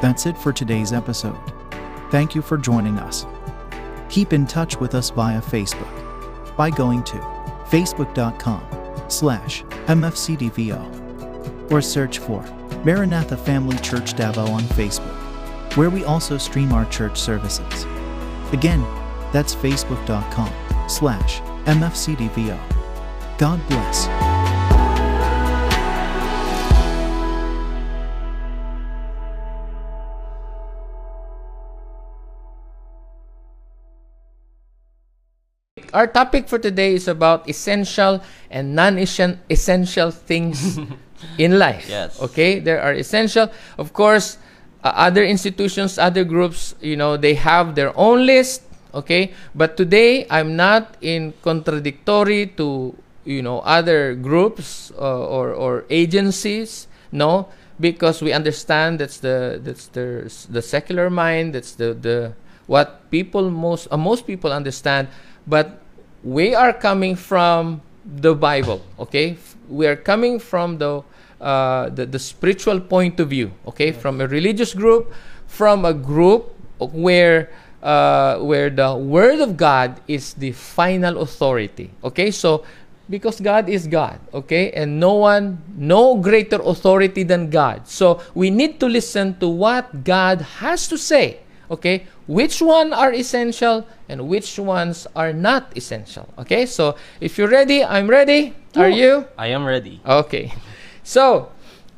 That's 0.00 0.26
it 0.26 0.38
for 0.38 0.52
today's 0.52 0.92
episode. 0.92 1.38
Thank 2.10 2.34
you 2.34 2.42
for 2.42 2.56
joining 2.56 2.98
us. 2.98 3.26
Keep 4.08 4.32
in 4.32 4.46
touch 4.46 4.78
with 4.78 4.94
us 4.94 5.10
via 5.10 5.40
Facebook 5.40 6.56
by 6.56 6.70
going 6.70 7.02
to 7.04 7.16
facebook.com 7.68 8.62
slash 9.08 9.62
mfcdvo 9.86 11.70
or 11.70 11.82
search 11.82 12.18
for 12.18 12.42
Maranatha 12.84 13.36
Family 13.36 13.76
Church 13.78 14.14
Davao 14.14 14.46
on 14.46 14.62
Facebook, 14.62 15.16
where 15.76 15.90
we 15.90 16.04
also 16.04 16.38
stream 16.38 16.72
our 16.72 16.84
church 16.86 17.18
services. 17.20 17.84
Again, 18.52 18.80
that's 19.32 19.54
facebook.com 19.54 20.88
slash 20.88 21.40
mfcdvo. 21.66 22.58
God 23.38 23.68
bless. 23.68 24.17
Our 35.94 36.06
topic 36.06 36.48
for 36.48 36.58
today 36.58 36.94
is 36.94 37.08
about 37.08 37.48
essential 37.48 38.22
and 38.50 38.74
non-essential 38.74 40.10
things 40.10 40.78
in 41.38 41.58
life. 41.58 41.86
Yes. 41.88 42.20
Okay, 42.20 42.58
there 42.58 42.80
are 42.80 42.92
essential. 42.92 43.50
Of 43.78 43.92
course, 43.92 44.38
uh, 44.84 44.92
other 44.94 45.24
institutions, 45.24 45.98
other 45.98 46.24
groups, 46.24 46.74
you 46.80 46.96
know, 46.96 47.16
they 47.16 47.34
have 47.34 47.74
their 47.74 47.96
own 47.96 48.26
list. 48.26 48.62
Okay, 48.94 49.32
but 49.54 49.76
today 49.76 50.26
I'm 50.30 50.56
not 50.56 50.96
in 51.02 51.34
contradictory 51.42 52.46
to 52.56 52.96
you 53.24 53.42
know 53.42 53.60
other 53.60 54.14
groups 54.14 54.90
uh, 54.96 55.28
or 55.28 55.52
or 55.52 55.84
agencies. 55.90 56.88
No, 57.12 57.48
because 57.80 58.22
we 58.22 58.32
understand 58.32 58.98
that's 58.98 59.20
the 59.20 59.60
that's 59.62 59.92
the 59.92 60.32
the 60.48 60.62
secular 60.62 61.10
mind. 61.10 61.54
That's 61.54 61.76
the 61.76 61.92
the 61.92 62.32
what 62.66 63.10
people 63.10 63.50
most 63.50 63.88
uh, 63.90 63.96
most 63.96 64.26
people 64.26 64.52
understand 64.52 65.08
but 65.48 65.80
we 66.22 66.54
are 66.54 66.72
coming 66.72 67.16
from 67.16 67.80
the 68.04 68.34
Bible, 68.34 68.82
okay? 68.98 69.36
We 69.68 69.86
are 69.86 69.96
coming 69.96 70.38
from 70.38 70.78
the 70.78 71.02
uh, 71.40 71.88
the, 71.90 72.04
the 72.04 72.18
spiritual 72.18 72.80
point 72.80 73.20
of 73.20 73.30
view, 73.30 73.52
okay? 73.66 73.92
From 73.92 74.20
a 74.20 74.26
religious 74.26 74.74
group, 74.74 75.12
from 75.46 75.84
a 75.84 75.94
group 75.94 76.52
where 76.78 77.50
uh, 77.82 78.38
where 78.38 78.70
the 78.70 78.94
Word 78.94 79.40
of 79.40 79.56
God 79.56 80.00
is 80.08 80.34
the 80.34 80.52
final 80.52 81.22
authority, 81.22 81.90
okay? 82.02 82.30
So 82.30 82.64
because 83.08 83.40
God 83.40 83.68
is 83.68 83.86
God, 83.86 84.20
okay? 84.34 84.72
And 84.72 85.00
no 85.00 85.14
one, 85.14 85.62
no 85.76 86.16
greater 86.16 86.60
authority 86.60 87.22
than 87.22 87.48
God. 87.48 87.88
So 87.88 88.20
we 88.34 88.50
need 88.50 88.80
to 88.80 88.86
listen 88.86 89.38
to 89.38 89.48
what 89.48 90.04
God 90.04 90.42
has 90.60 90.88
to 90.88 90.98
say 90.98 91.40
okay? 91.70 92.06
Which 92.26 92.60
one 92.60 92.92
are 92.92 93.12
essential 93.12 93.86
and 94.08 94.28
which 94.28 94.58
ones 94.58 95.06
are 95.14 95.32
not 95.32 95.76
essential? 95.76 96.28
Okay? 96.38 96.66
So 96.66 96.96
if 97.20 97.38
you're 97.38 97.48
ready 97.48 97.84
i'm 97.84 98.08
ready. 98.08 98.54
Are 98.76 98.88
you? 98.88 99.26
I 99.36 99.48
am 99.48 99.64
ready. 99.64 100.00
okay. 100.06 100.52
So 101.02 101.48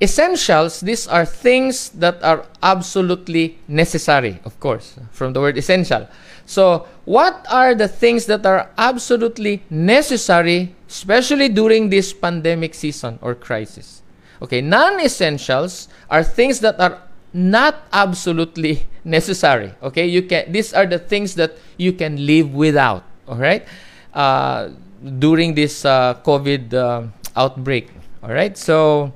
essentials 0.00 0.80
these 0.80 1.08
are 1.08 1.26
things 1.26 1.91
that 1.91 2.22
are 2.22 2.46
absolutely 2.62 3.58
necessary 3.68 4.41
of 4.44 4.58
course 4.60 4.96
from 5.10 5.32
the 5.32 5.41
word 5.41 5.58
essential. 5.58 6.08
So 6.46 6.86
what 7.04 7.44
are 7.50 7.74
the 7.74 7.88
things 7.88 8.26
that 8.26 8.46
are 8.46 8.70
absolutely 8.78 9.62
necessary 9.68 10.74
especially 10.88 11.48
during 11.48 11.91
this 11.91 12.12
pandemic 12.12 12.74
season 12.74 13.18
or 13.20 13.34
crisis? 13.34 14.02
Okay 14.41 14.60
non-essentials 14.60 15.88
are 16.08 16.22
things 16.22 16.60
that 16.60 16.80
are 16.80 17.02
not 17.32 17.86
absolutely 17.92 18.86
necessary 19.04 19.72
okay? 19.82 20.06
You 20.06 20.22
can 20.22 20.50
these 20.52 20.72
are 20.74 20.86
the 20.86 20.98
things 20.98 21.34
that 21.36 21.56
you 21.76 21.92
can 21.92 22.26
live 22.26 22.52
without 22.54 23.04
all 23.28 23.38
right 23.38 23.66
uh, 24.14 24.70
during 25.18 25.54
this 25.54 25.84
uh, 25.84 26.19
covid 26.26 26.74
uh, 26.74 27.06
outbreak 27.36 27.88
all 28.22 28.34
right 28.34 28.58
so 28.58 29.12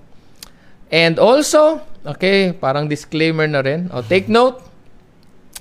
and 0.95 1.19
also 1.19 1.83
okay 2.07 2.53
parang 2.55 2.87
disclaimer 2.87 3.51
na 3.51 3.61
rin. 3.61 3.91
Oh, 3.91 4.05
take 4.07 4.29
note 4.31 4.63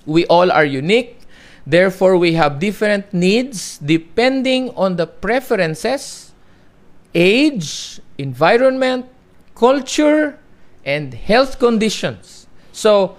we 0.05 0.27
all 0.27 0.51
are 0.51 0.65
unique. 0.67 1.25
Therefore 1.65 2.19
we 2.19 2.35
have 2.35 2.59
different 2.59 3.07
needs 3.15 3.79
depending 3.79 4.69
on 4.75 4.99
the 4.99 5.07
preferences 5.07 6.35
age 7.15 8.01
environment 8.19 9.07
culture 9.55 10.35
and 10.83 11.13
health 11.15 11.57
conditions 11.57 12.42
so 12.73 13.15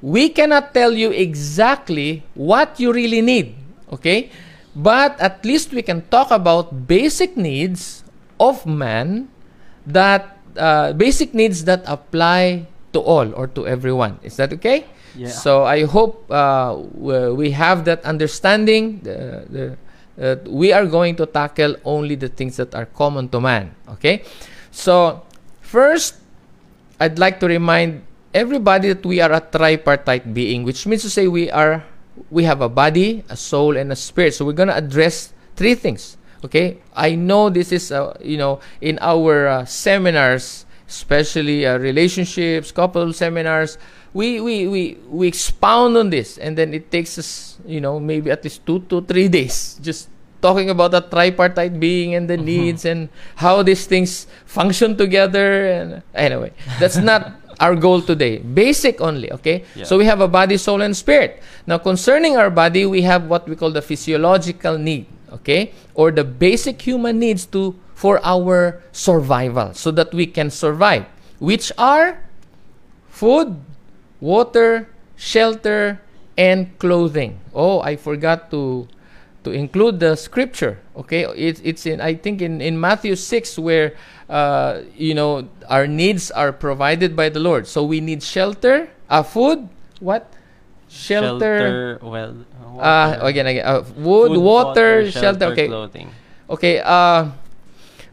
we 0.00 0.28
cannot 0.28 0.74
tell 0.74 0.92
you 0.92 1.10
exactly 1.10 2.22
what 2.34 2.78
you 2.78 2.92
really 2.92 3.20
need, 3.20 3.56
okay? 3.90 4.30
But 4.76 5.18
at 5.18 5.44
least 5.44 5.72
we 5.72 5.82
can 5.82 6.06
talk 6.06 6.30
about 6.30 6.86
basic 6.86 7.36
needs 7.36 8.04
of 8.38 8.64
man 8.66 9.28
that 9.86 10.38
uh, 10.56 10.92
basic 10.92 11.34
needs 11.34 11.64
that 11.64 11.82
apply 11.86 12.68
to 12.92 13.00
all 13.00 13.34
or 13.34 13.48
to 13.48 13.66
everyone. 13.66 14.20
Is 14.22 14.36
that 14.36 14.52
okay? 14.52 14.86
Yeah. 15.16 15.28
So 15.28 15.64
I 15.64 15.84
hope 15.84 16.30
uh, 16.30 16.78
we 16.94 17.50
have 17.50 17.84
that 17.86 18.04
understanding. 18.04 19.00
The, 19.02 19.44
the, 19.50 19.76
uh, 20.18 20.36
we 20.46 20.72
are 20.72 20.86
going 20.86 21.16
to 21.16 21.26
tackle 21.26 21.76
only 21.84 22.14
the 22.14 22.28
things 22.28 22.56
that 22.56 22.74
are 22.74 22.86
common 22.86 23.28
to 23.30 23.40
man. 23.40 23.74
Okay. 23.98 24.22
So 24.70 25.22
first, 25.60 26.16
I'd 27.00 27.18
like 27.18 27.40
to 27.40 27.46
remind 27.46 28.02
everybody 28.38 28.94
that 28.94 29.02
we 29.02 29.18
are 29.20 29.32
a 29.34 29.42
tripartite 29.42 30.30
being, 30.32 30.62
which 30.62 30.86
means 30.86 31.02
to 31.02 31.10
say 31.10 31.26
we 31.26 31.50
are 31.50 31.82
we 32.30 32.44
have 32.44 32.62
a 32.62 32.68
body, 32.70 33.22
a 33.28 33.36
soul, 33.36 33.76
and 33.76 33.90
a 33.90 33.96
spirit. 33.98 34.34
So 34.34 34.46
we're 34.46 34.54
gonna 34.58 34.78
address 34.78 35.34
three 35.58 35.74
things. 35.74 36.16
Okay, 36.46 36.78
I 36.94 37.18
know 37.18 37.50
this 37.50 37.74
is 37.74 37.90
uh, 37.90 38.14
you 38.22 38.38
know 38.38 38.62
in 38.80 38.98
our 39.02 39.46
uh, 39.46 39.64
seminars, 39.66 40.66
especially 40.86 41.66
uh, 41.66 41.78
relationships, 41.82 42.70
couple 42.70 43.10
seminars, 43.12 43.74
we, 44.14 44.38
we 44.40 44.70
we 44.70 44.82
we 45.10 45.26
expound 45.26 45.98
on 45.98 46.10
this, 46.14 46.38
and 46.38 46.54
then 46.56 46.70
it 46.72 46.94
takes 46.94 47.18
us 47.18 47.58
you 47.66 47.80
know 47.82 47.98
maybe 47.98 48.30
at 48.30 48.42
least 48.46 48.62
two 48.64 48.86
to 48.86 49.02
three 49.02 49.26
days 49.26 49.78
just 49.82 50.08
talking 50.40 50.70
about 50.70 50.92
the 50.94 51.02
tripartite 51.02 51.80
being 51.82 52.14
and 52.14 52.30
the 52.30 52.38
Mm-hmm. 52.38 52.46
needs 52.46 52.84
and 52.86 53.08
how 53.34 53.62
these 53.66 53.86
things 53.90 54.30
function 54.46 54.94
together. 54.96 55.66
And 55.66 56.02
anyway, 56.14 56.52
that's 56.78 56.96
not 57.02 57.34
our 57.60 57.74
goal 57.74 58.02
today. 58.02 58.38
Basic 58.38 59.00
only, 59.00 59.32
okay? 59.32 59.64
Yeah. 59.74 59.84
So 59.84 59.98
we 59.98 60.04
have 60.04 60.20
a 60.20 60.28
body, 60.28 60.56
soul, 60.56 60.82
and 60.82 60.96
spirit. 60.96 61.42
Now, 61.66 61.78
concerning 61.78 62.36
our 62.36 62.50
body, 62.50 62.86
we 62.86 63.02
have 63.02 63.26
what 63.26 63.48
we 63.48 63.56
call 63.56 63.70
the 63.70 63.82
physiological 63.82 64.78
need, 64.78 65.06
okay? 65.32 65.72
Or 65.94 66.10
the 66.10 66.24
basic 66.24 66.80
human 66.82 67.18
needs 67.18 67.46
to 67.46 67.74
for 67.94 68.20
our 68.22 68.80
survival, 68.92 69.74
so 69.74 69.90
that 69.90 70.14
we 70.14 70.24
can 70.24 70.50
survive, 70.50 71.04
which 71.40 71.72
are 71.76 72.22
food, 73.08 73.58
water, 74.20 74.88
shelter, 75.16 76.00
and 76.36 76.78
clothing. 76.78 77.40
Oh, 77.52 77.80
I 77.80 77.96
forgot 77.96 78.52
to 78.52 78.86
to 79.48 79.56
include 79.56 80.00
the 80.00 80.12
scripture. 80.16 80.76
Okay, 80.92 81.24
it's 81.32 81.60
it's 81.64 81.88
in 81.88 82.04
I 82.04 82.14
think 82.14 82.44
in 82.44 82.60
in 82.60 82.76
Matthew 82.76 83.16
six 83.16 83.56
where 83.56 83.96
uh, 84.28 84.84
you 84.92 85.16
know 85.16 85.48
our 85.72 85.88
needs 85.88 86.28
are 86.30 86.52
provided 86.52 87.16
by 87.16 87.32
the 87.32 87.40
Lord. 87.40 87.64
So 87.64 87.82
we 87.84 88.04
need 88.04 88.20
shelter, 88.20 88.92
uh, 89.08 89.24
food, 89.24 89.68
what? 90.04 90.28
Shelter. 90.88 91.98
well, 92.04 92.44
Uh, 92.78 93.18
again, 93.26 93.42
again, 93.50 93.66
uh, 93.66 93.82
wood, 93.98 94.30
food, 94.30 94.38
water, 94.38 95.10
shelter. 95.10 95.50
Okay, 95.50 95.66
clothing. 95.66 96.14
Okay. 96.46 96.78
Uh, 96.78 97.34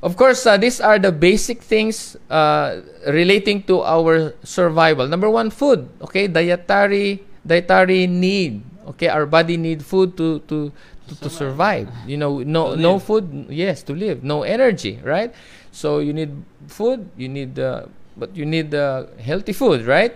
of 0.02 0.18
course, 0.18 0.42
uh, 0.50 0.58
these 0.58 0.82
are 0.82 0.98
the 0.98 1.14
basic 1.14 1.62
things 1.62 2.18
uh, 2.34 2.82
relating 3.06 3.62
to 3.70 3.86
our 3.86 4.34
survival. 4.42 5.06
Number 5.06 5.30
one, 5.30 5.54
food. 5.54 5.86
Okay, 6.02 6.26
dietary 6.26 7.22
dietary 7.46 8.10
need. 8.10 8.66
Okay, 8.96 9.06
our 9.10 9.30
body 9.30 9.54
need 9.58 9.86
food 9.86 10.18
to 10.18 10.42
to 10.50 10.74
to, 11.08 11.16
to 11.22 11.30
survive. 11.30 11.90
You 12.06 12.18
know, 12.18 12.40
no 12.40 12.76
no 12.76 13.00
food. 13.00 13.48
Yes, 13.50 13.84
to 13.84 13.94
live. 13.94 14.24
No 14.24 14.44
energy, 14.44 15.00
right? 15.04 15.34
So 15.72 16.00
you 16.00 16.14
need 16.14 16.32
food. 16.68 17.10
You 17.18 17.30
need 17.30 17.60
uh, 17.60 17.86
but 18.18 18.36
you 18.36 18.46
need 18.46 18.74
uh, 18.74 19.08
healthy 19.20 19.54
food, 19.54 19.86
right? 19.86 20.16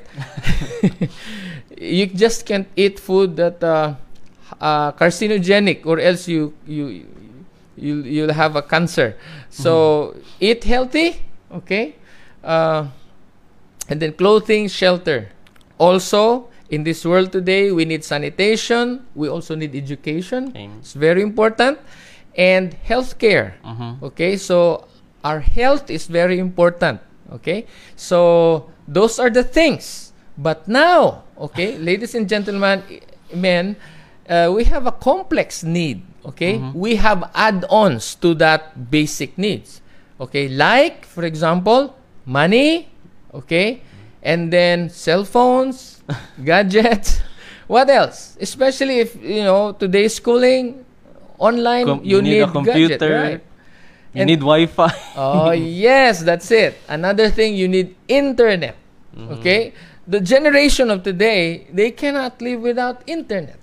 you 1.77 2.05
just 2.07 2.45
can't 2.45 2.67
eat 2.75 2.99
food 2.99 3.35
that 3.35 3.63
uh, 3.63 3.95
uh, 4.59 4.91
carcinogenic, 4.93 5.85
or 5.85 5.99
else 5.99 6.27
you 6.27 6.53
you 6.65 7.05
you 7.75 8.03
you'll 8.03 8.33
have 8.33 8.55
a 8.55 8.61
cancer. 8.61 9.15
So 9.49 10.15
eat 10.39 10.63
healthy, 10.63 11.21
okay, 11.51 11.95
uh, 12.43 12.87
and 13.87 14.01
then 14.01 14.13
clothing, 14.13 14.67
shelter. 14.67 15.29
Also, 15.77 16.49
in 16.69 16.83
this 16.83 17.03
world 17.05 17.31
today, 17.31 17.71
we 17.71 17.85
need 17.85 18.03
sanitation. 18.03 19.05
We 19.15 19.27
also 19.27 19.55
need 19.55 19.75
education. 19.75 20.53
It's 20.79 20.93
very 20.93 21.21
important, 21.21 21.79
and 22.37 22.75
healthcare. 22.85 23.53
Mhm. 23.65 24.01
Okay, 24.03 24.37
so 24.37 24.85
our 25.23 25.39
health 25.41 25.89
is 25.89 26.07
very 26.07 26.37
important. 26.39 27.01
Okay, 27.33 27.65
so 27.95 28.69
those 28.87 29.19
are 29.19 29.29
the 29.29 29.43
things. 29.43 30.13
But 30.37 30.67
now, 30.67 31.23
okay, 31.37 31.77
ladies 31.89 32.15
and 32.15 32.29
gentlemen, 32.29 32.81
men, 33.33 33.75
uh, 34.29 34.49
we 34.53 34.63
have 34.65 34.87
a 34.87 34.93
complex 34.93 35.63
need. 35.63 36.01
Okay, 36.25 36.57
we 36.75 36.95
have 36.99 37.29
add-ons 37.33 38.13
to 38.21 38.35
that 38.35 38.91
basic 38.91 39.37
needs. 39.37 39.81
Okay, 40.19 40.47
like 40.49 41.05
for 41.05 41.23
example, 41.25 41.95
money. 42.25 42.89
Okay, 43.33 43.81
and 44.21 44.51
then 44.51 44.89
cell 44.89 45.23
phones, 45.23 45.98
gadgets. 46.43 47.21
What 47.67 47.89
else? 47.89 48.37
Especially 48.41 48.99
if 48.99 49.15
you 49.21 49.43
know 49.43 49.71
today's 49.73 50.15
schooling, 50.15 50.85
online, 51.37 51.85
Com- 51.85 52.03
you, 52.03 52.17
you 52.17 52.21
need 52.21 52.41
a 52.41 52.47
gadget, 52.47 52.53
computer. 52.99 53.09
right? 53.13 53.41
You 54.13 54.21
And- 54.21 54.27
need 54.29 54.39
Wi-Fi. 54.41 54.91
Oh, 55.15 55.51
yes, 55.85 56.21
that's 56.21 56.49
it. 56.51 56.75
Another 56.87 57.29
thing, 57.29 57.55
you 57.55 57.67
need 57.67 57.95
internet. 58.07 58.75
Mm-hmm. 59.15 59.33
Okay? 59.39 59.73
The 60.07 60.19
generation 60.19 60.89
of 60.89 61.03
today, 61.03 61.67
they 61.71 61.91
cannot 61.91 62.41
live 62.41 62.61
without 62.61 63.03
internet. 63.05 63.57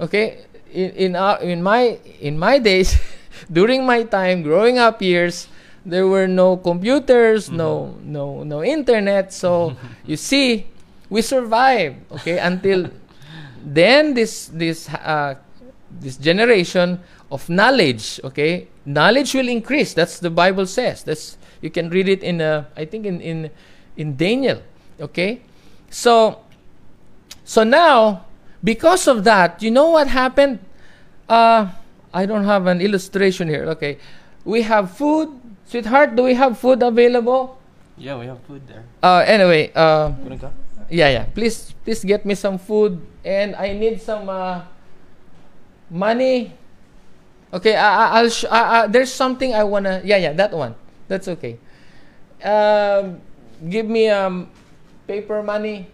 Okay? 0.00 0.46
In 0.70 0.90
in 0.94 1.16
our, 1.16 1.40
in 1.42 1.62
my 1.62 1.98
in 2.20 2.38
my 2.38 2.58
days, 2.62 2.94
during 3.50 3.82
my 3.84 4.04
time 4.04 4.42
growing 4.46 4.78
up 4.78 5.02
years, 5.02 5.48
there 5.82 6.06
were 6.06 6.28
no 6.28 6.56
computers, 6.56 7.50
no 7.50 7.90
mm-hmm. 7.90 8.12
no 8.12 8.24
no 8.44 8.62
internet. 8.62 9.32
So, 9.32 9.74
you 10.06 10.14
see, 10.14 10.70
we 11.10 11.22
survived, 11.22 11.96
okay, 12.12 12.38
until 12.38 12.90
then 13.64 14.14
this 14.14 14.48
this 14.52 14.88
uh, 14.88 15.34
this 16.00 16.16
generation 16.16 17.00
of 17.30 17.48
knowledge 17.48 18.20
okay 18.24 18.68
knowledge 18.86 19.34
will 19.34 19.48
increase. 19.48 19.92
That's 19.94 20.18
the 20.20 20.30
bible 20.30 20.66
says. 20.66 21.02
That's 21.04 21.36
you 21.60 21.70
can 21.70 21.90
read 21.90 22.08
it 22.08 22.22
in 22.22 22.40
uh, 22.40 22.64
i 22.76 22.84
think 22.84 23.04
in 23.04 23.20
in 23.20 23.50
in 23.96 24.14
daniel 24.16 24.62
okay? 25.00 25.42
So 25.90 26.44
so 27.44 27.64
now 27.64 28.24
because 28.62 29.08
of 29.08 29.24
that 29.24 29.62
you 29.62 29.70
know 29.70 29.90
what 29.90 30.06
happened? 30.08 30.60
Uh 31.28 31.68
i 32.14 32.24
don't 32.24 32.44
have 32.44 32.66
an 32.66 32.80
illustration 32.80 33.48
here 33.48 33.64
okay. 33.76 33.98
We 34.44 34.62
have 34.62 34.96
food. 34.96 35.28
Sweetheart 35.66 36.16
do 36.16 36.22
we 36.22 36.32
have 36.32 36.56
food 36.56 36.82
available? 36.82 37.58
Yeah, 37.98 38.16
we 38.16 38.24
have 38.26 38.40
food 38.46 38.62
there. 38.68 38.84
uh 39.02 39.24
anyway 39.26 39.72
uh? 39.74 40.12
Yeah, 40.90 41.08
yeah. 41.10 41.24
Please, 41.34 41.74
please 41.84 42.04
get 42.04 42.24
me 42.26 42.34
some 42.34 42.58
food, 42.58 43.00
and 43.24 43.54
I 43.56 43.72
need 43.72 44.00
some 44.00 44.28
uh, 44.28 44.62
money. 45.90 46.52
Okay, 47.52 47.76
I, 47.76 47.88
I- 47.88 48.10
I'll. 48.20 48.30
Sh- 48.30 48.44
uh, 48.44 48.68
uh, 48.84 48.86
there's 48.86 49.12
something 49.12 49.54
I 49.54 49.64
wanna. 49.64 50.02
Yeah, 50.04 50.16
yeah, 50.18 50.32
that 50.34 50.52
one. 50.52 50.74
That's 51.08 51.28
okay. 51.28 51.58
Um, 52.44 53.20
give 53.68 53.86
me 53.86 54.08
um, 54.08 54.50
paper 55.06 55.42
money, 55.42 55.88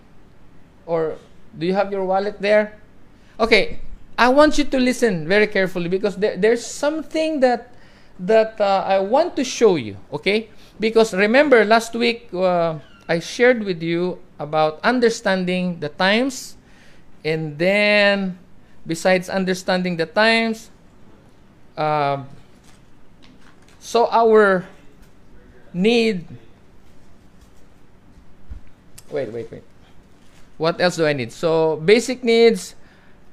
or 0.87 1.17
do 1.59 1.67
you 1.67 1.75
have 1.75 1.93
your 1.93 2.05
wallet 2.05 2.41
there? 2.41 2.79
Okay, 3.41 3.81
I 4.19 4.29
want 4.29 4.59
you 4.59 4.65
to 4.65 4.79
listen 4.79 5.29
very 5.29 5.47
carefully 5.47 5.89
because 5.89 6.17
there, 6.17 6.37
there's 6.37 6.65
something 6.67 7.41
that 7.41 7.75
that 8.19 8.61
uh, 8.61 8.85
I 8.87 9.01
want 9.01 9.37
to 9.37 9.45
show 9.45 9.77
you. 9.77 9.97
Okay, 10.13 10.51
because 10.81 11.15
remember 11.15 11.65
last 11.65 11.95
week 11.95 12.29
uh, 12.35 12.79
I 13.09 13.21
shared 13.21 13.65
with 13.65 13.83
you 13.83 14.19
about 14.39 14.81
understanding 14.83 15.81
the 15.81 15.89
times, 15.89 16.57
and 17.25 17.59
then 17.59 18.39
besides 18.87 19.29
understanding 19.29 19.97
the 19.97 20.07
times, 20.07 20.71
uh, 21.77 22.23
so 23.79 24.09
our 24.11 24.67
need. 25.73 26.27
Wait, 29.11 29.31
wait, 29.33 29.51
wait. 29.51 29.63
What 30.57 30.81
else 30.81 30.97
do 30.97 31.07
I 31.07 31.13
need? 31.13 31.33
So 31.33 31.77
basic 31.77 32.23
needs 32.23 32.75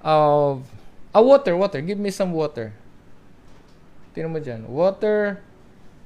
of 0.01 0.65
a 1.13 1.21
water, 1.21 1.55
water. 1.55 1.81
Give 1.81 1.97
me 1.97 2.09
some 2.09 2.33
water. 2.33 2.73
Tingnan 4.13 4.31
mo 4.33 4.39
dyan. 4.39 4.67
Water. 4.67 5.39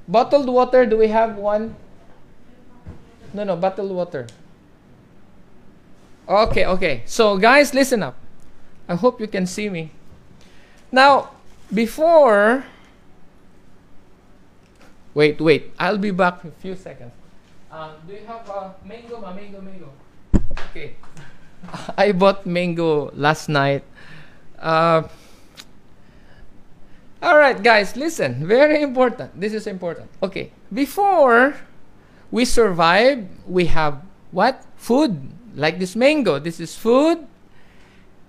Bottled 0.06 0.45
water, 0.45 0.86
do 0.86 0.97
we 0.97 1.09
have 1.09 1.36
one? 1.36 1.74
No, 3.33 3.44
no, 3.44 3.56
bottled 3.57 3.89
water. 3.89 4.27
Okay, 6.27 6.66
okay. 6.66 7.04
So 7.06 7.38
guys, 7.38 7.74
listen 7.74 8.04
up. 8.04 8.16
I 8.88 8.95
hope 8.95 9.19
you 9.19 9.27
can 9.27 9.45
see 9.45 9.69
me. 9.69 9.92
Now, 10.92 11.31
before 11.74 12.66
Wait, 15.16 15.39
wait. 15.39 15.72
I'll 15.80 15.98
be 15.98 16.12
back 16.12 16.44
in 16.44 16.51
a 16.51 16.60
few 16.60 16.75
seconds. 16.75 17.13
Um, 17.72 17.92
do 18.06 18.13
you 18.13 18.27
have 18.27 18.44
uh, 18.51 18.75
mango, 18.83 19.22
ma? 19.22 19.33
Mango, 19.33 19.62
mango. 19.62 19.89
Okay. 20.69 20.95
I 21.98 22.12
bought 22.12 22.45
mango 22.45 23.12
last 23.16 23.48
night. 23.48 23.83
Uh, 24.60 25.07
all 27.24 27.38
right, 27.38 27.63
guys, 27.63 27.95
listen. 27.95 28.45
Very 28.45 28.81
important. 28.81 29.39
This 29.39 29.54
is 29.54 29.68
important. 29.68 30.12
Okay. 30.21 30.51
Before 30.71 31.56
we 32.30 32.44
survive, 32.44 33.25
we 33.48 33.68
have 33.71 34.04
what? 34.31 34.66
Food. 34.75 35.31
Like 35.56 35.80
this 35.80 35.96
mango. 35.96 36.38
This 36.40 36.60
is 36.60 36.75
food. 36.75 37.25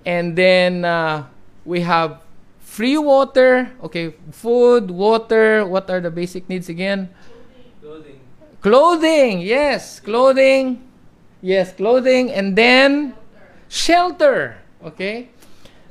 And 0.06 0.38
then 0.38 0.84
uh, 0.84 1.26
we 1.64 1.80
have 1.82 2.22
free 2.60 2.96
water. 2.96 3.72
Okay, 3.82 4.14
food, 4.30 4.90
water. 4.90 5.66
What 5.66 5.90
are 5.90 6.00
the 6.00 6.10
basic 6.10 6.48
needs 6.48 6.68
again? 6.68 7.10
Clothing. 7.82 8.20
Clothing, 8.60 9.40
yes, 9.40 10.00
clothing. 10.00 10.82
Yes, 11.42 11.72
clothing 11.72 12.32
and 12.32 12.56
then 12.56 13.14
shelter. 13.68 14.58
Okay? 14.82 15.30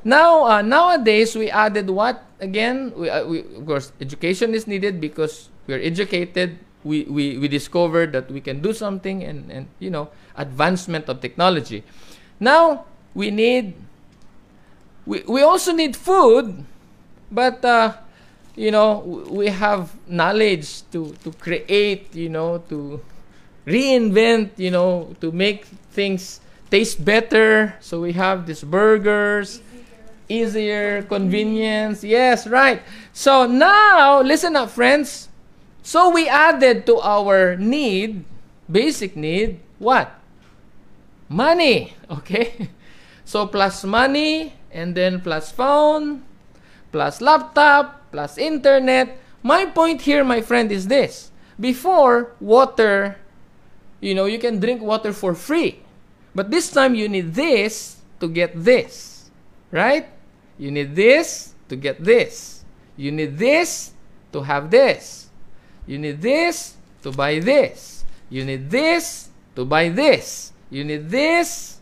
Now 0.04 0.46
uh, 0.46 0.62
nowadays 0.62 1.36
we 1.36 1.50
added 1.50 1.90
what 1.90 2.24
again? 2.40 2.92
We, 2.96 3.10
uh, 3.10 3.26
we 3.26 3.40
of 3.42 3.66
course 3.66 3.92
education 4.02 4.54
is 4.54 4.68
needed 4.68 5.00
because 5.00 5.50
we're 5.68 5.82
educated. 5.82 6.60
We, 6.86 7.10
we 7.10 7.42
we 7.42 7.48
discovered 7.50 8.14
that 8.14 8.30
we 8.30 8.40
can 8.40 8.62
do 8.62 8.70
something 8.72 9.26
and 9.26 9.50
and 9.50 9.66
you 9.82 9.90
know 9.90 10.14
advancement 10.38 11.10
of 11.10 11.20
technology. 11.20 11.82
Now 12.40 12.86
we 13.18 13.32
need 13.34 13.74
we, 15.06 15.24
we 15.28 15.42
also 15.42 15.74
need 15.74 15.96
food, 15.96 16.64
but 17.32 17.64
uh, 17.66 17.94
you 18.56 18.72
know 18.72 19.00
we 19.30 19.48
have 19.48 19.94
knowledge 20.08 20.86
to 20.92 21.14
to 21.24 21.32
create 21.42 22.14
you 22.16 22.30
know 22.30 22.60
to 22.70 23.02
reinvent 23.66 24.58
you 24.58 24.72
know 24.72 25.16
to 25.22 25.32
make 25.32 25.66
things 25.92 26.40
taste 26.70 27.04
better. 27.04 27.74
So 27.82 28.02
we 28.02 28.14
have 28.14 28.46
these 28.46 28.64
burgers 28.64 29.62
easier 30.30 31.04
convenience. 31.04 32.04
Yes 32.04 32.48
right. 32.48 32.82
So 33.14 33.46
now 33.46 34.22
listen 34.22 34.56
up 34.56 34.70
friends 34.72 35.30
so 35.86 36.10
we 36.10 36.26
added 36.26 36.90
to 36.90 36.98
our 36.98 37.54
need 37.62 38.26
basic 38.66 39.14
need 39.14 39.62
what? 39.78 40.10
Money 41.30 41.94
okay? 42.10 42.74
So 43.22 43.46
plus 43.46 43.86
money 43.86 44.58
and 44.74 44.98
then 44.98 45.22
plus 45.22 45.54
phone 45.54 46.26
plus 46.90 47.22
laptop 47.22 48.10
plus 48.10 48.42
internet. 48.42 49.14
My 49.46 49.70
point 49.70 50.02
here 50.02 50.26
my 50.26 50.42
friend 50.42 50.74
is 50.74 50.90
this. 50.90 51.30
Before 51.62 52.34
water 52.42 53.22
you 54.02 54.18
know 54.18 54.26
you 54.26 54.42
can 54.42 54.58
drink 54.58 54.82
water 54.82 55.14
for 55.14 55.38
free. 55.38 55.86
But 56.34 56.50
this 56.50 56.74
time 56.74 56.98
you 56.98 57.06
need 57.06 57.38
this 57.38 58.02
to 58.20 58.28
get 58.28 58.58
this 58.58 59.30
right? 59.70 60.10
You 60.58 60.72
need 60.72 60.98
this 60.98 61.54
to 61.70 61.76
get 61.78 62.02
this. 62.02 62.66
You 62.98 63.12
need 63.12 63.38
this 63.38 63.94
to 64.34 64.42
have 64.42 64.72
this 64.72 65.25
you 65.88 65.98
need 65.98 66.22
this 66.22 66.76
to 67.04 67.12
buy 67.12 67.40
this. 67.40 68.04
You 68.30 68.44
need 68.46 68.70
this 68.70 69.30
to 69.56 69.66
buy 69.66 69.90
this. 69.90 70.52
You 70.70 70.84
need 70.84 71.10
this. 71.10 71.80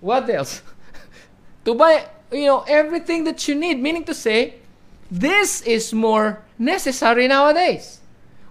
What 0.00 0.28
else? 0.28 0.62
To 1.64 1.76
buy 1.76 2.10
you 2.32 2.46
know 2.46 2.64
everything 2.66 3.22
that 3.22 3.46
you 3.46 3.54
need. 3.54 3.78
Meaning 3.78 4.02
to 4.10 4.14
say 4.14 4.58
this 5.06 5.62
is 5.62 5.92
more 5.94 6.42
necessary 6.58 7.28
nowadays. 7.28 8.00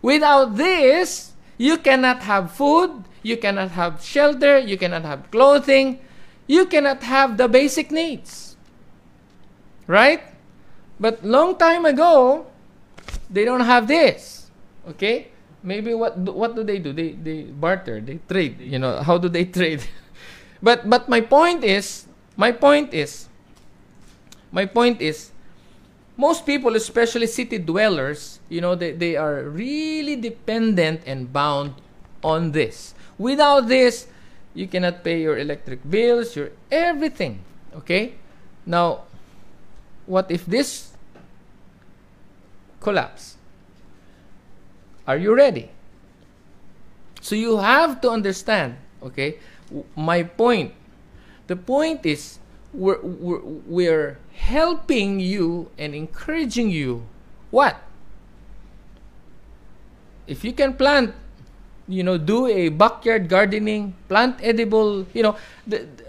Without 0.02 0.56
this 0.56 1.34
you 1.58 1.76
cannot 1.76 2.24
have 2.24 2.56
food. 2.56 3.04
You 3.22 3.36
cannot 3.36 3.72
have 3.72 4.00
shelter. 4.00 4.60
You 4.60 4.78
cannot 4.78 5.04
have 5.04 5.30
clothing. 5.30 6.00
You 6.48 6.66
cannot 6.68 7.04
have 7.04 7.36
the 7.36 7.50
basic 7.50 7.92
needs. 7.92 8.56
Right? 9.88 10.24
But 10.98 11.26
long 11.26 11.58
time 11.58 11.84
ago 11.84 12.48
they 13.30 13.44
don't 13.44 13.68
have 13.68 13.88
this 13.92 14.41
okay 14.88 15.30
maybe 15.64 15.94
what 15.94 16.18
do, 16.24 16.32
what 16.32 16.56
do 16.56 16.64
they 16.64 16.80
do 16.80 16.94
they 16.94 17.12
they 17.14 17.44
barter 17.44 18.02
they 18.02 18.20
trade 18.28 18.60
you 18.60 18.80
know 18.80 19.02
how 19.02 19.18
do 19.18 19.30
they 19.30 19.46
trade 19.58 19.84
but 20.62 20.90
but 20.90 21.10
my 21.10 21.22
point 21.22 21.64
is 21.64 22.08
my 22.36 22.52
point 22.52 22.94
is 22.94 23.28
my 24.52 24.66
point 24.66 25.02
is 25.02 25.32
most 26.18 26.46
people 26.46 26.76
especially 26.76 27.28
city 27.28 27.58
dwellers 27.58 28.40
you 28.50 28.62
know 28.62 28.76
they, 28.76 28.92
they 28.92 29.16
are 29.16 29.44
really 29.44 30.16
dependent 30.16 31.02
and 31.06 31.32
bound 31.32 31.74
on 32.24 32.52
this 32.52 32.94
without 33.18 33.68
this 33.68 34.08
you 34.54 34.68
cannot 34.68 35.04
pay 35.04 35.22
your 35.22 35.38
electric 35.38 35.80
bills, 35.90 36.36
your 36.36 36.52
everything. 36.72 37.40
Okay? 37.76 38.16
Now, 38.66 39.04
what 40.06 40.30
if 40.30 40.46
this 40.46 40.92
collapse? 42.80 43.38
Are 45.12 45.20
you 45.20 45.36
ready? 45.36 45.68
So 47.20 47.36
you 47.36 47.60
have 47.60 48.00
to 48.00 48.10
understand, 48.10 48.80
okay? 49.04 49.44
My 49.92 50.24
point. 50.24 50.72
The 51.52 51.60
point 51.60 52.08
is 52.08 52.40
we're, 52.72 53.04
we're, 53.04 53.44
we're 53.68 54.20
helping 54.32 55.20
you 55.20 55.68
and 55.78 55.92
encouraging 55.94 56.72
you. 56.72 57.04
What? 57.52 57.76
If 60.28 60.46
you 60.48 60.54
can 60.54 60.80
plant, 60.80 61.12
you 61.90 62.04
know, 62.04 62.18
do 62.18 62.48
a 62.48 62.70
backyard 62.70 63.28
gardening, 63.28 63.94
plant 64.08 64.40
edible, 64.42 65.06
you 65.12 65.24
know, 65.24 65.36
the, 65.68 65.80
the- 65.92 66.08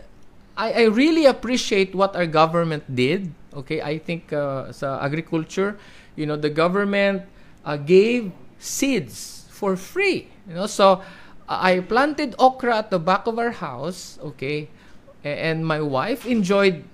I, 0.55 0.73
I 0.73 0.85
really 0.85 1.27
appreciate 1.27 1.93
what 1.93 2.15
our 2.15 2.27
government 2.27 2.85
did. 2.95 3.33
Okay, 3.53 3.81
I 3.83 3.99
think 3.99 4.33
uh, 4.33 4.71
sa 4.71 5.03
agriculture, 5.03 5.77
you 6.15 6.27
know, 6.27 6.37
the 6.37 6.51
government 6.51 7.23
uh, 7.65 7.77
gave 7.77 8.31
seeds 8.63 9.51
for 9.51 9.77
free. 9.77 10.31
You 10.49 10.55
know, 10.55 10.67
so 10.67 11.03
I 11.49 11.81
planted 11.83 12.35
okra 12.39 12.87
at 12.87 12.91
the 12.91 13.03
back 13.03 13.27
of 13.27 13.39
our 13.39 13.51
house. 13.51 14.19
Okay, 14.23 14.71
and 15.27 15.67
my 15.67 15.83
wife 15.83 16.25
enjoyed. 16.25 16.87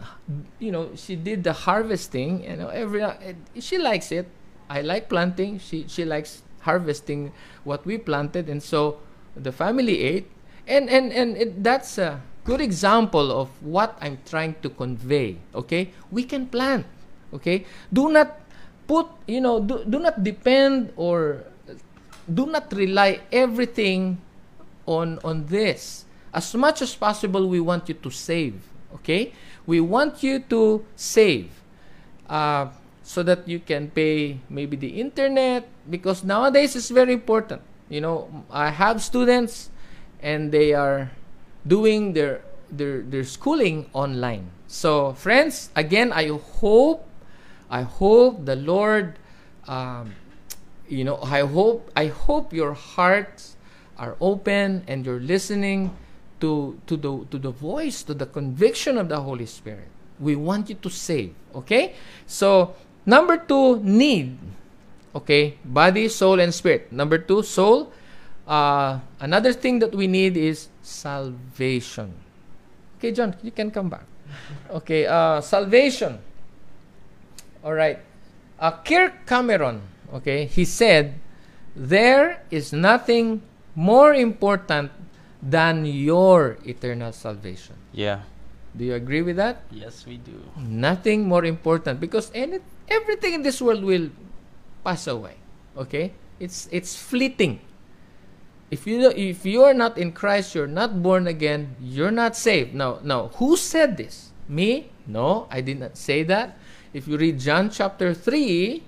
You 0.59 0.73
know, 0.73 0.91
she 0.97 1.15
did 1.15 1.45
the 1.45 1.53
harvesting. 1.53 2.45
You 2.45 2.57
know, 2.57 2.69
every 2.69 3.05
uh, 3.05 3.15
she 3.61 3.79
likes 3.79 4.11
it. 4.11 4.27
I 4.69 4.81
like 4.81 5.09
planting. 5.09 5.61
She 5.61 5.87
she 5.87 6.05
likes 6.05 6.43
harvesting 6.65 7.33
what 7.65 7.85
we 7.85 8.01
planted, 8.01 8.49
and 8.49 8.65
so 8.65 8.99
the 9.37 9.53
family 9.53 10.01
ate. 10.01 10.29
And 10.67 10.89
and 10.89 11.13
and 11.13 11.37
it, 11.37 11.65
that's 11.65 11.97
a 11.97 12.21
good 12.45 12.61
example 12.61 13.33
of 13.33 13.49
what 13.65 13.97
I'm 14.01 14.21
trying 14.25 14.57
to 14.61 14.69
convey. 14.69 15.41
Okay, 15.55 15.93
we 16.13 16.25
can 16.25 16.49
plant. 16.49 16.85
Okay, 17.33 17.65
do 17.93 18.09
not 18.09 18.41
put 18.89 19.09
you 19.29 19.41
know 19.41 19.61
do, 19.61 19.85
do 19.85 20.01
not 20.01 20.25
depend 20.25 20.93
or 20.97 21.45
do 22.33 22.47
not 22.47 22.73
rely 22.73 23.21
everything 23.33 24.21
on 24.87 25.19
on 25.25 25.47
this. 25.47 26.05
As 26.33 26.55
much 26.55 26.83
as 26.83 26.95
possible, 26.95 27.49
we 27.49 27.61
want 27.61 27.89
you 27.89 27.97
to 27.97 28.11
save. 28.11 28.61
Okay, 29.01 29.33
we 29.67 29.81
want 29.81 30.23
you 30.23 30.41
to 30.53 30.85
save. 30.97 31.51
Uh, 32.29 32.69
so 33.09 33.23
that 33.25 33.49
you 33.49 33.57
can 33.59 33.89
pay 33.89 34.37
maybe 34.53 34.77
the 34.77 35.01
internet 35.01 35.65
because 35.89 36.21
nowadays 36.23 36.77
it's 36.77 36.93
very 36.93 37.17
important 37.17 37.57
you 37.89 38.05
know 38.05 38.29
i 38.53 38.69
have 38.69 39.01
students 39.01 39.73
and 40.21 40.53
they 40.53 40.77
are 40.77 41.11
doing 41.67 42.13
their 42.13 42.45
their 42.69 43.01
their 43.01 43.25
schooling 43.25 43.89
online 43.97 44.53
so 44.69 45.17
friends 45.17 45.73
again 45.73 46.13
i 46.13 46.29
hope 46.61 47.09
i 47.73 47.81
hope 47.81 48.45
the 48.45 48.57
lord 48.57 49.17
um, 49.65 50.13
you 50.89 51.05
know 51.05 51.19
i 51.23 51.41
hope 51.41 51.91
i 51.97 52.07
hope 52.07 52.53
your 52.53 52.73
hearts 52.73 53.57
are 53.99 54.17
open 54.21 54.83
and 54.87 55.05
you're 55.05 55.21
listening 55.21 55.91
to 56.41 56.79
to 56.87 56.97
the 56.97 57.11
to 57.31 57.37
the 57.39 57.51
voice 57.51 58.07
to 58.07 58.15
the 58.15 58.27
conviction 58.27 58.97
of 58.97 59.11
the 59.11 59.19
holy 59.21 59.47
spirit. 59.47 59.91
We 60.19 60.35
want 60.35 60.71
you 60.71 60.79
to 60.83 60.91
save 60.91 61.35
okay? 61.55 61.95
So 62.27 62.75
number 63.07 63.37
2 63.37 63.83
need 63.83 64.39
okay? 65.15 65.59
Body 65.67 66.09
soul 66.09 66.41
and 66.41 66.55
spirit. 66.55 66.91
Number 66.91 67.19
2 67.19 67.43
soul. 67.43 67.93
Uh, 68.47 68.99
another 69.21 69.53
thing 69.53 69.79
that 69.81 69.95
we 69.95 70.07
need 70.07 70.37
is 70.37 70.71
salvation. 70.81 72.15
Okay 72.99 73.13
john 73.13 73.35
you 73.43 73.51
can 73.51 73.71
come 73.71 73.91
back. 73.91 74.07
Okay 74.71 75.07
uh, 75.07 75.43
salvation. 75.43 76.19
All 77.63 77.75
right. 77.75 77.99
Uh, 78.59 78.75
kirk 78.83 79.27
cameron 79.27 79.83
okay? 80.15 80.47
He 80.47 80.65
said 80.65 81.15
there 81.77 82.43
is 82.51 82.73
nothing 82.73 83.43
more 83.75 84.15
important 84.15 84.91
than 85.43 85.85
your 85.87 86.59
eternal 86.65 87.13
salvation. 87.13 87.77
Yeah. 87.93 88.23
do 88.77 88.85
you 88.85 88.95
agree 88.95 89.23
with 89.23 89.37
that? 89.37 89.63
Yes, 89.71 90.07
we 90.07 90.19
do. 90.19 90.39
nothing 90.59 91.27
more 91.27 91.45
important 91.45 91.99
because 92.01 92.31
any, 92.35 92.61
everything 92.87 93.35
in 93.35 93.43
this 93.43 93.61
world 93.61 93.83
will 93.83 94.11
pass 94.85 95.07
away. 95.07 95.35
Okay? 95.77 96.13
It's 96.39 96.69
it's 96.71 96.95
fleeting. 96.95 97.59
If 98.71 98.87
you 98.87 99.11
if 99.11 99.43
you 99.47 99.65
are 99.65 99.75
not 99.75 99.99
in 99.99 100.13
Christ 100.13 100.55
you're 100.55 100.71
not 100.71 101.03
born 101.03 101.27
again 101.27 101.75
you're 101.81 102.15
not 102.15 102.37
saved. 102.37 102.75
Now 102.75 103.01
now 103.03 103.35
who 103.41 103.57
said 103.57 103.97
this? 103.97 104.31
Me? 104.47 104.91
No 105.07 105.49
I 105.51 105.61
did 105.61 105.81
not 105.81 105.97
say 105.99 106.23
that. 106.25 106.55
If 106.93 107.09
you 107.09 107.17
read 107.19 107.41
John 107.41 107.71
chapter 107.71 108.15
3 108.15 108.85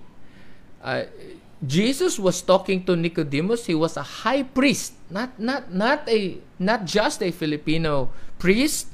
uh, 0.82 1.04
Jesus 1.66 2.18
was 2.18 2.40
talking 2.40 2.84
to 2.84 2.96
Nicodemus 2.96 3.66
he 3.66 3.74
was 3.74 3.96
a 3.96 4.02
high 4.02 4.42
priest 4.42 4.94
not 5.10 5.38
not 5.38 5.72
not 5.72 6.08
a 6.08 6.38
not 6.58 6.84
just 6.84 7.22
a 7.22 7.30
Filipino 7.30 8.08
priest 8.38 8.88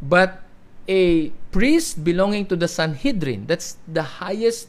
but 0.00 0.44
a 0.88 1.30
priest 1.50 2.04
belonging 2.04 2.46
to 2.46 2.56
the 2.56 2.68
Sanhedrin. 2.68 3.46
That's 3.46 3.76
the 3.88 4.02
highest 4.02 4.68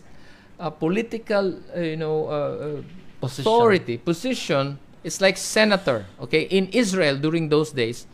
uh, 0.59 0.69
political, 0.69 1.59
uh, 1.75 1.79
you 1.79 1.97
know, 1.97 2.27
uh, 2.27 2.31
uh, 2.31 2.81
Position. 3.21 3.41
authority 3.41 3.97
position. 3.97 4.79
It's 5.03 5.21
like 5.21 5.37
senator, 5.37 6.05
okay, 6.21 6.43
in 6.43 6.67
Israel 6.69 7.17
during 7.17 7.49
those 7.49 7.71
days. 7.71 8.05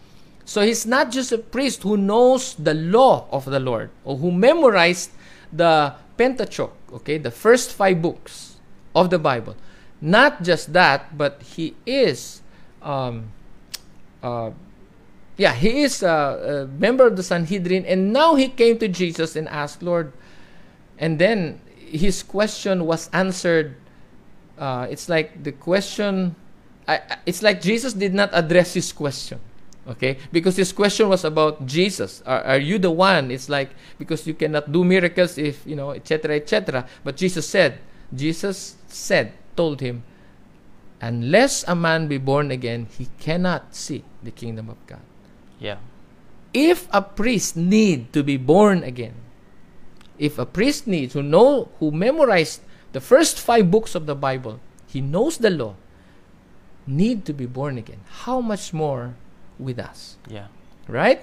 So 0.46 0.62
he's 0.62 0.86
not 0.86 1.12
just 1.12 1.32
a 1.32 1.38
priest 1.38 1.84
who 1.84 1.98
knows 1.98 2.56
the 2.56 2.74
law 2.74 3.28
of 3.32 3.46
the 3.46 3.60
Lord 3.60 3.90
or 4.04 4.18
who 4.18 4.32
memorized 4.32 5.12
the 5.52 5.94
Pentateuch, 6.22 6.78
okay, 7.02 7.18
the 7.18 7.34
first 7.34 7.74
five 7.74 7.98
books 7.98 8.62
of 8.94 9.10
the 9.10 9.18
Bible. 9.18 9.58
Not 9.98 10.46
just 10.46 10.74
that, 10.74 11.18
but 11.18 11.42
he 11.42 11.74
is 11.90 12.42
um, 12.82 13.34
uh, 14.22 14.52
yeah, 15.38 15.54
he 15.54 15.82
is 15.82 16.04
a, 16.04 16.68
a 16.70 16.80
member 16.80 17.08
of 17.08 17.16
the 17.16 17.24
Sanhedrin, 17.24 17.86
and 17.86 18.14
now 18.14 18.36
he 18.36 18.48
came 18.48 18.78
to 18.78 18.88
Jesus 18.88 19.36
and 19.36 19.48
asked, 19.50 19.82
Lord, 19.82 20.14
and 21.00 21.18
then 21.18 21.62
his 21.74 22.22
question 22.22 22.86
was 22.86 23.10
answered. 23.14 23.76
Uh, 24.58 24.86
it's 24.90 25.10
like 25.10 25.44
the 25.44 25.52
question, 25.52 26.36
I, 26.88 27.18
it's 27.26 27.42
like 27.42 27.62
Jesus 27.62 27.94
did 27.94 28.14
not 28.14 28.30
address 28.34 28.76
his 28.76 28.94
question, 28.94 29.40
okay? 29.88 30.18
Because 30.32 30.56
his 30.58 30.72
question 30.72 31.10
was 31.10 31.24
about 31.24 31.66
Jesus. 31.66 32.22
Are, 32.26 32.44
are 32.44 32.58
you 32.60 32.78
the 32.78 32.92
one? 32.92 33.32
It's 33.32 33.50
like 33.50 33.72
because 33.98 34.26
you 34.28 34.34
cannot 34.34 34.72
do 34.72 34.84
miracles 34.84 35.38
if 35.38 35.66
you 35.66 35.76
know, 35.76 35.92
etc., 35.92 36.36
etc. 36.36 36.86
But 37.04 37.18
Jesus 37.18 37.48
said, 37.48 37.80
Jesus 38.14 38.76
said, 38.88 39.34
told 39.56 39.82
him, 39.82 40.04
unless 41.02 41.64
a 41.68 41.76
man 41.76 42.08
be 42.08 42.18
born 42.18 42.52
again, 42.52 42.88
he 42.98 43.08
cannot 43.20 43.76
see 43.76 44.04
the 44.24 44.32
kingdom 44.32 44.70
of 44.70 44.78
God 44.86 45.02
Yeah. 45.60 45.78
if 46.54 46.88
a 46.92 47.02
priest 47.02 47.56
need 47.58 48.12
to 48.14 48.22
be 48.24 48.36
born 48.38 48.84
again 48.84 49.16
if 50.20 50.38
a 50.38 50.46
priest 50.46 50.86
needs 50.86 51.14
who 51.14 51.24
know 51.24 51.70
who 51.80 51.90
memorized 51.90 52.62
the 52.94 53.00
first 53.02 53.40
five 53.40 53.72
books 53.72 53.96
of 53.96 54.06
the 54.06 54.14
bible 54.14 54.60
he 54.86 55.02
knows 55.02 55.38
the 55.38 55.50
law 55.50 55.74
need 56.86 57.26
to 57.26 57.34
be 57.34 57.46
born 57.46 57.78
again 57.78 58.02
how 58.26 58.42
much 58.42 58.74
more 58.74 59.16
with 59.62 59.78
us 59.80 60.18
Yeah. 60.28 60.50
right 60.90 61.22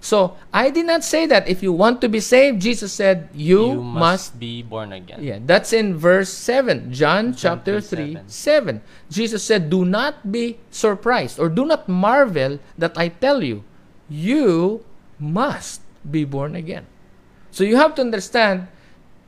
so 0.00 0.36
i 0.52 0.68
did 0.70 0.86
not 0.86 1.02
say 1.02 1.24
that 1.26 1.48
if 1.48 1.62
you 1.64 1.72
want 1.72 2.00
to 2.04 2.08
be 2.08 2.20
saved 2.20 2.60
jesus 2.60 2.92
said 2.92 3.28
you, 3.32 3.80
must 3.80 4.38
be 4.38 4.62
born 4.62 4.92
again. 4.92 5.18
yeah, 5.22 5.38
that's 5.42 5.72
in 5.72 5.96
verse 5.96 6.28
7, 6.30 6.92
John, 6.92 7.32
John 7.32 7.34
chapter 7.34 7.80
3, 7.80 8.20
3, 8.20 8.28
7. 8.28 8.82
Jesus 9.10 9.42
said, 9.42 9.70
Do 9.70 9.84
not 9.84 10.30
be 10.30 10.58
surprised 10.70 11.40
or 11.40 11.48
do 11.48 11.64
not 11.64 11.88
marvel 11.88 12.60
that 12.76 12.96
I 13.00 13.08
tell 13.08 13.42
you, 13.42 13.64
you 14.08 14.84
must 15.18 15.80
be 16.04 16.24
born 16.28 16.54
again. 16.54 16.84
So 17.50 17.64
you 17.64 17.76
have 17.80 17.94
to 17.96 18.02
understand, 18.02 18.68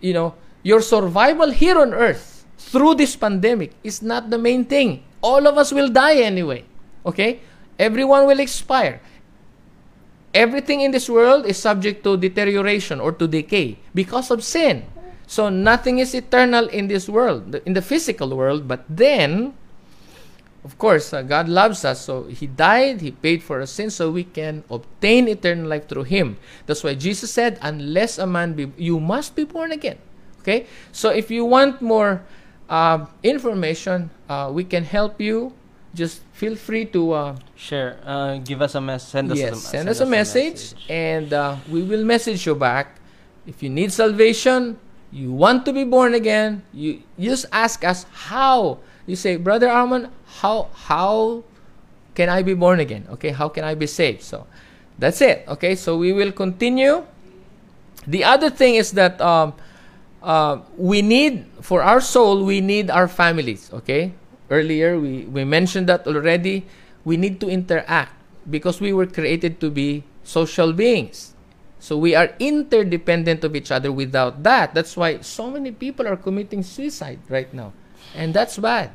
you 0.00 0.12
know, 0.12 0.34
your 0.62 0.82
survival 0.82 1.50
here 1.50 1.78
on 1.80 1.94
earth 1.94 2.44
through 2.58 2.96
this 2.96 3.16
pandemic 3.16 3.72
is 3.82 4.02
not 4.02 4.28
the 4.28 4.38
main 4.38 4.64
thing. 4.66 5.04
All 5.22 5.46
of 5.46 5.56
us 5.56 5.72
will 5.72 5.88
die 5.88 6.20
anyway. 6.20 6.64
Okay? 7.06 7.40
Everyone 7.78 8.26
will 8.26 8.40
expire 8.40 9.00
everything 10.36 10.84
in 10.84 10.92
this 10.92 11.08
world 11.08 11.48
is 11.48 11.56
subject 11.56 12.04
to 12.04 12.16
deterioration 12.20 13.00
or 13.00 13.10
to 13.10 13.26
decay 13.26 13.80
because 13.96 14.30
of 14.30 14.44
sin. 14.44 14.84
So 15.26 15.48
nothing 15.48 15.98
is 15.98 16.14
eternal 16.14 16.68
in 16.68 16.86
this 16.86 17.08
world, 17.08 17.56
in 17.64 17.72
the 17.72 17.82
physical 17.82 18.36
world. 18.36 18.68
But 18.68 18.84
then, 18.86 19.54
of 20.62 20.78
course, 20.78 21.12
uh, 21.12 21.22
God 21.22 21.48
loves 21.48 21.84
us, 21.84 22.04
so 22.04 22.24
He 22.30 22.46
died, 22.46 23.00
He 23.00 23.10
paid 23.10 23.42
for 23.42 23.58
our 23.58 23.66
sins, 23.66 23.96
so 23.96 24.12
we 24.12 24.22
can 24.22 24.62
obtain 24.70 25.26
eternal 25.26 25.66
life 25.66 25.88
through 25.88 26.04
Him. 26.04 26.36
That's 26.66 26.84
why 26.84 26.94
Jesus 26.94 27.32
said, 27.32 27.58
"Unless 27.58 28.18
a 28.22 28.26
man 28.26 28.54
be, 28.54 28.70
you 28.76 29.00
must 29.00 29.34
be 29.34 29.42
born 29.42 29.72
again." 29.72 29.98
Okay. 30.46 30.70
So 30.92 31.10
if 31.10 31.26
you 31.26 31.42
want 31.42 31.82
more 31.82 32.22
uh, 32.70 33.10
information, 33.26 34.14
uh, 34.30 34.52
we 34.54 34.62
can 34.62 34.84
help 34.84 35.18
you. 35.18 35.58
Just 35.96 36.20
feel 36.32 36.54
free 36.54 36.84
to 36.92 37.12
uh, 37.12 37.36
Share. 37.56 37.98
Uh, 38.04 38.36
give 38.44 38.60
us 38.60 38.76
a 38.76 38.80
mess. 38.80 39.08
Send 39.08 39.32
us. 39.32 39.38
yes, 39.38 39.56
a, 39.56 39.56
send, 39.56 39.88
us 39.88 40.00
a 40.00 40.06
message, 40.06 40.76
and 40.88 41.32
uh, 41.32 41.56
we 41.72 41.82
will 41.82 42.04
message 42.04 42.44
you 42.44 42.54
back. 42.54 43.00
If 43.46 43.62
you 43.62 43.70
need 43.70 43.92
salvation, 43.92 44.76
you 45.10 45.32
want 45.32 45.64
to 45.64 45.72
be 45.72 45.84
born 45.84 46.14
again, 46.14 46.62
you, 46.72 47.00
you 47.16 47.30
just 47.30 47.46
ask 47.50 47.82
us 47.84 48.04
how. 48.12 48.78
You 49.06 49.16
say, 49.16 49.36
Brother 49.36 49.70
Armand, 49.70 50.10
how 50.44 50.68
how 50.74 51.44
can 52.14 52.28
I 52.28 52.42
be 52.42 52.54
born 52.54 52.80
again? 52.80 53.06
Okay, 53.16 53.30
how 53.30 53.48
can 53.48 53.64
I 53.64 53.74
be 53.74 53.86
saved? 53.86 54.22
So 54.22 54.46
that's 54.98 55.20
it. 55.22 55.44
Okay, 55.48 55.74
so 55.74 55.96
we 55.96 56.12
will 56.12 56.32
continue. 56.32 57.06
The 58.06 58.24
other 58.24 58.50
thing 58.50 58.74
is 58.74 58.92
that 58.92 59.20
um, 59.20 59.54
uh, 60.22 60.60
we 60.76 61.00
need 61.02 61.46
for 61.62 61.82
our 61.82 62.00
soul 62.00 62.44
we 62.44 62.60
need 62.60 62.90
our 62.90 63.08
families. 63.08 63.70
Okay, 63.72 64.12
earlier 64.50 64.98
we 64.98 65.24
we 65.26 65.44
mentioned 65.44 65.88
that 65.88 66.06
already. 66.06 66.66
We 67.04 67.16
need 67.16 67.38
to 67.40 67.48
interact 67.48 68.12
because 68.50 68.80
we 68.80 68.92
were 68.92 69.06
created 69.06 69.60
to 69.60 69.70
be 69.70 70.02
social 70.24 70.72
beings. 70.72 71.34
So 71.78 71.96
we 71.96 72.14
are 72.16 72.34
interdependent 72.40 73.44
of 73.44 73.54
each 73.54 73.70
other. 73.70 73.92
Without 73.92 74.42
that, 74.42 74.74
that's 74.74 74.96
why 74.96 75.20
so 75.22 75.50
many 75.50 75.70
people 75.70 76.06
are 76.08 76.16
committing 76.16 76.62
suicide 76.62 77.20
right 77.28 77.52
now, 77.54 77.72
and 78.14 78.34
that's 78.34 78.58
bad. 78.58 78.90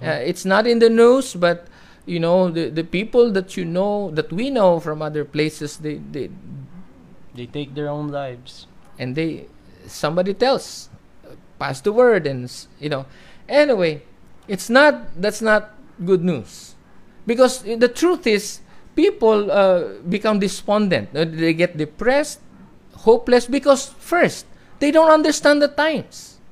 Uh, 0.00 0.20
it's 0.24 0.44
not 0.44 0.66
in 0.66 0.78
the 0.78 0.88
news, 0.88 1.34
but 1.34 1.66
you 2.06 2.20
know 2.20 2.48
the 2.48 2.68
the 2.70 2.84
people 2.84 3.32
that 3.32 3.56
you 3.56 3.64
know 3.64 4.10
that 4.12 4.32
we 4.32 4.48
know 4.48 4.80
from 4.80 5.02
other 5.02 5.24
places, 5.24 5.76
they 5.78 5.96
they 5.96 6.30
They 7.34 7.46
take 7.46 7.74
their 7.74 7.88
own 7.88 8.08
lives. 8.08 8.66
and 8.98 9.14
they 9.16 9.46
somebody 9.86 10.34
tells, 10.34 10.90
uh, 11.24 11.34
pass 11.58 11.80
the 11.80 11.92
word, 11.92 12.26
and 12.26 12.50
you 12.78 12.88
know. 12.90 13.06
Anyway, 13.48 14.02
it's 14.50 14.66
not 14.66 15.14
that's 15.14 15.38
not 15.38 15.70
good 16.02 16.26
news, 16.26 16.74
because 17.26 17.62
the 17.62 17.86
truth 17.88 18.26
is 18.26 18.58
people 18.98 19.46
uh, 19.54 20.02
become 20.10 20.42
despondent. 20.42 21.14
Uh, 21.14 21.22
They 21.24 21.54
get 21.54 21.78
depressed, 21.78 22.42
hopeless 23.06 23.46
because 23.46 23.86
first 24.02 24.50
they 24.82 24.90
don't 24.90 25.10
understand 25.14 25.62
the 25.62 25.68
times. 25.70 26.42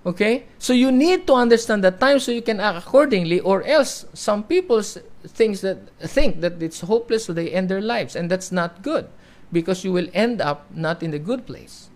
Okay, 0.00 0.48
so 0.56 0.72
you 0.72 0.88
need 0.90 1.28
to 1.28 1.36
understand 1.36 1.84
the 1.84 1.92
times 1.92 2.24
so 2.24 2.32
you 2.32 2.40
can 2.40 2.56
act 2.58 2.88
accordingly, 2.88 3.36
or 3.38 3.60
else 3.68 4.08
some 4.16 4.40
people 4.42 4.80
s- 4.80 4.96
thinks 5.36 5.60
that 5.60 5.76
think 6.00 6.40
that 6.40 6.56
it's 6.64 6.80
hopeless, 6.80 7.28
so 7.28 7.36
they 7.36 7.52
end 7.52 7.68
their 7.68 7.84
lives, 7.84 8.16
and 8.16 8.32
that's 8.32 8.48
not 8.48 8.80
good, 8.80 9.12
because 9.52 9.84
you 9.84 9.92
will 9.92 10.08
end 10.16 10.40
up 10.40 10.64
not 10.72 11.04
in 11.04 11.12
the 11.12 11.20
good 11.20 11.44
place. 11.44 11.92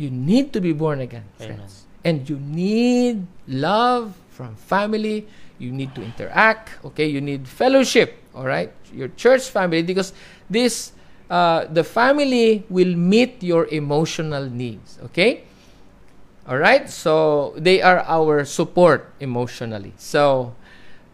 You 0.00 0.08
need 0.08 0.56
to 0.56 0.60
be 0.64 0.72
born 0.72 1.04
again, 1.04 1.28
Amen. 1.36 1.60
friends, 1.60 1.84
and 2.00 2.24
you 2.24 2.40
need 2.40 3.28
love 3.44 4.16
from 4.34 4.58
family. 4.58 5.30
You 5.62 5.70
need 5.70 5.94
to 5.94 6.02
interact. 6.02 6.82
Okay, 6.84 7.06
you 7.06 7.22
need 7.22 7.46
fellowship. 7.46 8.18
All 8.34 8.44
right, 8.44 8.74
your 8.90 9.08
church 9.14 9.46
family, 9.46 9.86
because 9.86 10.10
this 10.50 10.90
uh, 11.30 11.70
the 11.70 11.86
family 11.86 12.66
will 12.68 12.98
meet 12.98 13.42
your 13.42 13.70
emotional 13.70 14.50
needs. 14.50 14.98
Okay. 15.10 15.46
All 16.44 16.58
right, 16.58 16.90
so 16.90 17.54
they 17.56 17.80
are 17.80 18.04
our 18.04 18.44
support 18.44 19.08
emotionally. 19.16 19.96
So, 19.96 20.52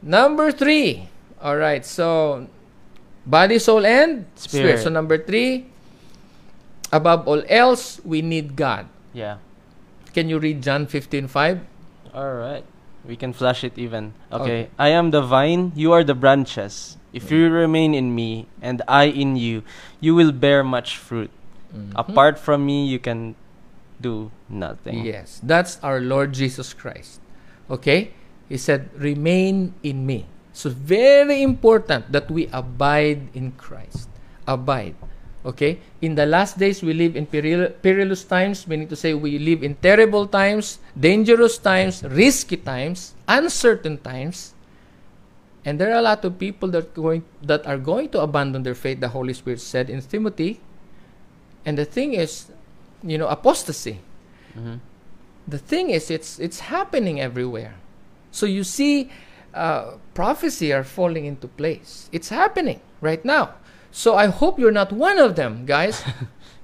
number 0.03 0.51
three. 0.51 1.07
All 1.39 1.55
right, 1.57 1.87
so 1.87 2.49
body, 3.25 3.63
soul, 3.63 3.87
and 3.87 4.27
spirit. 4.35 4.83
Spirit. 4.83 4.83
So, 4.83 4.91
number 4.91 5.23
three, 5.23 5.71
above 6.91 7.29
all 7.29 7.47
else, 7.47 8.03
we 8.03 8.23
need 8.27 8.57
God. 8.57 8.91
Yeah. 9.15 9.39
Can 10.13 10.29
you 10.29 10.43
read 10.43 10.63
John 10.67 10.91
15 10.91 11.29
5? 11.31 11.61
All 12.13 12.35
right. 12.35 12.67
We 13.11 13.19
can 13.19 13.35
flash 13.35 13.67
it 13.67 13.75
even. 13.75 14.15
Okay. 14.31 14.43
Okay. 14.43 14.63
I 14.79 14.95
am 14.95 15.11
the 15.11 15.19
vine, 15.19 15.75
you 15.75 15.91
are 15.91 16.07
the 16.07 16.15
branches. 16.15 16.95
If 17.11 17.35
you 17.35 17.51
remain 17.51 17.91
in 17.91 18.15
me 18.15 18.47
and 18.63 18.87
I 18.87 19.11
in 19.11 19.35
you, 19.35 19.67
you 19.99 20.15
will 20.15 20.31
bear 20.31 20.63
much 20.63 20.95
fruit. 20.95 21.35
Mm-hmm. 21.75 21.99
Apart 21.99 22.39
from 22.39 22.63
me, 22.63 22.87
you 22.87 23.03
can 23.03 23.35
do 24.01 24.31
nothing. 24.47 25.03
Yes, 25.03 25.43
that's 25.43 25.83
our 25.83 25.99
Lord 25.99 26.31
Jesus 26.39 26.71
Christ. 26.71 27.19
Okay? 27.67 28.15
He 28.47 28.55
said, 28.55 28.95
remain 28.95 29.75
in 29.83 30.07
me. 30.07 30.31
So, 30.55 30.71
very 30.71 31.43
important 31.43 32.15
that 32.15 32.31
we 32.31 32.47
abide 32.55 33.35
in 33.35 33.59
Christ. 33.59 34.07
Abide. 34.47 34.95
Okay? 35.45 35.79
In 36.03 36.15
the 36.15 36.27
last 36.27 36.59
days, 36.59 36.83
we 36.83 36.93
live 36.93 37.17
in 37.17 37.25
peril- 37.27 37.71
perilous 37.83 38.25
times, 38.25 38.67
meaning 38.67 38.89
to 38.89 38.97
say 38.97 39.15
we 39.15 39.39
live 39.39 39.63
in 39.63 39.75
terrible 39.77 40.27
times, 40.27 40.79
dangerous 40.99 41.57
times, 41.59 42.03
risky 42.05 42.57
times, 42.57 43.15
uncertain 43.29 43.97
times. 43.99 44.53
And 45.65 45.79
there 45.79 45.91
are 45.93 45.99
a 45.99 46.03
lot 46.03 46.25
of 46.25 46.39
people 46.39 46.69
that 46.71 46.95
going 46.95 47.23
that 47.43 47.67
are 47.67 47.77
going 47.79 48.09
to 48.17 48.21
abandon 48.21 48.63
their 48.63 48.75
faith, 48.75 49.01
the 49.01 49.09
Holy 49.13 49.33
Spirit 49.33 49.61
said 49.61 49.89
in 49.91 50.01
Timothy. 50.01 50.61
And 51.65 51.77
the 51.77 51.85
thing 51.85 52.15
is, 52.15 52.49
you 53.03 53.17
know, 53.19 53.29
apostasy 53.29 54.01
Mhm. 54.57 54.81
the 55.47 55.59
thing 55.59 55.91
is 55.91 56.11
it's 56.11 56.39
it's 56.43 56.59
happening 56.69 57.21
everywhere 57.21 57.75
so 58.35 58.47
you 58.47 58.65
see 58.65 59.09
uh, 59.55 59.95
prophecy 60.13 60.73
are 60.75 60.83
falling 60.83 61.25
into 61.25 61.47
place 61.47 62.09
it's 62.11 62.31
happening 62.35 62.81
right 63.01 63.25
now 63.25 63.55
so 63.93 64.15
i 64.15 64.27
hope 64.27 64.59
you're 64.59 64.73
not 64.73 64.93
one 64.93 65.19
of 65.19 65.37
them 65.37 65.65
guys. 65.67 66.03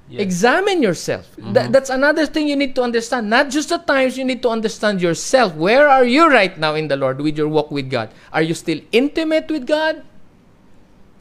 Examine 0.07 0.83
yourself. 0.87 1.27
Tha- 1.35 1.67
Mhm. 1.67 1.73
that's 1.75 1.91
another 1.91 2.27
thing 2.31 2.47
you 2.47 2.55
need 2.55 2.77
to 2.79 2.83
understand. 2.87 3.27
Not 3.29 3.51
just 3.51 3.71
the 3.75 3.79
times 3.83 4.15
you 4.15 4.23
need 4.23 4.39
to 4.47 4.49
understand 4.49 5.03
yourself. 5.03 5.59
Where 5.59 5.89
are 5.91 6.05
you 6.07 6.31
right 6.31 6.55
now 6.55 6.79
in 6.79 6.87
the 6.87 6.95
lord 6.95 7.19
with 7.21 7.35
your 7.37 7.49
walk 7.51 7.73
with 7.75 7.91
god? 7.91 8.15
Are 8.33 8.39
you 8.43 8.55
still 8.55 8.79
intimate 8.95 9.51
with 9.51 9.67
god? 9.67 10.07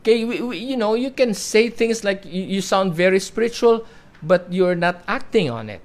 Okay 0.05 0.21
we, 0.23 0.37
we, 0.37 0.57
you 0.61 0.77
know 0.77 0.93
you 0.93 1.09
can 1.09 1.33
say 1.33 1.65
things 1.73 2.03
like 2.05 2.29
you, 2.29 2.43
you 2.45 2.61
sound 2.61 2.93
very 2.93 3.17
spiritual 3.17 3.89
but 4.21 4.45
you're 4.53 4.77
not 4.77 5.01
acting 5.09 5.49
on 5.49 5.65
it. 5.73 5.81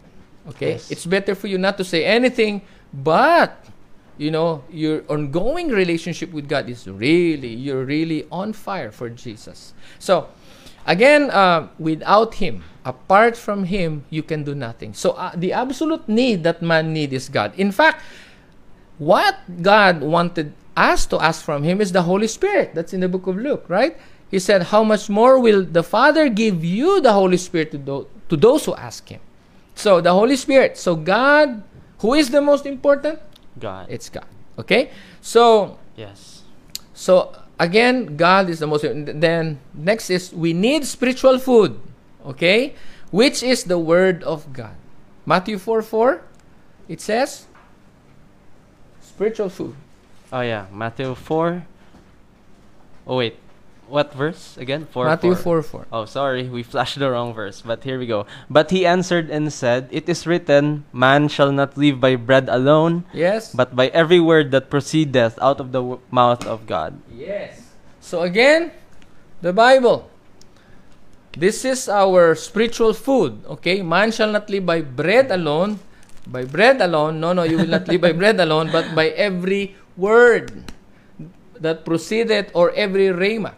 Okay? 0.52 0.76
Yes. 0.76 0.92
it's 0.92 1.06
better 1.08 1.32
for 1.34 1.48
you 1.48 1.56
not 1.56 1.80
to 1.80 1.84
say 1.88 2.04
anything 2.04 2.60
but 2.92 3.64
you 4.20 4.30
know 4.30 4.62
your 4.68 5.02
ongoing 5.08 5.68
relationship 5.68 6.30
with 6.32 6.48
god 6.48 6.68
is 6.68 6.86
really 6.86 7.48
you're 7.48 7.84
really 7.84 8.26
on 8.30 8.52
fire 8.52 8.92
for 8.92 9.08
jesus 9.08 9.72
so 9.98 10.28
again 10.86 11.30
uh, 11.30 11.68
without 11.78 12.34
him 12.34 12.62
apart 12.84 13.36
from 13.36 13.64
him 13.64 14.04
you 14.10 14.22
can 14.22 14.44
do 14.44 14.54
nothing 14.54 14.92
so 14.92 15.12
uh, 15.16 15.32
the 15.34 15.52
absolute 15.52 16.06
need 16.08 16.44
that 16.44 16.60
man 16.60 16.92
need 16.92 17.12
is 17.12 17.28
god 17.28 17.52
in 17.56 17.72
fact 17.72 18.04
what 19.00 19.40
God 19.62 20.04
wanted 20.04 20.52
us 20.76 21.06
to 21.06 21.18
ask 21.18 21.42
from 21.42 21.64
Him 21.64 21.80
is 21.80 21.90
the 21.90 22.02
Holy 22.02 22.28
Spirit. 22.28 22.76
That's 22.76 22.92
in 22.92 23.00
the 23.00 23.08
book 23.08 23.26
of 23.26 23.36
Luke, 23.36 23.64
right? 23.66 23.96
He 24.30 24.38
said, 24.38 24.68
How 24.68 24.84
much 24.84 25.08
more 25.08 25.40
will 25.40 25.64
the 25.64 25.82
Father 25.82 26.28
give 26.28 26.62
you 26.62 27.00
the 27.00 27.12
Holy 27.12 27.38
Spirit 27.38 27.72
to, 27.72 27.78
tho- 27.78 28.08
to 28.28 28.36
those 28.36 28.66
who 28.66 28.74
ask 28.76 29.08
Him? 29.08 29.20
So, 29.74 30.00
the 30.00 30.12
Holy 30.12 30.36
Spirit. 30.36 30.76
So, 30.76 30.94
God, 30.94 31.64
who 31.98 32.12
is 32.12 32.28
the 32.28 32.42
most 32.42 32.66
important? 32.66 33.18
God. 33.58 33.86
It's 33.88 34.08
God. 34.08 34.26
Okay? 34.58 34.90
So, 35.20 35.78
yes. 35.96 36.42
so 36.94 37.32
again, 37.58 38.16
God 38.16 38.48
is 38.48 38.58
the 38.58 38.66
most. 38.66 38.84
Then 38.84 39.60
next 39.74 40.10
is 40.10 40.32
we 40.32 40.52
need 40.52 40.84
spiritual 40.86 41.38
food, 41.38 41.78
okay, 42.24 42.74
which 43.10 43.42
is 43.42 43.64
the 43.64 43.78
Word 43.78 44.22
of 44.24 44.52
God. 44.52 44.74
Matthew 45.26 45.58
four 45.58 45.82
four, 45.82 46.22
it 46.88 47.00
says 47.00 47.46
spiritual 49.20 49.50
food. 49.50 49.76
Oh 50.32 50.40
yeah, 50.40 50.66
Matthew 50.72 51.14
4. 51.14 51.66
Oh 53.06 53.16
wait. 53.16 53.36
What 53.90 54.14
verse 54.14 54.54
again? 54.56 54.86
4 54.86 55.04
Matthew 55.10 55.34
4. 55.34 55.62
4 55.66 55.84
4. 55.84 55.86
Oh, 55.90 56.04
sorry, 56.06 56.46
we 56.46 56.62
flashed 56.62 56.98
the 57.02 57.10
wrong 57.10 57.34
verse, 57.34 57.58
but 57.60 57.82
here 57.82 57.98
we 57.98 58.06
go. 58.06 58.22
But 58.48 58.70
he 58.70 58.86
answered 58.86 59.28
and 59.34 59.50
said, 59.52 59.90
It 59.90 60.06
is 60.08 60.30
written, 60.30 60.86
Man 60.94 61.26
shall 61.26 61.50
not 61.50 61.74
live 61.76 61.98
by 61.98 62.14
bread 62.14 62.46
alone, 62.48 63.02
Yes? 63.12 63.50
but 63.50 63.74
by 63.74 63.88
every 63.90 64.20
word 64.22 64.54
that 64.54 64.70
proceedeth 64.70 65.34
out 65.42 65.58
of 65.58 65.74
the 65.74 65.82
w- 65.82 65.98
mouth 66.14 66.46
of 66.46 66.70
God. 66.70 67.02
yes. 67.10 67.58
So 67.98 68.22
again, 68.22 68.70
the 69.42 69.52
Bible. 69.52 70.06
This 71.34 71.64
is 71.66 71.86
our 71.88 72.34
spiritual 72.34 72.94
food, 72.94 73.42
okay? 73.58 73.82
Man 73.82 74.10
shall 74.10 74.30
not 74.30 74.50
live 74.50 74.66
by 74.66 74.82
bread 74.82 75.30
alone. 75.30 75.78
By 76.26 76.42
bread 76.46 76.80
alone. 76.80 77.18
No, 77.18 77.32
no, 77.34 77.42
you 77.42 77.58
will 77.58 77.70
not 77.70 77.86
live 77.86 78.00
by 78.02 78.12
bread 78.14 78.38
alone, 78.40 78.70
but 78.70 78.94
by 78.94 79.10
every 79.14 79.74
word 79.96 80.70
that 81.58 81.84
proceeded 81.84 82.50
or 82.54 82.70
every 82.74 83.14
rhema 83.14 83.54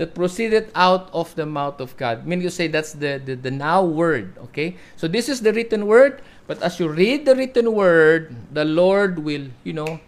that 0.00 0.16
proceeded 0.16 0.72
out 0.74 1.12
of 1.12 1.28
the 1.36 1.44
mouth 1.44 1.76
of 1.76 1.92
God. 2.00 2.24
Meaning 2.24 2.48
you 2.48 2.48
say 2.48 2.68
that's 2.72 2.96
the, 2.96 3.20
the, 3.20 3.36
the 3.36 3.50
now 3.50 3.84
word. 3.84 4.32
Okay? 4.48 4.80
So 4.96 5.06
this 5.06 5.28
is 5.28 5.42
the 5.44 5.52
written 5.52 5.84
word, 5.86 6.22
but 6.46 6.62
as 6.62 6.80
you 6.80 6.88
read 6.88 7.26
the 7.26 7.36
written 7.36 7.74
word, 7.76 8.34
the 8.50 8.64
Lord 8.64 9.18
will, 9.18 9.52
you 9.62 9.74
know, 9.74 10.00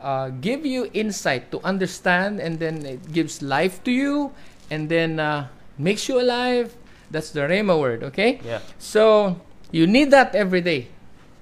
uh, 0.00 0.30
give 0.42 0.66
you 0.66 0.90
insight 0.92 1.52
to 1.52 1.62
understand, 1.62 2.40
and 2.40 2.58
then 2.58 2.84
it 2.84 3.12
gives 3.12 3.40
life 3.40 3.82
to 3.84 3.92
you, 3.92 4.32
and 4.70 4.88
then 4.88 5.20
uh, 5.20 5.46
makes 5.78 6.08
you 6.08 6.20
alive. 6.20 6.74
That's 7.10 7.30
the 7.30 7.46
Rhema 7.46 7.78
word, 7.78 8.02
okay? 8.02 8.40
Yeah. 8.44 8.58
So 8.78 9.40
you 9.70 9.86
need 9.86 10.10
that 10.10 10.34
every 10.34 10.62
day. 10.62 10.88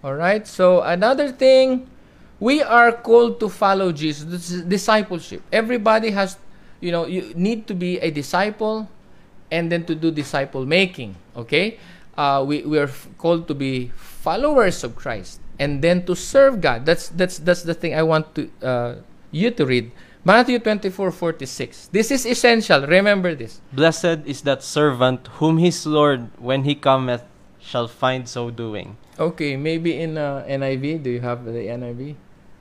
All 0.05 0.15
right. 0.15 0.47
So 0.47 0.83
another 0.83 1.33
thing 1.33 1.89
we 2.41 2.63
are 2.63 2.93
called 2.93 3.41
to 3.41 3.49
follow 3.49 3.91
Jesus. 3.91 4.25
This 4.25 4.51
is 4.51 4.63
discipleship. 4.63 5.41
Everybody 5.51 6.11
has, 6.11 6.37
you 6.81 6.93
know, 6.93 7.07
you 7.07 7.33
need 7.35 7.67
to 7.67 7.75
be 7.75 7.99
a 7.99 8.11
disciple 8.11 8.89
and 9.51 9.71
then 9.71 9.85
to 9.87 9.95
do 9.95 10.11
disciple 10.11 10.67
making. 10.67 11.17
Okay? 11.37 11.79
Uh, 12.17 12.45
we, 12.47 12.63
we 12.63 12.79
are 12.79 12.91
called 13.19 13.47
to 13.49 13.55
be 13.55 13.93
followers 13.97 14.83
of 14.83 14.97
Christ 14.97 15.41
and 15.59 15.83
then 15.83 16.05
to 16.07 16.15
serve 16.15 16.61
God. 16.61 16.87
That's 16.87 17.09
that's 17.09 17.39
that's 17.39 17.63
the 17.63 17.75
thing 17.75 17.95
I 17.95 18.03
want 18.03 18.35
to 18.35 18.51
uh, 18.63 18.95
you 19.31 19.51
to 19.51 19.67
read. 19.67 19.93
Matthew 20.25 20.59
24, 20.59 21.13
46. 21.13 21.89
This 21.95 22.11
is 22.11 22.27
essential. 22.27 22.85
Remember 22.85 23.37
this. 23.37 23.61
Blessed 23.73 24.27
is 24.27 24.43
that 24.43 24.65
servant 24.65 25.29
whom 25.39 25.59
his 25.59 25.87
Lord, 25.87 26.31
when 26.39 26.65
he 26.65 26.75
cometh, 26.75 27.23
shall 27.61 27.87
find 27.87 28.29
so 28.29 28.51
doing. 28.51 28.97
Okay, 29.21 29.57
maybe 29.57 29.95
in 29.95 30.19
uh, 30.19 30.45
NIV. 30.49 31.05
Do 31.05 31.11
you 31.11 31.21
have 31.21 31.45
the 31.45 31.71
NIV? 31.71 32.17